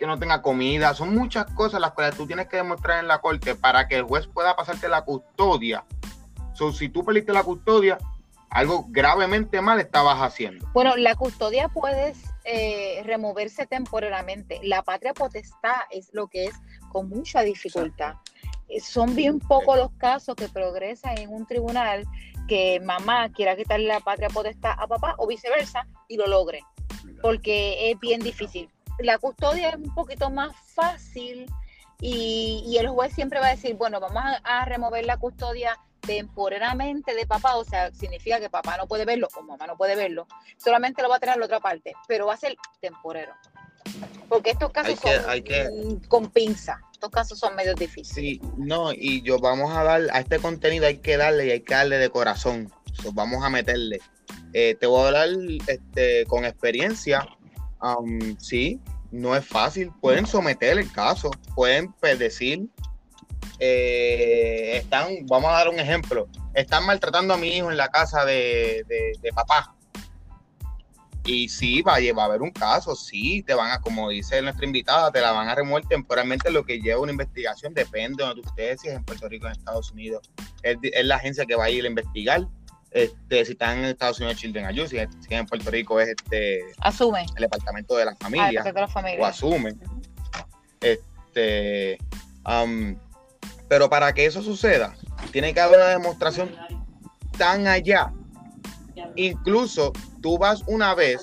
que 0.00 0.06
no 0.06 0.18
tenga 0.18 0.40
comida. 0.40 0.94
Son 0.94 1.14
muchas 1.14 1.44
cosas 1.52 1.78
las 1.80 1.92
cuales 1.92 2.16
tú 2.16 2.26
tienes 2.26 2.48
que 2.48 2.56
demostrar 2.56 3.00
en 3.00 3.06
la 3.06 3.20
corte 3.20 3.54
para 3.54 3.86
que 3.86 3.96
el 3.96 4.04
juez 4.04 4.26
pueda 4.26 4.56
pasarte 4.56 4.88
la 4.88 5.02
custodia. 5.02 5.84
So, 6.54 6.72
si 6.72 6.88
tú 6.88 7.04
perdiste 7.04 7.34
la 7.34 7.44
custodia, 7.44 7.98
algo 8.48 8.86
gravemente 8.88 9.60
mal 9.60 9.78
estabas 9.78 10.18
haciendo. 10.18 10.66
Bueno, 10.72 10.96
la 10.96 11.14
custodia 11.14 11.68
puedes 11.68 12.18
eh, 12.44 13.02
removerse 13.04 13.66
temporalmente. 13.66 14.58
La 14.62 14.82
patria 14.82 15.12
potestad 15.12 15.82
es 15.90 16.08
lo 16.14 16.28
que 16.28 16.46
es 16.46 16.54
con 16.90 17.10
mucha 17.10 17.42
dificultad. 17.42 18.14
Eh, 18.68 18.80
son 18.80 19.14
bien 19.14 19.38
pocos 19.38 19.76
los 19.76 19.90
casos 19.98 20.34
que 20.34 20.48
progresan 20.48 21.18
en 21.18 21.30
un 21.30 21.44
tribunal 21.44 22.06
que 22.48 22.80
mamá 22.80 23.30
quiera 23.32 23.54
quitarle 23.54 23.86
la 23.86 24.00
patria 24.00 24.30
potestad 24.30 24.72
a 24.78 24.86
papá 24.86 25.14
o 25.18 25.26
viceversa 25.26 25.86
y 26.08 26.16
lo 26.16 26.26
logre, 26.26 26.62
porque 27.20 27.90
es 27.90 28.00
bien 28.00 28.20
difícil. 28.20 28.70
La 29.02 29.18
custodia 29.18 29.70
es 29.70 29.76
un 29.76 29.94
poquito 29.94 30.30
más 30.30 30.52
fácil 30.74 31.46
y, 32.00 32.76
el 32.78 32.88
juez 32.88 33.12
siempre 33.12 33.40
va 33.40 33.48
a 33.48 33.50
decir, 33.50 33.74
bueno, 33.74 34.00
vamos 34.00 34.22
a 34.42 34.64
remover 34.64 35.04
la 35.04 35.18
custodia 35.18 35.78
temporalmente 36.00 37.14
de 37.14 37.26
papá, 37.26 37.56
o 37.56 37.64
sea, 37.64 37.92
significa 37.92 38.40
que 38.40 38.50
papá 38.50 38.76
no 38.76 38.86
puede 38.86 39.04
verlo 39.04 39.28
o 39.36 39.42
mamá 39.42 39.66
no 39.66 39.76
puede 39.76 39.96
verlo, 39.96 40.26
solamente 40.56 41.02
lo 41.02 41.08
va 41.08 41.16
a 41.16 41.20
tener 41.20 41.36
la 41.36 41.44
otra 41.44 41.60
parte, 41.60 41.92
pero 42.08 42.26
va 42.26 42.34
a 42.34 42.38
ser 42.38 42.56
temporero. 42.80 43.34
Porque 44.28 44.50
estos 44.50 44.70
casos 44.70 44.98
son 45.00 46.00
con 46.08 46.30
pinza, 46.30 46.80
estos 46.92 47.10
casos 47.10 47.38
son 47.38 47.56
medio 47.56 47.74
difíciles. 47.74 48.08
Sí, 48.08 48.40
no, 48.56 48.92
y 48.92 49.22
yo 49.22 49.38
vamos 49.38 49.74
a 49.76 49.82
dar, 49.82 50.02
a 50.12 50.20
este 50.20 50.38
contenido 50.38 50.86
hay 50.86 50.98
que 50.98 51.16
darle 51.16 51.46
y 51.46 51.50
hay 51.50 51.60
que 51.60 51.74
darle 51.74 51.98
de 51.98 52.10
corazón, 52.10 52.72
vamos 53.12 53.44
a 53.44 53.50
meterle. 53.50 54.00
Eh, 54.52 54.76
te 54.78 54.86
voy 54.86 55.02
a 55.02 55.06
hablar 55.08 55.28
este, 55.66 56.24
con 56.26 56.44
experiencia, 56.44 57.26
sí, 58.38 58.80
no 59.10 59.36
es 59.36 59.44
fácil, 59.44 59.90
pueden 60.00 60.26
someter 60.26 60.78
el 60.78 60.90
caso, 60.92 61.30
pueden 61.54 61.94
decir 62.18 62.68
eh, 63.62 64.78
están, 64.78 65.26
vamos 65.26 65.50
a 65.50 65.54
dar 65.54 65.68
un 65.68 65.78
ejemplo, 65.78 66.28
están 66.54 66.86
maltratando 66.86 67.34
a 67.34 67.36
mi 67.36 67.56
hijo 67.56 67.70
en 67.70 67.76
la 67.76 67.88
casa 67.88 68.24
de, 68.24 68.84
papá. 69.34 69.74
Y 71.26 71.50
sí, 71.50 71.82
va, 71.82 71.96
a 71.96 72.24
haber 72.24 72.40
un 72.40 72.50
caso, 72.50 72.96
sí, 72.96 73.42
te 73.42 73.52
van 73.52 73.70
a, 73.70 73.80
como 73.82 74.08
dice 74.08 74.40
nuestra 74.40 74.64
invitada, 74.64 75.12
te 75.12 75.20
la 75.20 75.32
van 75.32 75.48
a 75.48 75.54
remover 75.54 75.84
temporalmente 75.84 76.50
lo 76.50 76.64
que 76.64 76.80
lleva 76.80 77.02
una 77.02 77.12
investigación, 77.12 77.74
depende 77.74 78.22
de 78.22 78.28
donde 78.28 78.48
ustedes, 78.48 78.80
si 78.80 78.88
es 78.88 78.94
en 78.94 79.04
Puerto 79.04 79.28
Rico, 79.28 79.46
en 79.46 79.52
Estados 79.52 79.92
Unidos, 79.92 80.30
es, 80.62 80.78
la 81.04 81.16
agencia 81.16 81.44
que 81.44 81.54
va 81.54 81.64
a 81.64 81.70
ir 81.70 81.84
a 81.84 81.88
investigar. 81.88 82.48
Este, 82.90 83.44
si 83.44 83.52
están 83.52 83.78
en 83.78 83.84
Estados 83.84 84.18
Unidos, 84.18 84.38
Children 84.38 84.66
Ayuda, 84.66 84.88
si, 84.88 84.96
si 84.96 85.34
en 85.34 85.46
Puerto 85.46 85.70
Rico 85.70 86.00
es 86.00 86.08
este 86.08 86.62
asume 86.80 87.24
el 87.36 87.42
departamento 87.42 87.96
de 87.96 88.04
la 88.04 88.16
familia, 88.16 88.64
o 89.20 89.24
asume. 89.24 89.74
Este, 90.80 91.98
um, 92.44 92.96
pero 93.68 93.88
para 93.88 94.12
que 94.12 94.26
eso 94.26 94.42
suceda, 94.42 94.96
tiene 95.30 95.54
que 95.54 95.60
haber 95.60 95.78
una 95.78 95.90
demostración 95.90 96.50
tan 97.38 97.68
allá. 97.68 98.12
Incluso 99.14 99.92
tú 100.20 100.38
vas 100.38 100.64
una 100.66 100.94
vez, 100.94 101.22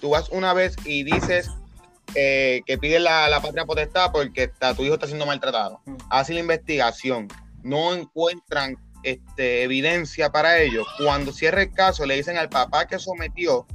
tú 0.00 0.10
vas 0.10 0.30
una 0.30 0.54
vez 0.54 0.74
y 0.86 1.02
dices 1.04 1.50
eh, 2.14 2.62
que 2.66 2.78
pides 2.78 3.00
la, 3.00 3.38
patria 3.42 3.64
potestad 3.64 4.10
porque 4.12 4.44
está, 4.44 4.74
tu 4.74 4.82
hijo 4.84 4.94
está 4.94 5.06
siendo 5.06 5.26
maltratado. 5.26 5.80
Hacen 6.10 6.36
la 6.36 6.40
investigación, 6.40 7.28
no 7.62 7.94
encuentran 7.94 8.76
este, 9.02 9.62
evidencia 9.62 10.30
para 10.30 10.58
ello. 10.58 10.84
Cuando 10.98 11.32
cierre 11.32 11.64
el 11.64 11.72
caso, 11.72 12.06
le 12.06 12.16
dicen 12.16 12.36
al 12.36 12.48
papá 12.48 12.86
que 12.86 12.98
sometió, 12.98 13.66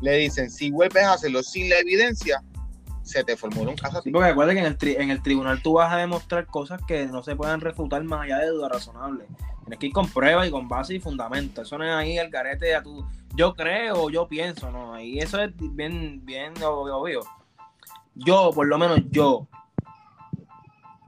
le 0.00 0.16
dicen, 0.16 0.50
si 0.50 0.70
vuelves 0.70 1.04
a 1.04 1.14
hacerlo 1.14 1.42
sin 1.42 1.68
la 1.68 1.78
evidencia, 1.78 2.42
se 3.02 3.24
te 3.24 3.36
formó 3.36 3.62
un 3.62 3.76
caso 3.76 4.00
porque 4.02 4.28
recuerda 4.28 4.52
que 4.52 4.60
en 4.60 4.66
el, 4.66 4.76
en 5.00 5.10
el 5.10 5.22
tribunal 5.22 5.60
tú 5.62 5.74
vas 5.74 5.92
a 5.92 5.96
demostrar 5.96 6.46
cosas 6.46 6.80
que 6.86 7.06
no 7.06 7.22
se 7.22 7.34
pueden 7.34 7.60
refutar 7.60 8.04
más 8.04 8.22
allá 8.22 8.38
de 8.38 8.48
duda 8.48 8.68
razonable. 8.68 9.26
Tienes 9.64 9.78
que 9.78 9.86
ir 9.86 9.92
con 9.92 10.08
pruebas 10.08 10.48
y 10.48 10.50
con 10.50 10.68
base 10.68 10.94
y 10.94 11.00
fundamento. 11.00 11.62
Eso 11.62 11.76
no 11.76 11.84
es 11.84 11.90
ahí 11.90 12.18
el 12.18 12.30
garete 12.30 12.74
a 12.74 12.82
tu. 12.82 13.04
Yo 13.34 13.54
creo, 13.54 14.10
yo 14.10 14.26
pienso, 14.28 14.70
¿no? 14.70 15.00
Y 15.00 15.18
eso 15.18 15.40
es 15.40 15.50
bien, 15.56 16.24
bien 16.24 16.54
obvio. 16.62 17.20
Yo, 18.14 18.50
por 18.52 18.66
lo 18.66 18.78
menos 18.78 19.00
yo, 19.10 19.46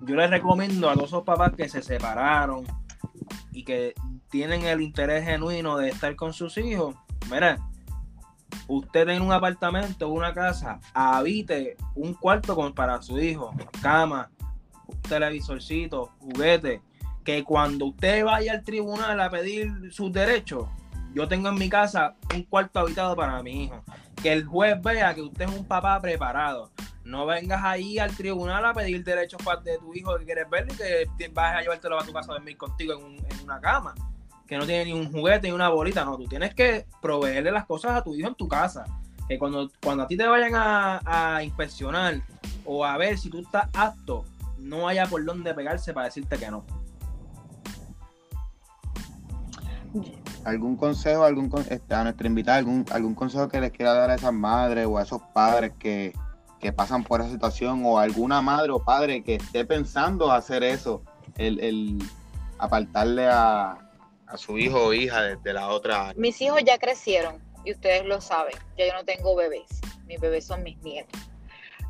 yo 0.00 0.16
les 0.16 0.30
recomiendo 0.30 0.88
a 0.90 0.94
todos 0.94 1.08
esos 1.08 1.24
papás 1.24 1.52
que 1.56 1.68
se 1.68 1.82
separaron 1.82 2.64
y 3.52 3.64
que 3.64 3.94
tienen 4.30 4.62
el 4.62 4.80
interés 4.80 5.24
genuino 5.24 5.76
de 5.76 5.90
estar 5.90 6.14
con 6.16 6.32
sus 6.32 6.56
hijos. 6.58 6.94
Mira, 7.30 7.58
usted 8.66 9.08
en 9.08 9.22
un 9.22 9.32
apartamento 9.32 10.08
una 10.08 10.32
casa 10.32 10.80
habite 10.94 11.76
un 11.94 12.14
cuarto 12.14 12.56
para 12.74 13.00
su 13.02 13.18
hijo, 13.20 13.54
cama, 13.80 14.30
televisorcito, 15.08 16.10
juguete, 16.18 16.82
que 17.24 17.44
cuando 17.44 17.86
usted 17.86 18.24
vaya 18.24 18.52
al 18.52 18.64
tribunal 18.64 19.20
a 19.20 19.30
pedir 19.30 19.92
sus 19.92 20.12
derechos, 20.12 20.68
yo 21.14 21.28
tengo 21.28 21.50
en 21.50 21.56
mi 21.56 21.68
casa 21.68 22.16
un 22.34 22.42
cuarto 22.44 22.80
habitado 22.80 23.14
para 23.14 23.42
mi 23.42 23.64
hijo. 23.64 23.82
Que 24.22 24.32
el 24.32 24.44
juez 24.44 24.80
vea 24.82 25.14
que 25.14 25.22
usted 25.22 25.46
es 25.46 25.54
un 25.54 25.66
papá 25.66 26.00
preparado. 26.00 26.70
No 27.04 27.26
vengas 27.26 27.62
ahí 27.64 27.98
al 27.98 28.16
tribunal 28.16 28.64
a 28.64 28.72
pedir 28.72 29.02
derechos 29.04 29.40
de 29.64 29.78
tu 29.78 29.92
hijo 29.94 30.16
que 30.18 30.24
quieres 30.24 30.48
verlo 30.48 30.72
y 30.72 30.76
que 30.76 31.28
vas 31.28 31.56
a 31.56 31.60
llevártelo 31.60 31.98
a 31.98 32.04
tu 32.04 32.12
casa 32.12 32.30
a 32.30 32.34
dormir 32.34 32.56
contigo 32.56 32.94
en, 32.94 33.16
en 33.16 33.31
una 33.42 33.60
cama 33.60 33.94
que 34.52 34.58
no 34.58 34.66
tiene 34.66 34.84
ni 34.84 34.92
un 34.92 35.10
juguete 35.10 35.48
ni 35.48 35.54
una 35.54 35.70
bolita, 35.70 36.04
no, 36.04 36.18
tú 36.18 36.26
tienes 36.26 36.54
que 36.54 36.86
proveerle 37.00 37.50
las 37.50 37.64
cosas 37.64 37.92
a 37.92 38.04
tu 38.04 38.14
hijo 38.14 38.28
en 38.28 38.34
tu 38.34 38.48
casa. 38.48 38.84
Que 39.26 39.38
cuando, 39.38 39.70
cuando 39.82 40.02
a 40.02 40.06
ti 40.06 40.14
te 40.14 40.26
vayan 40.26 40.52
a, 40.54 41.40
inspeccionar 41.42 42.20
o 42.66 42.84
a 42.84 42.98
ver 42.98 43.16
si 43.16 43.30
tú 43.30 43.38
estás 43.38 43.68
apto, 43.72 44.26
no 44.58 44.88
haya 44.88 45.06
por 45.06 45.24
dónde 45.24 45.54
pegarse 45.54 45.94
para 45.94 46.04
decirte 46.04 46.36
que 46.36 46.50
no. 46.50 46.64
¿Algún 50.44 50.76
consejo, 50.76 51.24
algún 51.24 51.50
este, 51.70 51.94
a 51.94 52.02
nuestra 52.02 52.26
invitada, 52.26 52.58
algún, 52.58 52.84
algún 52.90 53.14
consejo 53.14 53.48
que 53.48 53.58
les 53.58 53.70
quiera 53.70 53.94
dar 53.94 54.10
a 54.10 54.16
esas 54.16 54.34
madres 54.34 54.86
o 54.86 54.98
a 54.98 55.02
esos 55.02 55.22
padres 55.32 55.72
que, 55.78 56.12
que 56.60 56.74
pasan 56.74 57.04
por 57.04 57.22
esa 57.22 57.30
situación 57.30 57.82
o 57.86 57.98
alguna 57.98 58.42
madre 58.42 58.72
o 58.72 58.84
padre 58.84 59.22
que 59.22 59.36
esté 59.36 59.64
pensando 59.64 60.30
hacer 60.30 60.62
eso, 60.62 61.02
el, 61.38 61.58
el 61.60 61.98
apartarle 62.62 63.26
a, 63.26 63.76
a 64.28 64.38
su 64.38 64.56
hijo 64.56 64.86
o 64.86 64.92
hija 64.94 65.36
de, 65.36 65.52
la 65.52 65.68
otra. 65.68 66.12
Mis 66.16 66.40
hijos 66.40 66.62
ya 66.64 66.78
crecieron 66.78 67.42
y 67.64 67.72
ustedes 67.72 68.04
lo 68.04 68.20
saben, 68.20 68.54
ya 68.78 68.86
yo 68.86 68.94
no 68.94 69.04
tengo 69.04 69.34
bebés, 69.34 69.80
mis 70.06 70.20
bebés 70.20 70.46
son 70.46 70.62
mis 70.62 70.78
nietos. 70.78 71.20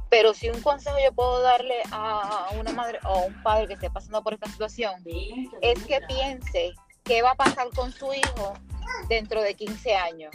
Pero 0.08 0.34
si 0.34 0.48
un 0.48 0.60
consejo 0.62 0.96
yo 1.02 1.12
puedo 1.12 1.40
darle 1.42 1.76
a 1.90 2.48
una 2.58 2.72
madre 2.72 2.98
o 3.04 3.08
a 3.08 3.24
un 3.24 3.42
padre 3.42 3.68
que 3.68 3.74
esté 3.74 3.90
pasando 3.90 4.22
por 4.22 4.34
esta 4.34 4.48
situación, 4.48 4.94
es 5.60 5.82
que 5.84 6.00
piense 6.08 6.72
qué 7.04 7.22
va 7.22 7.30
a 7.30 7.34
pasar 7.34 7.68
con 7.74 7.92
su 7.92 8.12
hijo 8.12 8.54
dentro 9.08 9.42
de 9.42 9.54
15 9.54 9.94
años. 9.94 10.32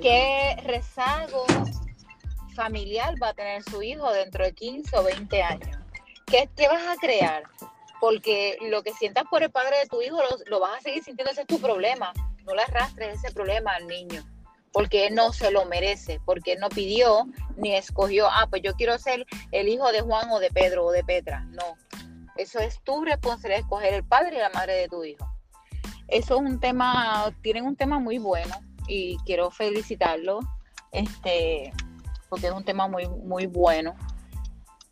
¿Qué 0.00 0.56
rezago 0.64 1.44
familiar 2.54 3.14
va 3.22 3.28
a 3.28 3.34
tener 3.34 3.62
su 3.64 3.82
hijo 3.82 4.12
dentro 4.12 4.44
de 4.44 4.52
15 4.52 4.96
o 4.96 5.02
20 5.04 5.42
años? 5.42 5.78
¿Qué, 6.26 6.48
qué 6.56 6.68
vas 6.68 6.86
a 6.86 6.96
crear? 6.96 7.44
Porque 8.00 8.56
lo 8.62 8.82
que 8.82 8.92
sientas 8.94 9.24
por 9.30 9.42
el 9.42 9.50
padre 9.50 9.78
de 9.78 9.86
tu 9.86 10.00
hijo 10.00 10.18
lo, 10.46 10.60
vas 10.60 10.78
a 10.78 10.80
seguir 10.80 11.04
sintiendo, 11.04 11.30
ese 11.30 11.42
es 11.42 11.46
tu 11.46 11.60
problema. 11.60 12.12
No 12.46 12.54
le 12.54 12.62
arrastres 12.62 13.18
ese 13.18 13.32
problema 13.32 13.72
al 13.72 13.86
niño, 13.86 14.24
porque 14.72 15.06
él 15.06 15.14
no 15.14 15.32
se 15.32 15.50
lo 15.50 15.66
merece, 15.66 16.18
porque 16.24 16.52
él 16.52 16.60
no 16.60 16.70
pidió 16.70 17.26
ni 17.56 17.74
escogió, 17.76 18.26
ah, 18.28 18.46
pues 18.48 18.62
yo 18.62 18.72
quiero 18.74 18.98
ser 18.98 19.26
el 19.52 19.68
hijo 19.68 19.92
de 19.92 20.00
Juan 20.00 20.30
o 20.30 20.40
de 20.40 20.50
Pedro 20.50 20.86
o 20.86 20.92
de 20.92 21.04
Petra. 21.04 21.44
No, 21.50 21.76
eso 22.36 22.58
es 22.58 22.82
tu 22.82 23.04
responsabilidad 23.04 23.60
escoger 23.60 23.92
el 23.92 24.04
padre 24.04 24.36
y 24.36 24.40
la 24.40 24.50
madre 24.50 24.74
de 24.74 24.88
tu 24.88 25.04
hijo. 25.04 25.26
Eso 26.08 26.36
es 26.36 26.40
un 26.40 26.58
tema, 26.58 27.32
tienen 27.42 27.66
un 27.66 27.76
tema 27.76 27.98
muy 27.98 28.18
bueno 28.18 28.56
y 28.88 29.18
quiero 29.18 29.50
felicitarlo, 29.50 30.40
este, 30.90 31.72
porque 32.30 32.46
es 32.46 32.52
un 32.52 32.64
tema 32.64 32.88
muy, 32.88 33.06
muy 33.06 33.46
bueno, 33.46 33.94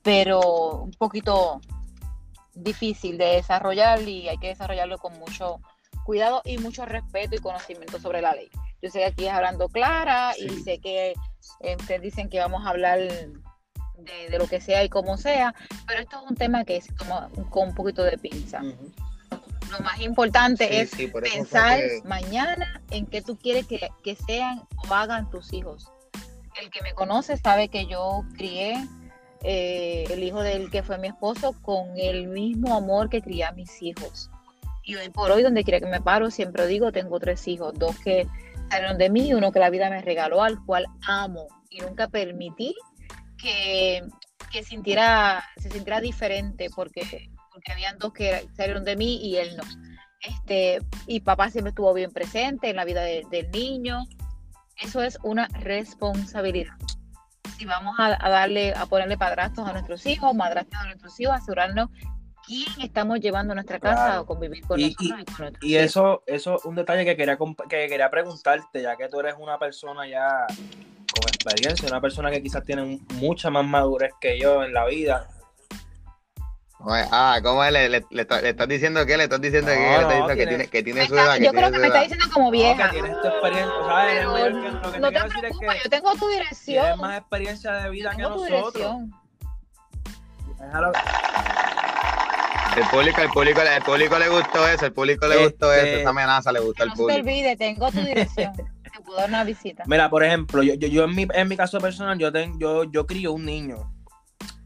pero 0.02 0.82
un 0.82 0.92
poquito 0.92 1.60
difícil 2.62 3.18
de 3.18 3.26
desarrollar 3.26 4.00
y 4.02 4.28
hay 4.28 4.38
que 4.38 4.48
desarrollarlo 4.48 4.98
con 4.98 5.18
mucho 5.18 5.60
cuidado 6.04 6.42
y 6.44 6.58
mucho 6.58 6.86
respeto 6.86 7.36
y 7.36 7.38
conocimiento 7.38 8.00
sobre 8.00 8.22
la 8.22 8.34
ley. 8.34 8.48
Yo 8.80 8.90
sé 8.90 9.00
que 9.00 9.04
aquí 9.06 9.26
es 9.26 9.32
hablando 9.32 9.68
clara 9.68 10.32
y 10.38 10.48
sé 10.60 10.78
que 10.78 11.14
eh, 11.60 11.76
ustedes 11.78 12.02
dicen 12.02 12.28
que 12.28 12.38
vamos 12.38 12.64
a 12.64 12.70
hablar 12.70 12.98
de, 12.98 14.38
lo 14.38 14.46
que 14.46 14.60
sea 14.60 14.84
y 14.84 14.88
como 14.88 15.18
sea, 15.18 15.54
pero 15.86 16.00
esto 16.00 16.22
es 16.22 16.30
un 16.30 16.36
tema 16.36 16.64
que 16.64 16.80
se 16.80 16.92
toma 16.92 17.28
con 17.50 17.68
un 17.68 17.74
poquito 17.74 18.04
de 18.04 18.16
pinza. 18.16 18.62
Lo 18.62 19.80
más 19.80 20.00
importante 20.00 20.80
es 20.80 20.92
pensar 21.32 21.80
mañana 22.04 22.80
en 22.90 23.04
qué 23.04 23.20
tú 23.20 23.36
quieres 23.36 23.66
que, 23.66 23.90
que 24.02 24.16
sean 24.16 24.62
o 24.88 24.94
hagan 24.94 25.28
tus 25.28 25.52
hijos. 25.52 25.90
El 26.60 26.70
que 26.70 26.80
me 26.82 26.94
conoce 26.94 27.36
sabe 27.36 27.68
que 27.68 27.86
yo 27.86 28.24
crié 28.36 28.82
eh, 29.44 30.04
el 30.10 30.22
hijo 30.22 30.42
del 30.42 30.70
que 30.70 30.82
fue 30.82 30.98
mi 30.98 31.08
esposo 31.08 31.54
con 31.62 31.96
el 31.96 32.28
mismo 32.28 32.74
amor 32.74 33.08
que 33.08 33.22
crié 33.22 33.44
a 33.44 33.52
mis 33.52 33.82
hijos. 33.82 34.30
Y 34.82 34.96
hoy 34.96 35.10
por 35.10 35.30
hoy, 35.30 35.42
donde 35.42 35.64
quiera 35.64 35.80
que 35.80 35.86
me 35.86 36.00
paro, 36.00 36.30
siempre 36.30 36.66
digo, 36.66 36.90
tengo 36.92 37.20
tres 37.20 37.46
hijos, 37.46 37.74
dos 37.78 37.96
que 37.98 38.26
salieron 38.70 38.98
de 38.98 39.10
mí 39.10 39.28
y 39.28 39.34
uno 39.34 39.52
que 39.52 39.60
la 39.60 39.70
vida 39.70 39.90
me 39.90 40.02
regaló, 40.02 40.42
al 40.42 40.64
cual 40.64 40.86
amo. 41.06 41.46
Y 41.70 41.80
nunca 41.80 42.08
permití 42.08 42.74
que, 43.36 44.02
que 44.50 44.62
sintiera, 44.64 45.44
se 45.58 45.70
sintiera 45.70 46.00
diferente 46.00 46.68
porque, 46.74 47.30
porque 47.52 47.72
habían 47.72 47.98
dos 47.98 48.12
que 48.12 48.48
salieron 48.56 48.84
de 48.84 48.96
mí 48.96 49.20
y 49.22 49.36
él 49.36 49.56
no. 49.56 49.64
Este, 50.20 50.80
y 51.06 51.20
papá 51.20 51.50
siempre 51.50 51.70
estuvo 51.70 51.94
bien 51.94 52.10
presente 52.10 52.70
en 52.70 52.76
la 52.76 52.84
vida 52.84 53.02
del 53.02 53.50
niño. 53.52 54.04
Eso 54.80 55.02
es 55.02 55.18
una 55.22 55.46
responsabilidad 55.48 56.74
si 57.56 57.64
vamos 57.64 57.96
a, 57.98 58.16
darle, 58.28 58.74
a 58.74 58.86
ponerle 58.86 59.16
padrastros 59.16 59.68
a 59.68 59.72
nuestros 59.72 60.04
hijos, 60.06 60.34
madrastros 60.34 60.82
a 60.82 60.86
nuestros 60.86 61.18
hijos, 61.20 61.34
asegurarnos 61.34 61.90
quién 62.46 62.68
estamos 62.80 63.20
llevando 63.20 63.52
a 63.52 63.54
nuestra 63.54 63.78
casa 63.78 64.20
o 64.20 64.26
convivir 64.26 64.66
con 64.66 64.80
y, 64.80 64.94
nosotros. 64.98 65.52
Y, 65.62 65.76
eso, 65.76 66.22
eso 66.26 66.56
es 66.56 66.64
un 66.64 66.74
detalle 66.74 67.04
que 67.04 67.16
quería, 67.16 67.36
que 67.36 67.88
quería 67.88 68.10
preguntarte, 68.10 68.82
ya 68.82 68.96
que 68.96 69.08
tú 69.08 69.20
eres 69.20 69.34
una 69.38 69.58
persona 69.58 70.08
ya 70.08 70.46
con 70.48 71.28
experiencia, 71.28 71.88
una 71.88 72.00
persona 72.00 72.30
que 72.30 72.42
quizás 72.42 72.64
tiene 72.64 73.00
mucha 73.14 73.50
más 73.50 73.66
madurez 73.66 74.12
que 74.20 74.38
yo 74.38 74.64
en 74.64 74.72
la 74.72 74.86
vida. 74.86 75.28
Ah, 76.80 77.40
¿cómo 77.42 77.64
le, 77.64 77.88
le, 77.88 78.04
le, 78.10 78.22
estás 78.22 78.68
diciendo 78.68 79.04
que 79.04 79.16
¿Le 79.16 79.24
estás 79.24 79.40
diciendo 79.40 79.70
que, 79.72 80.26
le 80.28 80.36
que 80.36 80.46
tiene, 80.46 80.66
que 80.68 80.82
tiene 80.82 81.06
su 81.06 81.14
edad? 81.14 81.36
yo 81.36 81.50
creo 81.50 81.72
que 81.72 81.78
me 81.78 81.88
está 81.88 82.02
diciendo 82.02 82.26
como 82.32 82.50
vieja. 82.50 82.86
No, 82.86 82.92
que 82.92 83.00
tienes 83.00 83.20
tu 83.20 83.28
experiencia, 83.28 83.74
¿sabes? 83.84 84.14
Pero, 84.14 84.48
lo 84.48 84.92
que 84.92 85.00
no 85.00 85.10
te, 85.10 85.20
decir 85.20 85.44
es 85.44 85.58
que 85.58 85.66
yo 85.84 85.90
tengo 85.90 86.14
tu 86.14 86.28
dirección. 86.28 86.84
Tienes 86.84 86.98
más 86.98 87.18
experiencia 87.18 87.72
de 87.72 87.90
vida 87.90 88.10
que 88.16 88.22
nosotros. 88.22 88.96
Déjalo. 90.60 90.92
El 92.76 92.84
público, 92.84 93.20
el 93.22 93.30
público, 93.30 93.60
el 93.60 93.82
público 93.82 94.18
le 94.20 94.28
gustó 94.28 94.68
eso, 94.68 94.86
el 94.86 94.92
público 94.92 95.26
le 95.26 95.44
gustó 95.44 95.72
eso, 95.72 95.84
este, 95.84 96.00
esa 96.00 96.10
amenaza 96.10 96.52
le 96.52 96.60
gustó 96.60 96.84
al 96.84 96.90
público. 96.90 97.18
No 97.18 97.24
te 97.24 97.30
olvides, 97.30 97.58
tengo 97.58 97.90
tu 97.90 98.00
dirección. 98.02 98.52
te 98.54 99.00
puedo 99.04 99.18
dar 99.18 99.28
una 99.28 99.42
visita. 99.42 99.82
Mira, 99.86 100.08
por 100.08 100.22
ejemplo, 100.22 100.62
yo, 100.62 100.74
yo, 100.74 100.86
yo 100.86 101.04
en, 101.04 101.14
mi, 101.14 101.26
en 101.34 101.48
mi 101.48 101.56
caso 101.56 101.80
personal, 101.80 102.16
yo, 102.18 102.30
tengo, 102.30 102.56
yo, 102.58 102.84
yo 102.84 103.06
crío 103.06 103.32
un 103.32 103.46
niño 103.46 103.97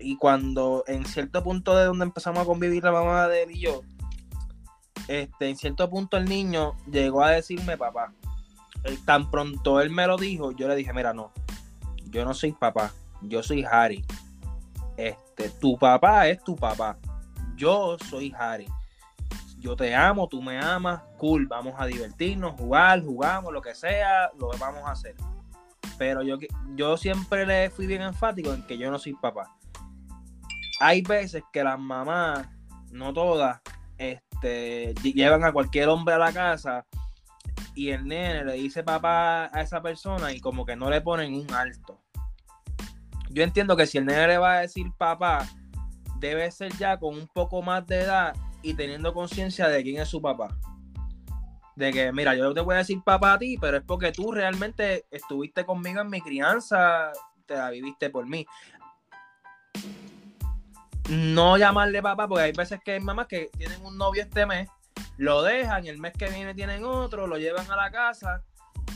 y 0.03 0.17
cuando 0.17 0.85
en 0.87 1.05
cierto 1.07 1.43
punto 1.43 1.77
de 1.77 1.85
donde 1.85 2.05
empezamos 2.05 2.43
a 2.43 2.45
convivir 2.45 2.83
la 2.85 2.93
mamá 2.93 3.29
de 3.29 3.45
él 3.45 3.51
y 3.53 3.61
yo, 3.61 3.83
este, 5.09 5.49
en 5.49 5.57
cierto 5.57 5.89
punto 5.89 6.17
el 6.17 6.27
niño 6.27 6.75
llegó 6.91 7.23
a 7.23 7.31
decirme 7.31 7.77
papá. 7.77 8.13
tan 9.05 9.31
pronto 9.31 9.81
él 9.81 9.91
me 9.91 10.07
lo 10.07 10.17
dijo, 10.17 10.53
yo 10.53 10.69
le 10.69 10.77
dije, 10.77 10.93
mira, 10.93 11.13
no, 11.13 11.33
yo 12.07 12.25
no 12.25 12.35
soy 12.35 12.53
papá, 12.53 12.93
yo 13.23 13.43
soy 13.43 13.65
Harry. 13.65 14.05
Este, 14.97 15.49
tu 15.49 15.79
papá 15.79 16.29
es 16.29 16.43
tu 16.45 16.55
papá. 16.57 16.99
Yo 17.57 17.97
soy 18.11 18.35
Harry. 18.39 18.67
Yo 19.59 19.77
te 19.77 19.95
amo, 19.95 20.29
tú 20.29 20.43
me 20.43 20.59
amas, 20.59 21.03
cool, 21.19 21.47
vamos 21.47 21.75
a 21.79 21.87
divertirnos, 21.87 22.59
jugar, 22.59 23.01
jugamos, 23.03 23.53
lo 23.53 23.63
que 23.63 23.75
sea, 23.75 24.31
lo 24.39 24.51
vamos 24.59 24.83
a 24.85 24.91
hacer. 24.91 25.15
Pero 25.97 26.23
yo, 26.23 26.37
yo 26.75 26.97
siempre 26.97 27.47
le 27.47 27.71
fui 27.71 27.87
bien 27.87 28.03
enfático 28.03 28.53
en 28.53 28.67
que 28.67 28.77
yo 28.77 28.91
no 28.91 28.99
soy 28.99 29.15
papá 29.15 29.55
hay 30.83 31.01
veces 31.03 31.45
que 31.53 31.63
las 31.63 31.79
mamás, 31.79 32.49
no 32.91 33.13
todas, 33.13 33.61
este, 33.97 34.95
llevan 35.03 35.45
a 35.45 35.53
cualquier 35.53 35.89
hombre 35.89 36.15
a 36.15 36.19
la 36.19 36.33
casa 36.33 36.85
y 37.77 37.91
el 37.91 38.05
nene 38.05 38.45
le 38.45 38.55
dice 38.55 38.83
papá 38.83 39.45
a 39.57 39.63
esa 39.63 39.81
persona 39.81 40.33
y 40.33 40.41
como 40.41 40.67
que 40.67 40.75
no 40.75 40.91
le 40.91 41.01
ponen 41.01 41.35
un 41.35 41.51
alto. 41.55 42.01
Yo 43.31 43.45
entiendo 43.45 43.77
que 43.77 43.87
si 43.87 43.99
el 43.99 44.07
nene 44.07 44.27
le 44.27 44.39
va 44.39 44.55
a 44.55 44.61
decir 44.63 44.87
papá, 44.99 45.47
debe 46.19 46.51
ser 46.51 46.77
ya 46.77 46.99
con 46.99 47.15
un 47.15 47.29
poco 47.29 47.63
más 47.63 47.87
de 47.87 48.01
edad 48.01 48.35
y 48.61 48.75
teniendo 48.75 49.15
conciencia 49.15 49.69
de 49.69 49.85
quién 49.85 50.03
es 50.03 50.09
su 50.09 50.21
papá. 50.21 50.49
De 51.77 51.93
que, 51.93 52.13
mira, 52.13 52.35
yo 52.35 52.53
te 52.53 52.61
voy 52.61 52.75
a 52.75 52.79
decir 52.79 53.01
papá 53.05 53.35
a 53.35 53.39
ti, 53.39 53.57
pero 53.59 53.77
es 53.77 53.85
porque 53.85 54.11
tú 54.11 54.33
realmente 54.33 55.07
estuviste 55.13 55.65
conmigo 55.65 56.01
en 56.01 56.11
mi 56.11 56.21
crianza, 56.21 57.13
te 57.47 57.55
la 57.55 57.71
viviste 57.71 58.11
por 58.11 58.29
mí 58.29 58.45
no 61.09 61.57
llamarle 61.57 62.03
papá, 62.03 62.29
porque 62.29 62.45
hay 62.45 62.53
veces 62.53 62.81
que 62.85 62.93
hay 62.93 63.01
mamás 63.01 63.27
que 63.27 63.51
tienen 63.57 63.85
un 63.85 63.97
novio 63.97 64.23
este 64.23 64.47
mes, 64.47 64.69
lo 65.17 65.43
dejan 65.43 65.85
y 65.85 65.89
el 65.89 65.99
mes 65.99 66.13
que 66.13 66.29
viene 66.29 66.55
tienen 66.55 66.85
otro, 66.85 67.27
lo 67.27 67.37
llevan 67.37 67.71
a 67.71 67.77
la 67.77 67.91
casa 67.91 68.43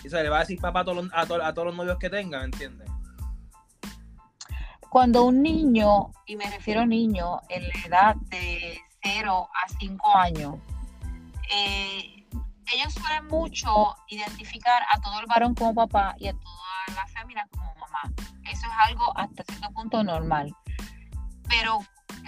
y 0.05 0.09
se 0.09 0.23
le 0.23 0.29
va 0.29 0.39
a 0.39 0.41
decir 0.41 0.61
papá 0.61 0.81
a 0.81 0.85
todos 0.85 1.67
los, 1.67 1.77
novios 1.77 1.99
que 1.99 2.11
tengan, 2.11 2.45
¿entiendes? 2.45 2.89
Cuando 4.89 5.25
un 5.25 5.43
niño, 5.43 6.13
y 6.27 6.37
me 6.37 6.49
refiero 6.51 6.83
a 6.83 6.87
niño, 6.87 7.41
en 7.49 7.69
la 7.69 7.75
edad 7.87 8.17
de 8.31 8.81
0 9.03 9.49
a 9.53 9.69
5 9.81 10.17
años, 10.17 10.55
eh, 11.53 12.25
ellos 12.73 12.95
suelen 12.95 13.27
mucho 13.27 13.95
identificar 14.09 14.83
a 14.91 15.01
todo 15.01 15.21
el 15.21 15.27
varón 15.27 15.55
como 15.55 15.75
papá 15.75 16.15
y 16.19 16.29
a 16.29 16.33
toda 16.33 16.97
la 16.97 17.07
familia 17.09 17.47
como 17.53 17.75
mamá. 17.75 18.13
Eso 18.45 18.67
es 18.67 18.89
algo 18.89 19.17
hasta 19.17 19.45
cierto 19.45 19.71
punto 19.73 20.03
normal. 20.03 20.55
Pero 21.49 21.81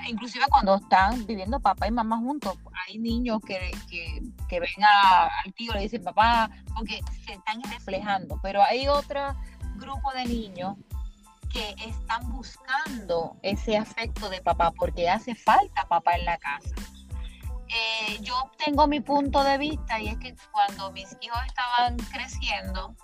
inclusive 0.06 0.44
cuando 0.48 0.76
están 0.76 1.26
viviendo 1.26 1.60
papá 1.60 1.86
y 1.88 1.90
mamá 1.90 2.18
juntos, 2.18 2.56
hay 2.86 2.98
niños 2.98 3.40
que, 3.46 3.70
que, 3.88 4.60
ven 4.60 4.84
al 4.84 5.52
tío 5.54 5.72
y 5.72 5.74
le 5.74 5.80
dicen 5.82 6.02
papá, 6.02 6.50
porque 6.74 7.00
se 7.24 7.32
están 7.32 7.62
reflejando, 7.62 8.38
pero 8.42 8.62
hay 8.62 8.88
otro 8.88 9.34
grupo 9.76 10.12
de 10.12 10.24
niños 10.26 10.76
que 11.52 11.74
están 11.84 12.30
buscando 12.30 13.36
ese 13.42 13.76
afecto 13.76 14.28
de 14.28 14.40
papá 14.42 14.70
porque 14.72 15.08
hace 15.08 15.34
falta 15.34 15.86
papá 15.88 16.14
en 16.16 16.24
la 16.24 16.36
casa. 16.38 16.74
Eh, 17.68 18.18
yo 18.22 18.50
tengo 18.64 18.86
mi 18.86 19.00
punto 19.00 19.44
de 19.44 19.58
vista 19.58 20.00
y 20.00 20.08
es 20.08 20.18
que 20.18 20.34
cuando 20.52 20.90
mis 20.92 21.16
hijos 21.20 21.38
estaban 21.46 21.96
creciendo, 22.12 22.94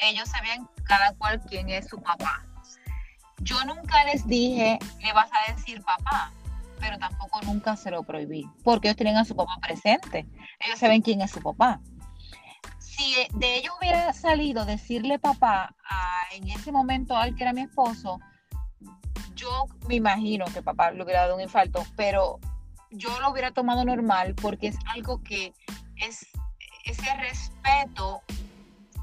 ellos 0.00 0.28
sabían 0.28 0.68
cada 0.84 1.14
cual 1.14 1.40
quién 1.48 1.68
es 1.68 1.88
su 1.88 2.00
papá 2.00 2.47
yo 3.40 3.64
nunca 3.64 4.04
les 4.04 4.26
dije, 4.26 4.78
le 5.00 5.12
vas 5.12 5.30
a 5.32 5.52
decir 5.52 5.82
papá, 5.82 6.32
pero 6.80 6.98
tampoco 6.98 7.40
nunca 7.42 7.76
se 7.76 7.90
lo 7.90 8.02
prohibí, 8.02 8.48
porque 8.64 8.88
ellos 8.88 8.96
tienen 8.96 9.16
a 9.16 9.24
su 9.24 9.34
papá 9.34 9.58
presente, 9.60 10.26
ellos 10.60 10.78
saben 10.78 11.02
quién 11.02 11.20
es 11.20 11.30
su 11.30 11.40
papá. 11.40 11.80
Si 12.78 13.14
de 13.34 13.56
ellos 13.58 13.74
hubiera 13.80 14.12
salido 14.12 14.64
decirle 14.64 15.18
papá 15.18 15.74
en 16.32 16.48
ese 16.48 16.72
momento 16.72 17.16
al 17.16 17.34
que 17.36 17.44
era 17.44 17.52
mi 17.52 17.62
esposo, 17.62 18.18
yo 19.34 19.66
me 19.88 19.94
imagino 19.94 20.44
que 20.46 20.62
papá 20.62 20.90
le 20.90 21.02
hubiera 21.02 21.22
dado 21.22 21.36
un 21.36 21.40
infarto, 21.40 21.86
pero 21.96 22.40
yo 22.90 23.20
lo 23.20 23.30
hubiera 23.30 23.52
tomado 23.52 23.84
normal 23.84 24.34
porque 24.34 24.68
es 24.68 24.76
algo 24.86 25.22
que 25.22 25.52
es 25.96 26.26
ese 26.84 27.14
respeto 27.16 28.22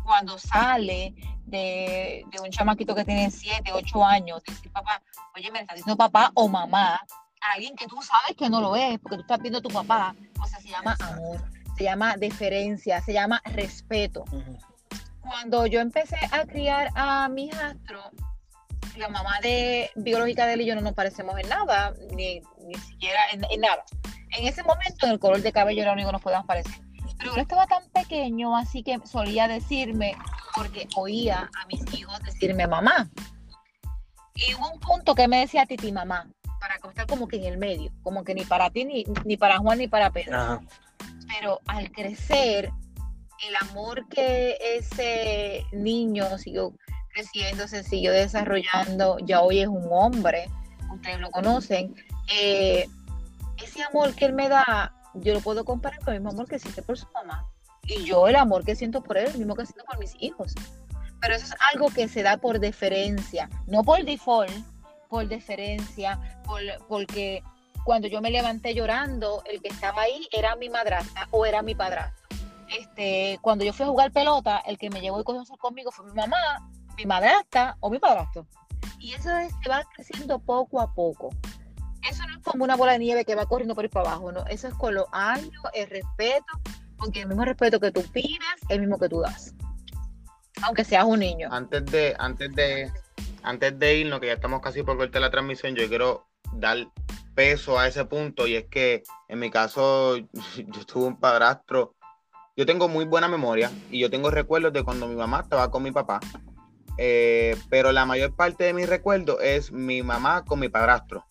cuando 0.03 0.37
sale 0.37 1.13
de, 1.45 2.25
un 2.41 2.49
chamaquito 2.49 2.95
que 2.95 3.05
tiene 3.05 3.29
7, 3.29 3.71
8 3.73 4.05
años, 4.05 4.43
decir 4.43 4.71
papá, 4.71 5.01
oye, 5.35 5.51
me 5.51 5.59
está 5.61 5.73
diciendo 5.73 5.97
papá 5.97 6.31
o 6.33 6.47
mamá, 6.47 6.95
a 7.41 7.53
alguien 7.53 7.75
que 7.75 7.87
tú 7.87 8.01
sabes 8.01 8.35
que 8.37 8.49
no 8.49 8.61
lo 8.61 8.75
es, 8.75 8.99
porque 8.99 9.17
tú 9.17 9.21
estás 9.21 9.39
viendo 9.39 9.59
a 9.59 9.61
tu 9.61 9.69
papá, 9.69 10.15
o 10.41 10.47
sea, 10.47 10.59
se 10.59 10.69
llama 10.69 10.95
amor, 10.99 11.43
se 11.77 11.83
llama 11.83 12.15
deferencia, 12.17 13.01
se 13.01 13.13
llama 13.13 13.41
respeto. 13.45 14.25
Cuando 15.21 15.65
yo 15.65 15.79
empecé 15.79 16.17
a 16.31 16.45
criar 16.45 16.89
a 16.95 17.27
mi 17.29 17.45
hijastro, 17.45 17.99
la 18.97 19.09
mamá 19.09 19.39
de 19.41 19.89
biológica 19.95 20.45
de 20.45 20.53
él 20.53 20.61
y 20.61 20.65
yo 20.65 20.75
no 20.75 20.81
nos 20.81 20.93
parecemos 20.93 21.37
en 21.39 21.49
nada, 21.49 21.93
ni, 22.11 22.41
ni 22.65 22.75
siquiera 22.75 23.19
en, 23.31 23.43
en, 23.49 23.61
nada. 23.61 23.83
En 24.37 24.47
ese 24.47 24.63
momento, 24.63 25.05
en 25.05 25.13
el 25.13 25.19
color 25.19 25.41
de 25.41 25.51
cabello 25.51 25.81
era 25.81 25.91
lo 25.91 25.95
único 25.95 26.09
que 26.09 26.13
nos 26.13 26.21
podíamos 26.21 26.47
parecer. 26.47 26.73
Pero 27.17 27.35
él 27.35 27.41
estaba 27.41 27.65
tan 27.67 27.83
pequeño, 27.89 28.55
así 28.55 28.83
que 28.83 28.99
solía 29.05 29.47
decirme, 29.47 30.15
porque 30.55 30.87
oía 30.95 31.49
a 31.53 31.65
mis 31.67 31.93
hijos 31.93 32.19
decirme 32.23 32.67
mamá. 32.67 33.09
Y 34.35 34.53
hubo 34.53 34.71
un 34.71 34.79
punto 34.79 35.15
que 35.15 35.27
me 35.27 35.39
decía 35.39 35.65
Titi 35.65 35.91
mamá, 35.91 36.27
para 36.59 36.75
estar 36.75 37.07
como 37.07 37.27
que 37.27 37.37
en 37.37 37.45
el 37.45 37.57
medio, 37.57 37.91
como 38.03 38.23
que 38.23 38.33
ni 38.33 38.43
para 38.43 38.69
ti, 38.69 38.85
ni, 38.85 39.05
ni 39.23 39.37
para 39.37 39.57
Juan, 39.57 39.77
ni 39.77 39.87
para 39.87 40.09
Pedro. 40.11 40.61
Pero 41.27 41.59
al 41.67 41.91
crecer, 41.91 42.71
el 43.47 43.69
amor 43.69 44.07
que 44.09 44.57
ese 44.61 45.65
niño 45.71 46.37
siguió 46.37 46.73
creciendo, 47.13 47.67
se 47.67 47.83
siguió 47.83 48.11
desarrollando, 48.11 49.17
ya 49.19 49.41
hoy 49.41 49.59
es 49.59 49.67
un 49.67 49.87
hombre, 49.89 50.49
ustedes 50.93 51.19
lo 51.19 51.31
conocen, 51.31 51.95
eh, 52.29 52.87
ese 53.63 53.83
amor 53.83 54.13
que 54.15 54.25
él 54.25 54.33
me 54.33 54.49
da 54.49 54.93
yo 55.15 55.33
lo 55.33 55.41
puedo 55.41 55.63
comparar 55.63 55.99
con 55.99 56.13
el 56.13 56.19
mismo 56.19 56.31
amor 56.31 56.47
que 56.47 56.59
siente 56.59 56.81
por 56.81 56.97
su 56.97 57.07
mamá. 57.13 57.47
Y 57.85 58.03
yo 58.03 58.27
el 58.27 58.35
amor 58.35 58.65
que 58.65 58.75
siento 58.75 59.01
por 59.01 59.17
él, 59.17 59.27
el 59.27 59.37
mismo 59.37 59.55
que 59.55 59.65
siento 59.65 59.85
por 59.85 59.99
mis 59.99 60.15
hijos. 60.19 60.53
Pero 61.21 61.35
eso 61.35 61.45
es 61.45 61.55
algo 61.73 61.89
que 61.89 62.07
se 62.07 62.23
da 62.23 62.37
por 62.37 62.59
deferencia, 62.59 63.49
no 63.67 63.83
por 63.83 64.03
default, 64.03 64.51
por 65.09 65.27
deferencia, 65.27 66.19
por, 66.45 66.61
porque 66.87 67.43
cuando 67.83 68.07
yo 68.07 68.21
me 68.21 68.31
levanté 68.31 68.73
llorando, 68.73 69.43
el 69.45 69.61
que 69.61 69.69
estaba 69.69 70.01
ahí 70.01 70.27
era 70.31 70.55
mi 70.55 70.69
madrastra 70.69 71.27
o 71.31 71.45
era 71.45 71.61
mi 71.61 71.75
padrastro. 71.75 72.25
Este, 72.67 73.37
cuando 73.41 73.63
yo 73.63 73.73
fui 73.73 73.85
a 73.85 73.89
jugar 73.89 74.11
pelota, 74.11 74.57
el 74.65 74.77
que 74.77 74.89
me 74.89 75.01
llevó 75.01 75.21
y 75.21 75.23
cogió 75.23 75.43
conmigo 75.57 75.91
fue 75.91 76.05
mi 76.05 76.13
mamá, 76.13 76.37
mi 76.97 77.05
madrastra 77.05 77.77
o 77.79 77.89
mi 77.89 77.99
padrastro. 77.99 78.47
Y 78.99 79.13
eso 79.13 79.29
se 79.61 79.69
va 79.69 79.83
creciendo 79.95 80.39
poco 80.39 80.81
a 80.81 80.93
poco. 80.93 81.29
Eso 82.09 82.23
no 82.27 82.37
es 82.37 82.43
como 82.43 82.63
una 82.63 82.75
bola 82.75 82.93
de 82.93 82.99
nieve 82.99 83.25
que 83.25 83.35
va 83.35 83.45
corriendo 83.45 83.75
por 83.75 83.85
ahí 83.85 83.89
para 83.89 84.09
abajo, 84.09 84.31
¿no? 84.31 84.45
Eso 84.47 84.67
es 84.67 84.73
con 84.73 84.93
los 84.93 85.05
años, 85.11 85.53
el 85.73 85.89
respeto, 85.89 86.45
porque 86.97 87.21
el 87.21 87.27
mismo 87.27 87.45
respeto 87.45 87.79
que 87.79 87.91
tú 87.91 88.03
pides, 88.11 88.39
el 88.69 88.81
mismo 88.81 88.97
que 88.97 89.09
tú 89.09 89.21
das. 89.21 89.53
Aunque 90.63 90.83
seas 90.83 91.05
un 91.05 91.19
niño. 91.19 91.49
Antes 91.51 91.85
de, 91.85 92.15
antes 92.17 92.53
de, 92.55 92.91
antes 93.43 93.77
de 93.77 93.97
irnos, 93.97 94.19
que 94.19 94.27
ya 94.27 94.33
estamos 94.33 94.61
casi 94.61 94.83
por 94.83 94.97
cortar 94.97 95.21
la 95.21 95.29
transmisión, 95.29 95.75
yo 95.75 95.87
quiero 95.87 96.27
dar 96.53 96.77
peso 97.35 97.77
a 97.77 97.87
ese 97.87 98.05
punto 98.05 98.47
y 98.47 98.55
es 98.55 98.65
que 98.65 99.03
en 99.27 99.39
mi 99.39 99.51
caso 99.51 100.17
yo 100.57 100.85
tuve 100.85 101.05
un 101.05 101.19
padrastro, 101.19 101.95
yo 102.55 102.65
tengo 102.65 102.87
muy 102.87 103.05
buena 103.05 103.27
memoria 103.27 103.69
y 103.91 103.99
yo 103.99 104.09
tengo 104.09 104.31
recuerdos 104.31 104.71
de 104.73 104.83
cuando 104.83 105.07
mi 105.07 105.15
mamá 105.15 105.41
estaba 105.41 105.69
con 105.69 105.83
mi 105.83 105.91
papá, 105.91 106.21
eh, 106.97 107.57
pero 107.69 107.91
la 107.91 108.05
mayor 108.05 108.33
parte 108.35 108.63
de 108.63 108.73
mis 108.73 108.87
recuerdos 108.87 109.37
es 109.41 109.71
mi 109.71 110.01
mamá 110.01 110.45
con 110.45 110.59
mi 110.59 110.69
padrastro. 110.69 111.25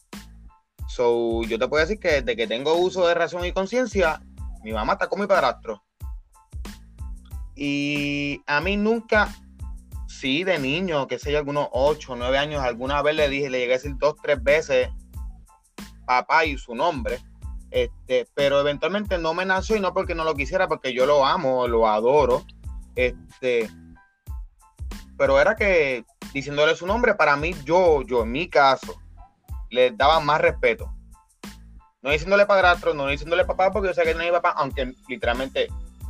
So, 0.87 1.43
yo 1.45 1.59
te 1.59 1.67
puedo 1.67 1.81
decir 1.81 1.99
que 1.99 2.21
desde 2.21 2.37
que 2.37 2.47
tengo 2.47 2.75
uso 2.77 3.07
de 3.09 3.15
razón 3.15 3.45
y 3.47 3.53
conciencia, 3.53 4.21
mi 4.65 4.73
mamá 4.73 4.95
está 4.95 5.09
con 5.09 5.21
mi 5.21 5.27
padrastro. 5.27 5.83
Y 7.55 8.43
a 8.47 8.61
mí 8.61 8.77
nunca, 8.77 9.29
sí, 10.09 10.43
de 10.43 10.59
niño, 10.59 11.07
que 11.07 11.19
sé 11.19 11.37
algunos 11.37 11.69
8 11.71 12.12
o 12.12 12.17
9 12.17 12.39
años, 12.39 12.62
alguna 12.62 13.03
vez 13.03 13.15
le 13.15 13.29
dije, 13.29 13.51
le 13.51 13.61
llegué 13.61 13.75
a 13.75 13.77
decir 13.77 13.95
dos, 13.99 14.17
tres 14.21 14.43
veces 14.43 14.89
papá 16.07 16.45
y 16.45 16.57
su 16.57 16.75
nombre. 16.75 17.21
Este, 17.71 18.29
pero 18.35 18.61
eventualmente 18.61 19.19
no 19.19 19.35
me 19.35 19.45
nació 19.45 19.77
y 19.77 19.81
no 19.81 19.93
porque 19.93 20.15
no 20.15 20.25
lo 20.25 20.35
quisiera, 20.35 20.69
porque 20.69 20.95
yo 20.95 21.07
lo 21.07 21.27
amo, 21.27 21.69
lo 21.69 21.89
adoro. 21.89 22.45
Este, 22.95 23.69
pero 25.17 25.41
era 25.41 25.55
que 25.55 26.05
diciéndole 26.33 26.75
su 26.75 26.87
nombre, 26.87 27.15
para 27.15 27.37
mí, 27.37 27.55
yo, 27.65 28.03
yo 28.03 28.23
en 28.23 28.33
mi 28.33 28.49
caso, 28.49 29.01
le 29.71 29.91
daba 29.91 30.21
más 30.21 30.41
respeto. 30.41 30.93
No 32.05 32.11
diciéndole 32.11 32.44
padrastro, 32.44 32.92
no 32.92 33.07
diciéndole 33.09 33.44
papá, 33.46 33.72
porque 33.72 33.88
yo 33.88 33.94
sé 33.94 34.02
que 34.05 34.14
no 34.14 34.22
mi 34.22 34.30
papá, 34.30 34.50
aunque 34.59 34.94
literalmente 35.09 35.68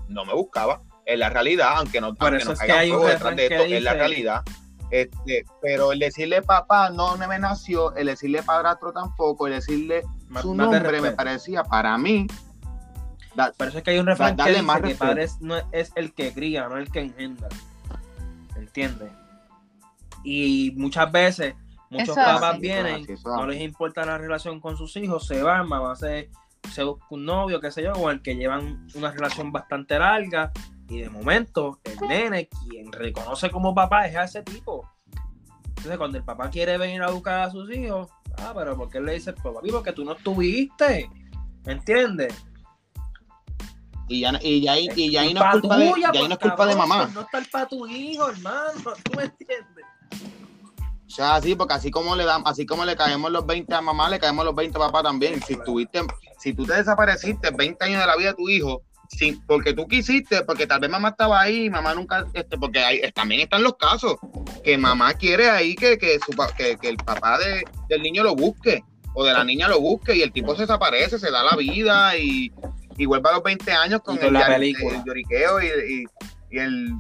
no 0.09 0.25
me 0.25 0.35
buscaba. 0.35 0.81
Es 1.07 1.17
la 1.19 1.31
realidad, 1.31 1.75
aunque 1.77 2.01
no, 2.01 2.15
Por 2.17 2.35
eso 2.35 2.53
es 2.53 2.59
que 2.59 2.73
hay 2.73 2.91
un 2.91 3.07
detrás 3.07 3.37
de 3.37 3.45
esto, 3.47 3.63
es 3.63 3.83
la 3.83 3.95
realidad. 3.95 4.43
Este, 4.91 5.45
pero 5.63 5.93
el 5.93 6.01
decirle 6.01 6.43
papá 6.43 6.91
no 6.91 7.17
me 7.17 7.39
nació, 7.39 7.95
el 7.95 8.07
decirle 8.09 8.43
padrastro 8.43 8.93
tampoco, 8.93 9.47
el 9.47 9.55
decirle 9.55 10.03
Más- 10.29 10.43
su 10.43 10.53
más 10.55 10.69
nombre 10.69 11.01
me 11.01 11.13
parecía 11.13 11.63
para 11.65 11.97
mí. 11.97 12.27
da- 13.37 13.53
Por 13.57 13.69
eso 13.69 13.79
es 13.79 13.85
que 13.85 13.91
hay 13.93 13.99
un 13.99 14.07
refrán 14.07 14.37
que 14.37 14.51
dice 14.51 14.83
que 14.83 14.95
padre 14.97 15.25
es, 15.25 15.41
no 15.41 15.57
es- 15.57 15.65
es 15.73 15.93
el 15.97 16.13
que 16.13 16.33
cría, 16.33 16.69
no 16.69 16.77
el 16.77 16.91
que 16.91 17.01
engendra. 17.01 17.49
¿Entiendes? 18.57 19.11
Y 20.23 20.73
muchas 20.77 21.11
veces, 21.11 21.55
muchos 21.95 22.09
Eso 22.11 22.21
es 22.21 22.27
papás 22.27 22.51
así. 22.53 22.61
vienen, 22.61 23.05
Eso 23.09 23.13
así, 23.35 23.41
no 23.41 23.47
les 23.47 23.61
importa 23.63 24.05
la 24.05 24.19
relación 24.19 24.61
con 24.61 24.77
sus 24.77 24.97
hijos, 24.97 25.27
se 25.27 25.43
van, 25.43 25.69
mamá 25.69 25.97
se, 25.97 26.31
se 26.73 26.83
busca 26.85 27.07
un 27.11 27.25
novio, 27.25 27.61
qué 27.61 27.71
sé 27.71 27.83
yo, 27.83 27.93
con 27.93 28.11
el 28.13 28.23
que 28.23 28.35
llevan 28.37 28.87
una 28.95 29.11
relación 29.11 29.51
bastante 29.53 29.99
larga. 29.99 30.53
Y 30.89 31.01
de 31.01 31.09
momento, 31.09 31.81
el 31.85 31.99
nene, 32.09 32.49
quien 32.49 32.93
reconoce 32.93 33.51
como 33.51 33.75
papá, 33.75 34.07
es 34.07 34.17
a 34.17 34.25
ese 34.25 34.43
tipo. 34.43 34.87
Entonces, 35.69 35.97
cuando 35.97 36.19
el 36.19 36.25
papá 36.25 36.51
quiere 36.51 36.77
venir 36.77 37.03
a 37.03 37.11
buscar 37.11 37.41
a 37.41 37.51
sus 37.51 37.71
hijos, 37.75 38.09
ah, 38.39 38.53
pero 38.55 38.77
¿por 38.77 38.91
qué 38.91 39.01
le 39.01 39.15
dices, 39.15 39.35
pues, 39.43 39.55
papi? 39.55 39.71
Porque 39.71 39.93
tú 39.93 40.05
no 40.05 40.13
estuviste. 40.13 41.09
¿Me 41.65 41.73
entiendes? 41.73 42.35
Y 44.09 44.21
ya, 44.21 44.33
y 44.43 44.61
ya, 44.61 44.73
ahí- 44.73 44.89
y 44.95 45.11
ya 45.11 45.23
ahí 45.23 45.33
no 45.33 45.43
es 45.43 45.51
Culpa 45.53 45.79
de, 45.79 45.87
ya 46.01 46.11
ahí 46.21 46.29
no 46.29 46.35
es 46.35 46.39
culpa 46.39 46.67
de 46.67 46.77
mamá. 46.77 47.11
No 47.15 47.21
estar 47.23 47.43
para 47.51 47.67
tu 47.67 47.87
hijo, 47.87 48.29
hermano. 48.29 48.73
¿Tú 49.05 49.13
me 49.17 49.23
entiendes? 49.25 49.74
O 51.15 51.17
sea, 51.17 51.37
así, 51.37 51.55
porque 51.55 51.75
así 51.75 51.93
como 51.93 52.17
le 52.17 52.25
damos, 52.25 52.51
así 52.51 52.67
como 52.67 52.85
le 52.85 52.97
caemos 52.97 53.31
los 53.31 53.47
20 53.47 53.73
a 53.73 53.81
mamá, 53.81 54.09
le 54.09 54.19
caemos 54.19 54.45
los 54.45 54.53
20 54.53 54.77
a 54.79 54.81
papá 54.81 55.01
también. 55.05 55.41
Si 55.47 55.57
tuviste, 55.65 56.01
si 56.41 56.53
tú 56.55 56.67
te 56.67 56.75
desapareciste 56.75 57.51
20 57.53 57.85
años 57.85 58.01
de 58.01 58.07
la 58.09 58.17
vida 58.17 58.31
de 58.31 58.35
tu 58.35 58.49
hijo, 58.49 58.83
sin, 59.09 59.41
porque 59.47 59.75
tú 59.75 59.87
quisiste, 59.87 60.43
porque 60.43 60.67
tal 60.67 60.81
vez 60.81 60.91
mamá 60.91 61.11
estaba 61.11 61.41
ahí, 61.41 61.71
mamá 61.71 61.95
nunca, 61.95 62.25
este, 62.35 62.59
porque 62.59 62.81
hay, 62.81 63.13
también 63.13 63.43
están 63.43 63.63
los 63.63 63.77
casos 63.77 64.17
que 64.65 64.77
mamá 64.77 65.15
quiere 65.15 65.49
ahí 65.51 65.77
que, 65.77 65.99
que, 65.99 66.19
su, 66.19 66.33
que, 66.57 66.77
que 66.79 66.89
el 66.89 66.97
papá 66.97 67.39
de- 67.39 67.63
del 67.89 68.03
niño 68.03 68.25
lo 68.25 68.35
busque 68.35 68.83
o 69.15 69.25
de 69.25 69.35
la 69.35 69.45
niña 69.45 69.69
lo 69.69 69.79
busque 69.79 70.17
y 70.17 70.23
el 70.23 70.33
tipo 70.33 70.57
se 70.57 70.63
desaparece, 70.63 71.21
se 71.21 71.31
da 71.31 71.45
la 71.45 71.55
vida 71.55 72.17
y, 72.17 72.53
y 72.97 73.07
vuelve 73.07 73.29
a 73.29 73.35
los 73.35 73.43
20 73.45 73.71
años 73.71 74.01
con, 74.03 74.17
Y 74.17 74.19
con 74.19 74.35
el, 74.47 75.05
lloriqueo 75.05 75.63
y, 75.63 75.67
y- 75.67 76.05
y 76.51 76.59
el 76.59 76.93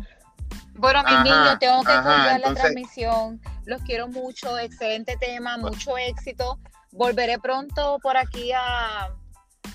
Bueno, 0.76 1.02
mis 1.04 1.12
Ajá, 1.12 1.24
niños, 1.24 1.58
tengo 1.60 1.82
que 1.82 1.92
ajá, 1.92 2.38
la 2.38 2.54
transmisión. 2.54 3.40
Los 3.64 3.82
quiero 3.82 4.08
mucho, 4.08 4.58
excelente 4.58 5.16
tema, 5.16 5.56
mucho 5.56 5.96
éxito. 5.96 6.58
Volveré 6.90 7.38
pronto 7.38 7.98
por 8.02 8.16
aquí 8.16 8.52
a, 8.52 9.10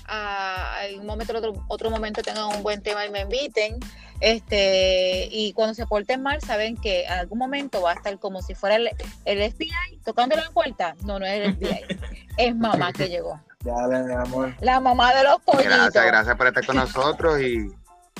a 0.06 0.74
en 0.86 1.00
un 1.00 1.06
momento, 1.06 1.36
otro, 1.36 1.64
otro 1.68 1.90
momento 1.90 2.22
tengan 2.22 2.46
un 2.46 2.62
buen 2.62 2.82
tema 2.82 3.06
y 3.06 3.10
me 3.10 3.20
inviten. 3.20 3.78
Este, 4.20 5.28
y 5.30 5.54
cuando 5.54 5.74
se 5.74 5.86
porten 5.86 6.22
mal, 6.22 6.42
saben 6.42 6.76
que 6.76 7.04
en 7.04 7.12
algún 7.12 7.38
momento 7.38 7.80
va 7.80 7.92
a 7.92 7.94
estar 7.94 8.18
como 8.18 8.42
si 8.42 8.54
fuera 8.54 8.76
el, 8.76 8.90
el 9.24 9.52
FBI 9.52 10.00
tocando 10.04 10.36
la 10.36 10.50
puerta. 10.50 10.94
No, 11.04 11.18
no 11.18 11.24
es 11.24 11.40
el 11.40 11.56
FBI, 11.56 11.98
es 12.36 12.56
mamá 12.56 12.92
que 12.92 13.08
llegó. 13.08 13.40
Dale, 13.64 14.02
mi 14.04 14.12
amor. 14.12 14.54
La 14.60 14.80
mamá 14.80 15.14
de 15.14 15.24
los 15.24 15.40
pollitos. 15.40 15.66
Gracias, 15.66 16.06
gracias 16.06 16.36
por 16.36 16.46
estar 16.46 16.66
con 16.66 16.76
nosotros 16.76 17.40
y 17.40 17.70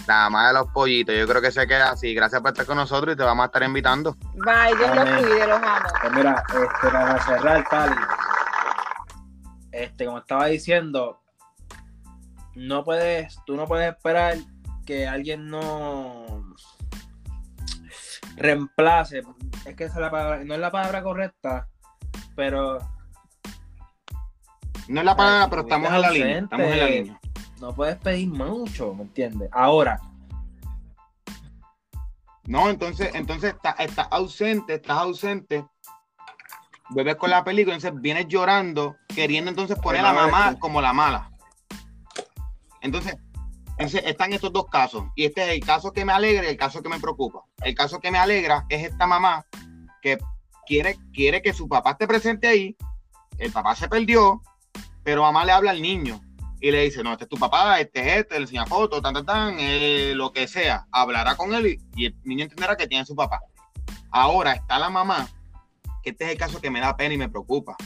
la 0.07 0.31
más 0.31 0.49
de 0.49 0.55
los 0.55 0.69
pollitos. 0.69 1.15
Yo 1.15 1.27
creo 1.27 1.43
que 1.43 1.53
se 1.53 1.67
queda 1.67 1.93
así. 1.93 2.15
Gracias 2.15 2.41
por 2.41 2.51
estar 2.51 2.67
con 2.67 2.77
nosotros 2.77 3.15
y 3.15 3.17
te 3.17 3.23
vamos 3.23 3.45
a 3.45 3.47
estar 3.47 3.63
invitando. 3.63 4.17
Bye, 4.35 4.77
Dios 4.77 4.97
los 4.97 5.05
cuide, 5.05 5.47
los 5.47 5.63
amo. 5.63 5.89
Pues 6.01 6.13
mira, 6.13 6.45
este, 6.49 6.91
para 6.91 7.23
cerrar, 7.23 7.65
Cali, 7.65 7.97
este, 9.73 10.07
como 10.07 10.19
estaba 10.19 10.47
diciendo, 10.47 11.21
no 12.55 12.85
puedes, 12.85 13.39
tú 13.47 13.57
no 13.57 13.67
puedes 13.67 13.93
esperar 13.93 14.37
que 14.85 15.07
alguien 15.07 15.49
no 15.49 16.45
reemplace, 18.37 19.23
es 19.67 19.77
que 19.77 19.85
esa 19.85 19.95
es 19.95 20.01
la 20.01 20.11
palabra, 20.11 20.45
no 20.45 20.55
es 20.55 20.61
la 20.61 20.71
palabra 20.71 21.03
correcta, 21.03 21.69
pero 22.35 22.79
No 24.89 25.01
es 25.01 25.05
la 25.05 25.17
palabra, 25.17 25.49
pero 25.51 25.63
estamos 25.63 25.93
en 25.93 26.01
la 26.01 26.11
línea. 26.11 26.39
Estamos 26.39 26.67
en 26.67 26.79
la 26.79 26.87
línea. 26.87 27.20
No 27.61 27.75
puedes 27.75 27.97
pedir 27.99 28.29
mucho, 28.29 28.95
¿me 28.95 29.03
entiendes? 29.03 29.49
Ahora, 29.53 30.01
No, 32.47 32.69
entonces, 32.69 33.11
entonces 33.15 33.55
estás 33.55 33.79
está 33.79 34.03
ausente, 34.03 34.75
estás 34.75 34.99
ausente. 34.99 35.65
Vuelves 36.89 37.15
con 37.15 37.31
la 37.31 37.45
película, 37.45 37.77
entonces 37.77 38.01
vienes 38.01 38.27
llorando, 38.27 38.97
queriendo 39.15 39.51
entonces 39.51 39.79
poner 39.79 40.01
a 40.01 40.13
la 40.13 40.27
mamá 40.27 40.59
como 40.59 40.81
la 40.81 40.93
mala. 40.93 41.31
Entonces, 42.81 43.17
entonces 43.73 44.03
están 44.05 44.33
estos 44.33 44.53
dos 44.53 44.67
casos. 44.69 45.05
Y 45.15 45.27
este 45.27 45.43
es 45.45 45.51
el 45.51 45.61
caso 45.61 45.93
que 45.93 46.05
me 46.05 46.13
alegra 46.13 46.45
y 46.45 46.49
el 46.49 46.57
caso 46.57 46.83
que 46.83 46.89
me 46.89 46.99
preocupa. 46.99 47.45
El 47.63 47.77
caso 47.77 48.01
que 48.01 48.11
me 48.11 48.19
alegra 48.19 48.67
es 48.69 48.91
esta 48.91 49.07
mamá 49.07 49.47
que 50.03 50.19
quiere, 50.67 50.99
quiere 51.13 51.43
que 51.43 51.53
su 51.53 51.69
papá 51.69 51.93
esté 51.93 52.09
presente 52.09 52.49
ahí. 52.49 52.77
El 53.39 53.53
papá 53.53 53.77
se 53.77 53.89
perdió, 53.89 54.43
pero 55.05 55.23
mamá 55.23 55.45
le 55.45 55.53
habla 55.53 55.71
al 55.71 55.81
niño 55.81 56.21
y 56.61 56.71
le 56.71 56.83
dice, 56.83 57.03
no, 57.03 57.13
este 57.13 57.25
es 57.25 57.31
tu 57.31 57.39
papá, 57.39 57.81
este 57.81 58.01
es 58.01 58.19
este, 58.19 58.35
le 58.35 58.43
enseña 58.43 58.67
fotos, 58.67 59.01
tan, 59.01 59.15
tan, 59.15 59.25
tan, 59.25 59.57
eh, 59.59 60.13
lo 60.15 60.31
que 60.33 60.47
sea. 60.47 60.87
Hablará 60.93 61.35
con 61.35 61.55
él 61.55 61.81
y, 61.97 62.07
el 62.07 62.17
niño 62.25 62.45
entenderá 62.45 62.77
que 62.77 62.87
tiene 62.87 63.07
su 63.07 63.17
papá. 63.17 63.41
Ahora 64.11 64.53
está 64.53 64.79
la 64.79 64.91
mamá, 64.91 65.29
que 66.03 66.11
este 66.11 66.25
es 66.25 66.31
el 66.33 66.39
caso 66.39 66.61
que 66.61 66.71
me 66.71 66.81
da 66.81 66.97
pena 66.97 67.15
y 67.15 67.19
me 67.19 67.31
preocupa. 67.31 67.77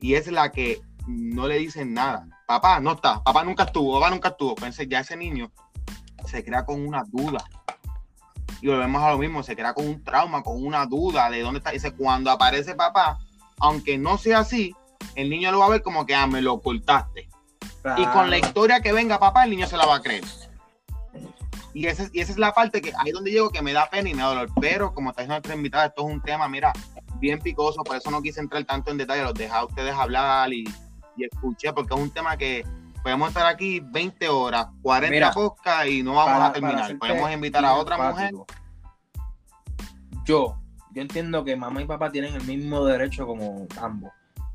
Y 0.00 0.14
es 0.14 0.28
la 0.28 0.50
que 0.50 0.80
no 1.06 1.46
le 1.46 1.58
dicen 1.58 1.92
nada. 1.92 2.26
Papá 2.46 2.80
no 2.80 2.92
está, 2.92 3.22
papá 3.22 3.44
nunca 3.44 3.64
estuvo, 3.64 4.00
papá 4.00 4.10
nunca 4.10 4.28
estuvo. 4.28 4.54
Pensé, 4.54 4.86
ya 4.86 5.00
ese 5.00 5.16
niño 5.16 5.52
se 6.26 6.42
crea 6.42 6.64
con 6.64 6.86
una 6.86 7.04
duda. 7.04 7.44
Y 8.62 8.68
volvemos 8.68 9.02
a 9.02 9.10
lo 9.10 9.18
mismo, 9.18 9.42
se 9.42 9.54
crea 9.54 9.74
con 9.74 9.86
un 9.86 10.02
trauma, 10.02 10.42
con 10.42 10.64
una 10.64 10.86
duda 10.86 11.28
de 11.28 11.42
dónde 11.42 11.58
está. 11.58 11.72
Dice, 11.72 11.92
cuando 11.92 12.30
aparece 12.30 12.74
papá, 12.74 13.18
aunque 13.58 13.98
no 13.98 14.16
sea 14.16 14.38
así, 14.38 14.74
el 15.14 15.28
niño 15.28 15.52
lo 15.52 15.58
va 15.58 15.66
a 15.66 15.70
ver 15.70 15.82
como 15.82 16.06
que, 16.06 16.14
ah, 16.14 16.26
me 16.26 16.40
lo 16.40 16.54
ocultaste. 16.54 17.28
Y 17.98 18.06
con 18.06 18.30
la 18.30 18.38
historia 18.38 18.80
que 18.80 18.92
venga 18.92 19.18
papá, 19.18 19.44
el 19.44 19.50
niño 19.50 19.66
se 19.66 19.76
la 19.76 19.86
va 19.86 19.96
a 19.96 20.00
creer. 20.02 20.24
Y, 21.74 21.86
ese- 21.86 22.08
y 22.12 22.20
esa 22.20 22.32
es 22.32 22.38
la 22.38 22.52
parte 22.52 22.80
que 22.80 22.88
ahí 22.98 23.08
es 23.08 23.12
donde 23.12 23.30
llego 23.30 23.50
que 23.50 23.60
me 23.62 23.72
da 23.74 23.88
pena 23.90 24.08
y 24.08 24.14
me 24.14 24.22
da 24.22 24.28
dolor. 24.28 24.48
Pero 24.60 24.94
como 24.94 25.10
está 25.10 25.22
diciendo 25.22 25.34
nuestra 25.36 25.54
invitada, 25.54 25.86
esto 25.86 26.06
es 26.08 26.14
un 26.14 26.22
tema, 26.22 26.48
mira, 26.48 26.72
bien 27.20 27.38
picoso, 27.38 27.82
por 27.84 27.96
eso 27.96 28.10
no 28.10 28.22
quise 28.22 28.40
entrar 28.40 28.64
tanto 28.64 28.90
en 28.90 28.96
detalle, 28.96 29.22
los 29.22 29.34
dejé 29.34 29.52
a 29.54 29.64
ustedes 29.64 29.94
hablar 29.94 30.52
y, 30.52 30.64
y 31.16 31.24
escuché, 31.24 31.72
porque 31.74 31.94
es 31.94 32.00
un 32.00 32.10
tema 32.10 32.36
que 32.36 32.64
podemos 33.02 33.28
estar 33.28 33.46
aquí 33.46 33.80
20 33.80 34.28
horas, 34.28 34.66
40 34.82 35.10
Mira, 35.14 35.32
y 35.88 36.02
no 36.02 36.14
vamos 36.14 36.32
Para- 36.32 36.46
a 36.46 36.52
terminar. 36.52 36.98
Podemos 36.98 37.30
invitar 37.30 37.64
a 37.64 37.74
otra 37.74 37.98
mujer. 38.10 38.32
Yo, 40.24 40.56
yo 40.92 41.02
entiendo 41.02 41.44
que 41.44 41.56
mamá 41.56 41.82
y 41.82 41.84
papá 41.84 42.10
tienen 42.10 42.34
el 42.34 42.42
mismo 42.44 42.84
derecho 42.84 43.26
como 43.26 43.66
ambos. 43.80 44.10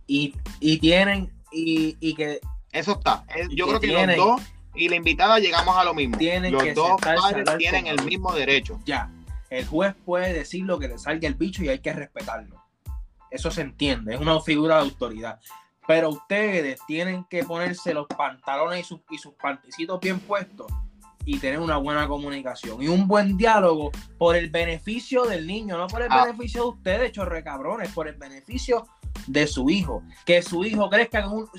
Y, 0.08 0.36
y 0.60 0.80
tienen, 0.80 1.32
y, 1.52 1.96
y 2.00 2.14
que 2.16 2.40
Eso 2.72 2.94
está. 2.94 3.26
Eh, 3.36 3.48
Yo 3.52 3.68
creo 3.68 3.80
que 3.80 3.88
tienen- 3.88 4.18
los 4.18 4.26
dos 4.26 4.42
y 4.74 4.88
la 4.90 4.96
invitada 4.96 5.40
llegamos 5.40 5.76
a 5.78 5.84
lo 5.84 5.94
mismo. 5.94 6.18
Tienen 6.18 6.54
los 6.54 6.64
que 6.64 6.74
dos 6.74 7.00
padres 7.02 7.46
tienen 7.58 7.88
el 7.88 8.02
mismo 8.04 8.32
derecho. 8.34 8.80
ya, 8.86 9.12
el 9.50 9.66
juez 9.68 9.94
puede 10.06 10.34
decir 10.34 10.64
lo 10.64 10.80
que 10.80 10.88
le 10.88 10.98
salga 10.98 11.28
el 11.28 11.34
bicho 11.36 11.64
y 11.64 11.70
hay 11.70 11.80
que 11.80 11.92
respetarlo. 11.94 12.62
Eso 13.30 13.52
se 13.52 13.62
entiende, 13.62 14.14
es 14.16 14.20
una 14.22 14.40
figura 14.42 14.76
de 14.76 14.82
autoridad. 14.82 15.40
Pero 15.88 16.10
ustedes 16.10 16.80
tienen 16.88 17.26
que 17.30 17.44
ponerse 17.44 17.94
los 17.94 18.08
pantalones 18.08 18.82
y 18.82 18.84
sus, 18.84 19.00
y 19.10 19.18
sus 19.18 19.34
pantecitos 19.34 20.00
bien 20.00 20.20
puestos 20.20 20.68
y 21.26 21.38
tener 21.40 21.60
una 21.60 21.78
buena 21.78 22.08
comunicación 22.08 22.82
y 22.82 22.88
un 22.88 23.08
buen 23.08 23.36
diálogo 23.38 23.92
por 24.18 24.36
el 24.36 24.50
beneficio 24.50 25.24
del 25.26 25.46
niño, 25.48 25.78
no 25.78 25.88
por 25.88 26.02
el 26.02 26.08
Ah. 26.12 26.26
beneficio 26.26 26.64
de 26.64 26.68
ustedes, 26.70 27.12
chorre 27.12 27.44
cabrones, 27.44 27.90
por 27.92 28.08
el 28.08 28.16
beneficio 28.16 28.88
de 29.28 29.48
su 29.48 29.70
hijo. 29.70 30.04
Que 30.26 30.42
su 30.42 30.64
hijo 30.64 30.90
crezca 30.90 31.24
con 31.24 31.34
un, 31.40 31.50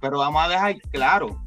Pero 0.00 0.18
vamos 0.18 0.42
a 0.44 0.48
dejar 0.48 0.80
claro. 0.90 1.42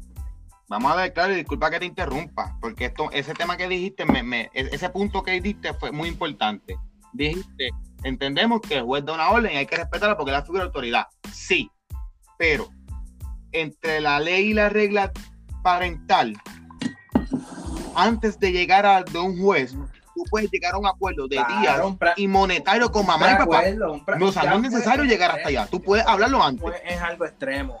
Vamos 0.68 0.92
a 0.92 0.96
dejar 0.96 1.12
claro, 1.12 1.32
y 1.32 1.36
disculpa 1.36 1.70
que 1.70 1.78
te 1.78 1.84
interrumpa, 1.84 2.56
porque 2.60 2.86
esto, 2.86 3.10
ese 3.12 3.34
tema 3.34 3.56
que 3.56 3.68
dijiste, 3.68 4.04
me, 4.06 4.22
me- 4.22 4.50
e- 4.54 4.70
ese 4.72 4.88
punto 4.88 5.22
que 5.22 5.32
dijiste 5.32 5.74
fue 5.74 5.92
muy 5.92 6.08
importante. 6.08 6.76
Dijiste, 7.12 7.68
entendemos 8.02 8.60
que 8.62 8.76
el 8.78 8.84
juez 8.84 9.04
da 9.04 9.12
una 9.12 9.28
orden 9.30 9.52
y 9.52 9.56
hay 9.56 9.66
que 9.66 9.76
respetarla 9.76 10.16
porque 10.16 10.30
es 10.32 10.38
la 10.38 10.42
figura 10.42 10.60
de 10.62 10.66
autoridad. 10.66 11.06
Sí, 11.32 11.70
pero 12.38 12.68
entre 13.52 14.00
la 14.00 14.18
ley 14.20 14.50
y 14.50 14.54
la 14.54 14.68
regla 14.68 15.12
parental, 15.62 16.34
antes 17.94 18.38
de 18.40 18.52
llegar 18.52 18.86
a 18.86 19.02
de 19.04 19.18
un 19.18 19.38
juez, 19.40 19.72
tú 20.14 20.24
puedes 20.30 20.50
llegar 20.50 20.74
a 20.74 20.78
un 20.78 20.86
acuerdo 20.86 21.28
de 21.28 21.36
Claro, 21.36 21.96
días 21.98 22.14
y 22.16 22.26
monetario 22.26 22.90
con 22.90 23.06
mamá 23.06 23.32
y 23.32 23.36
papá. 23.36 23.62
pra- 23.64 24.18
No, 24.18 24.26
o 24.28 24.32
sea, 24.32 24.44
no 24.44 24.56
es 24.56 24.62
necesario 24.62 25.04
llegar 25.04 25.30
hasta 25.30 25.48
allá. 25.48 25.66
Tú 25.66 25.80
puedes 25.80 26.06
hablarlo 26.06 26.42
antes. 26.42 26.64
Es 26.84 27.00
algo 27.00 27.24
extremo. 27.26 27.78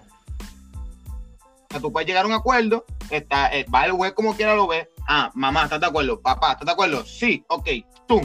Sea, 1.74 1.80
tú 1.80 1.92
puedes 1.92 2.06
llegar 2.06 2.24
a 2.24 2.28
un 2.28 2.34
acuerdo, 2.34 2.84
está, 3.10 3.52
eh, 3.52 3.66
va 3.72 3.84
el 3.84 3.90
juez 3.90 4.12
como 4.12 4.36
quiera 4.36 4.54
lo 4.54 4.68
ve. 4.68 4.88
Ah, 5.08 5.32
mamá, 5.34 5.64
¿estás 5.64 5.80
de 5.80 5.86
acuerdo? 5.86 6.20
Papá, 6.20 6.52
¿estás 6.52 6.66
de 6.66 6.70
acuerdo? 6.72 7.04
Sí, 7.04 7.44
ok, 7.48 7.68
tú. 8.06 8.20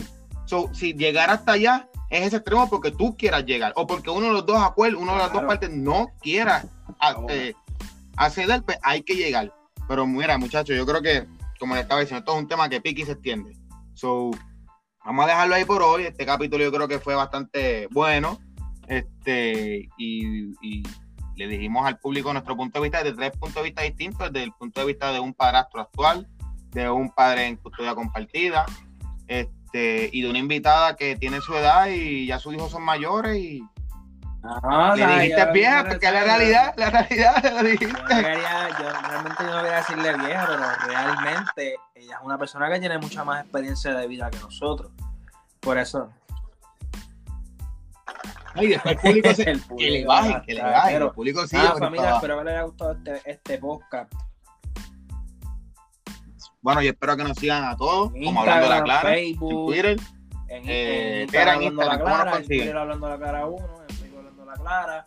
So, 0.45 0.69
si 0.71 0.93
llegar 0.93 1.31
hasta 1.31 1.53
allá 1.53 1.89
es 2.11 2.27
ese 2.27 2.35
extremo 2.35 2.69
porque 2.69 2.91
tú 2.91 3.17
quieras 3.17 3.43
llegar 3.45 3.73
o 3.75 3.87
porque 3.87 4.11
uno 4.11 4.27
de 4.27 4.33
los 4.33 4.45
dos 4.45 4.61
acuerdos, 4.61 5.01
uno 5.01 5.13
de 5.13 5.17
las 5.17 5.33
dos 5.33 5.41
partes 5.45 5.71
no 5.71 6.09
quiera 6.21 6.63
a- 6.99 7.07
Ahora. 7.09 7.33
eh, 7.35 7.55
acceder, 8.17 8.61
pues 8.61 8.77
hay 8.83 9.01
que 9.01 9.15
llegar. 9.15 9.51
Pero 9.87 10.05
mira, 10.05 10.37
muchachos, 10.37 10.77
yo 10.77 10.85
creo 10.85 11.01
que, 11.01 11.25
como 11.59 11.73
les 11.73 11.81
estaba 11.83 12.01
diciendo, 12.01 12.19
esto 12.19 12.33
es 12.35 12.39
un 12.43 12.47
tema 12.47 12.69
que 12.69 12.81
pique 12.81 13.01
y 13.01 13.05
se 13.05 13.13
extiende. 13.13 13.57
So, 13.95 14.29
vamos 15.03 15.25
a 15.25 15.27
dejarlo 15.29 15.55
ahí 15.55 15.65
por 15.65 15.81
hoy. 15.81 16.03
Este 16.03 16.23
capítulo 16.23 16.63
yo 16.63 16.71
creo 16.71 16.87
que 16.87 16.99
fue 16.99 17.15
bastante 17.15 17.87
bueno. 17.89 18.39
Este, 18.87 19.89
y, 19.97 20.49
y 20.61 20.83
le 21.39 21.47
dijimos 21.47 21.87
al 21.87 21.97
público 21.97 22.33
nuestro 22.33 22.55
punto 22.57 22.79
de 22.79 22.83
vista 22.83 23.03
desde 23.03 23.15
tres 23.15 23.31
puntos 23.31 23.55
de 23.55 23.63
vista 23.63 23.81
distintos, 23.81 24.31
desde 24.31 24.43
el 24.43 24.51
punto 24.51 24.81
de 24.81 24.87
vista 24.87 25.11
de 25.11 25.19
un 25.19 25.33
padrastro 25.33 25.81
actual, 25.81 26.27
de 26.71 26.89
un 26.89 27.09
padre 27.11 27.47
en 27.47 27.55
custodia 27.55 27.95
compartida, 27.95 28.65
este, 29.27 30.09
y 30.11 30.21
de 30.21 30.29
una 30.29 30.39
invitada 30.39 30.95
que 30.95 31.15
tiene 31.15 31.39
su 31.39 31.55
edad 31.55 31.87
y 31.87 32.27
ya 32.27 32.39
sus 32.39 32.53
hijos 32.53 32.71
son 32.71 32.83
mayores 32.83 33.37
y 33.37 33.63
Ah, 34.41 34.93
le 34.95 35.05
dijiste 35.05 35.51
vieja, 35.51 35.85
porque 35.85 36.05
es 36.05 36.13
la 36.13 36.23
realidad, 36.23 36.73
la 36.77 36.89
realidad, 36.89 37.41
quería, 37.41 38.69
yo 38.79 38.89
realmente 39.07 39.43
yo 39.43 39.53
no 39.53 39.61
quería 39.61 39.75
decirle 39.75 40.17
vieja, 40.17 40.45
pero 40.47 40.93
realmente 40.93 41.75
ella 41.93 42.15
es 42.15 42.21
una 42.23 42.37
persona 42.37 42.69
que 42.69 42.79
tiene 42.79 42.97
mucha 42.99 43.25
más 43.25 43.41
experiencia 43.41 43.93
de 43.93 44.07
vida 44.07 44.29
que 44.29 44.39
nosotros. 44.39 44.91
Por 45.59 45.77
eso. 45.77 46.09
Ay, 48.59 48.67
después 48.67 48.95
el 48.95 48.99
público 49.01 49.33
se, 49.33 49.43
El 49.49 49.59
que 49.61 49.67
público, 49.67 49.91
le 49.93 50.05
baje, 50.05 50.41
que 50.45 50.53
le 50.53 50.61
ah, 50.61 50.71
baje, 50.71 50.93
pero- 50.93 51.05
el 51.05 51.11
público 51.11 51.47
sí. 51.47 51.57
Ah, 51.59 51.75
familia, 51.79 52.15
espero 52.15 52.37
que 52.37 52.43
les 52.43 52.53
haya 52.53 52.63
gustado 52.63 52.91
este, 52.93 53.31
este 53.31 53.57
podcast. 53.57 54.13
Bueno, 56.61 56.81
yo 56.81 56.89
espero 56.89 57.15
que 57.17 57.23
nos 57.23 57.37
sigan 57.37 57.63
a 57.63 57.75
todos, 57.77 58.11
como 58.11 58.41
hablando 58.41 58.67
la 58.69 58.77
Instagram, 58.77 58.83
clara, 58.83 59.09
en 59.17 59.25
Facebook, 59.25 59.65
Twitter. 59.67 59.97
En, 60.49 60.63
Eh, 60.69 61.21
en 61.21 61.29
Tera, 61.29 61.53
Instagram 61.55 61.61
en 61.61 61.67
hablando 61.67 61.81
la 61.81 61.85
Instagram, 61.85 61.99
¿cómo 61.99 62.09
nos 62.09 62.23
clara, 62.23 62.37
en? 62.37 62.45
Twitter 62.47 62.77
hablando 62.77 63.09
la 63.09 63.17
clara 63.17 63.45
1, 63.45 63.65
en 63.87 63.95
Facebook 63.95 64.17
hablando 64.19 64.45
la 64.45 64.53
clara. 64.53 65.05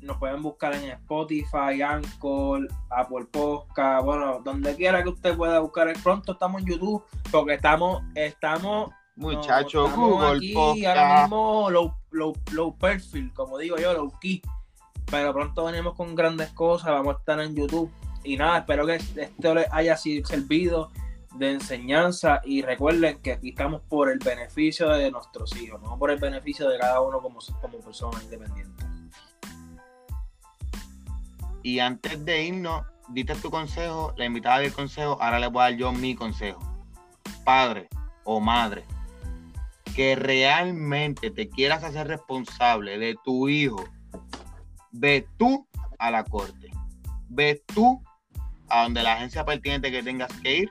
Nos 0.00 0.16
pueden 0.16 0.42
buscar 0.42 0.74
en 0.74 0.84
Spotify, 0.90 1.82
Anchor, 1.86 2.68
Apple 2.90 3.26
Podcast, 3.30 4.04
bueno, 4.04 4.40
donde 4.44 4.74
quiera 4.74 5.00
que 5.04 5.10
usted 5.10 5.36
pueda 5.36 5.60
buscar. 5.60 5.92
Pronto 6.02 6.32
estamos 6.32 6.62
en 6.62 6.68
YouTube, 6.68 7.04
porque 7.30 7.54
estamos, 7.54 8.02
estamos 8.16 8.90
Muchachos, 9.14 9.94
Google 9.94 10.38
aquí 10.38 10.52
Podcast. 10.54 10.86
ahora 10.98 11.20
mismo 11.20 11.70
low, 11.70 11.94
low, 12.12 12.76
perfil, 12.78 13.32
como 13.34 13.58
digo 13.58 13.76
yo, 13.76 13.92
low 13.92 14.12
key. 14.20 14.42
Pero 15.10 15.32
pronto 15.32 15.64
venimos 15.64 15.94
con 15.94 16.14
grandes 16.14 16.50
cosas, 16.50 16.90
vamos 16.90 17.16
a 17.16 17.18
estar 17.18 17.40
en 17.40 17.54
YouTube. 17.54 17.90
Y 18.24 18.36
nada, 18.36 18.58
espero 18.58 18.86
que 18.86 18.96
esto 18.96 19.54
les 19.54 19.66
haya 19.72 19.96
servido 19.96 20.90
de 21.34 21.52
enseñanza 21.52 22.40
y 22.44 22.62
recuerden 22.62 23.20
que 23.20 23.32
aquí 23.32 23.50
estamos 23.50 23.80
por 23.88 24.10
el 24.10 24.18
beneficio 24.18 24.88
de 24.90 25.10
nuestros 25.10 25.56
hijos, 25.56 25.80
no 25.82 25.98
por 25.98 26.10
el 26.10 26.18
beneficio 26.18 26.68
de 26.68 26.78
cada 26.78 27.00
uno 27.00 27.20
como, 27.20 27.40
como 27.60 27.78
persona 27.78 28.22
independiente. 28.22 28.84
Y 31.62 31.78
antes 31.78 32.24
de 32.24 32.44
irnos, 32.44 32.84
diste 33.08 33.34
tu 33.36 33.50
consejo, 33.50 34.12
la 34.16 34.24
invitada 34.24 34.58
del 34.58 34.72
consejo, 34.72 35.16
ahora 35.20 35.38
le 35.38 35.46
voy 35.46 35.60
a 35.60 35.64
dar 35.64 35.74
yo 35.74 35.92
mi 35.92 36.14
consejo. 36.14 36.60
Padre 37.44 37.88
o 38.24 38.40
madre, 38.40 38.84
que 39.94 40.16
realmente 40.16 41.30
te 41.30 41.48
quieras 41.48 41.84
hacer 41.84 42.08
responsable 42.08 42.98
de 42.98 43.16
tu 43.24 43.48
hijo, 43.48 43.84
ve 44.90 45.26
tú 45.36 45.66
a 45.98 46.10
la 46.10 46.24
corte, 46.24 46.70
ve 47.28 47.62
tú 47.66 48.02
a 48.68 48.84
donde 48.84 49.02
la 49.02 49.14
agencia 49.14 49.44
pertinente 49.44 49.90
que 49.90 50.02
tengas 50.02 50.32
que 50.40 50.58
ir 50.58 50.70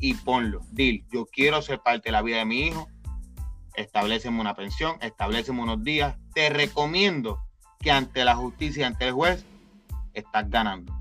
y 0.00 0.14
ponlo. 0.14 0.62
Dil, 0.70 1.06
yo 1.12 1.26
quiero 1.26 1.62
ser 1.62 1.80
parte 1.80 2.08
de 2.08 2.12
la 2.12 2.22
vida 2.22 2.38
de 2.38 2.44
mi 2.44 2.66
hijo, 2.66 2.88
estableceme 3.74 4.40
una 4.40 4.54
pensión, 4.54 4.96
estableceme 5.00 5.62
unos 5.62 5.82
días. 5.82 6.16
Te 6.34 6.50
recomiendo 6.50 7.40
que 7.78 7.90
ante 7.90 8.24
la 8.24 8.34
justicia, 8.34 8.86
ante 8.86 9.06
el 9.06 9.12
juez, 9.12 9.44
estás 10.14 10.48
ganando. 10.50 10.92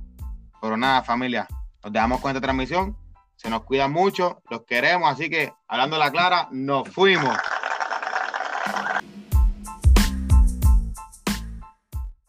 Pero 0.62 0.78
nada, 0.78 1.04
familia, 1.04 1.48
nos 1.84 1.92
dejamos 1.92 2.22
con 2.22 2.30
esta 2.30 2.42
transmisión. 2.42 2.98
Se 3.42 3.50
nos 3.50 3.64
cuida 3.64 3.88
mucho, 3.88 4.44
los 4.52 4.66
queremos, 4.66 5.12
así 5.12 5.28
que 5.28 5.52
hablando 5.68 5.98
la 5.98 6.12
clara, 6.12 6.48
nos 6.52 6.88
fuimos. 6.88 7.36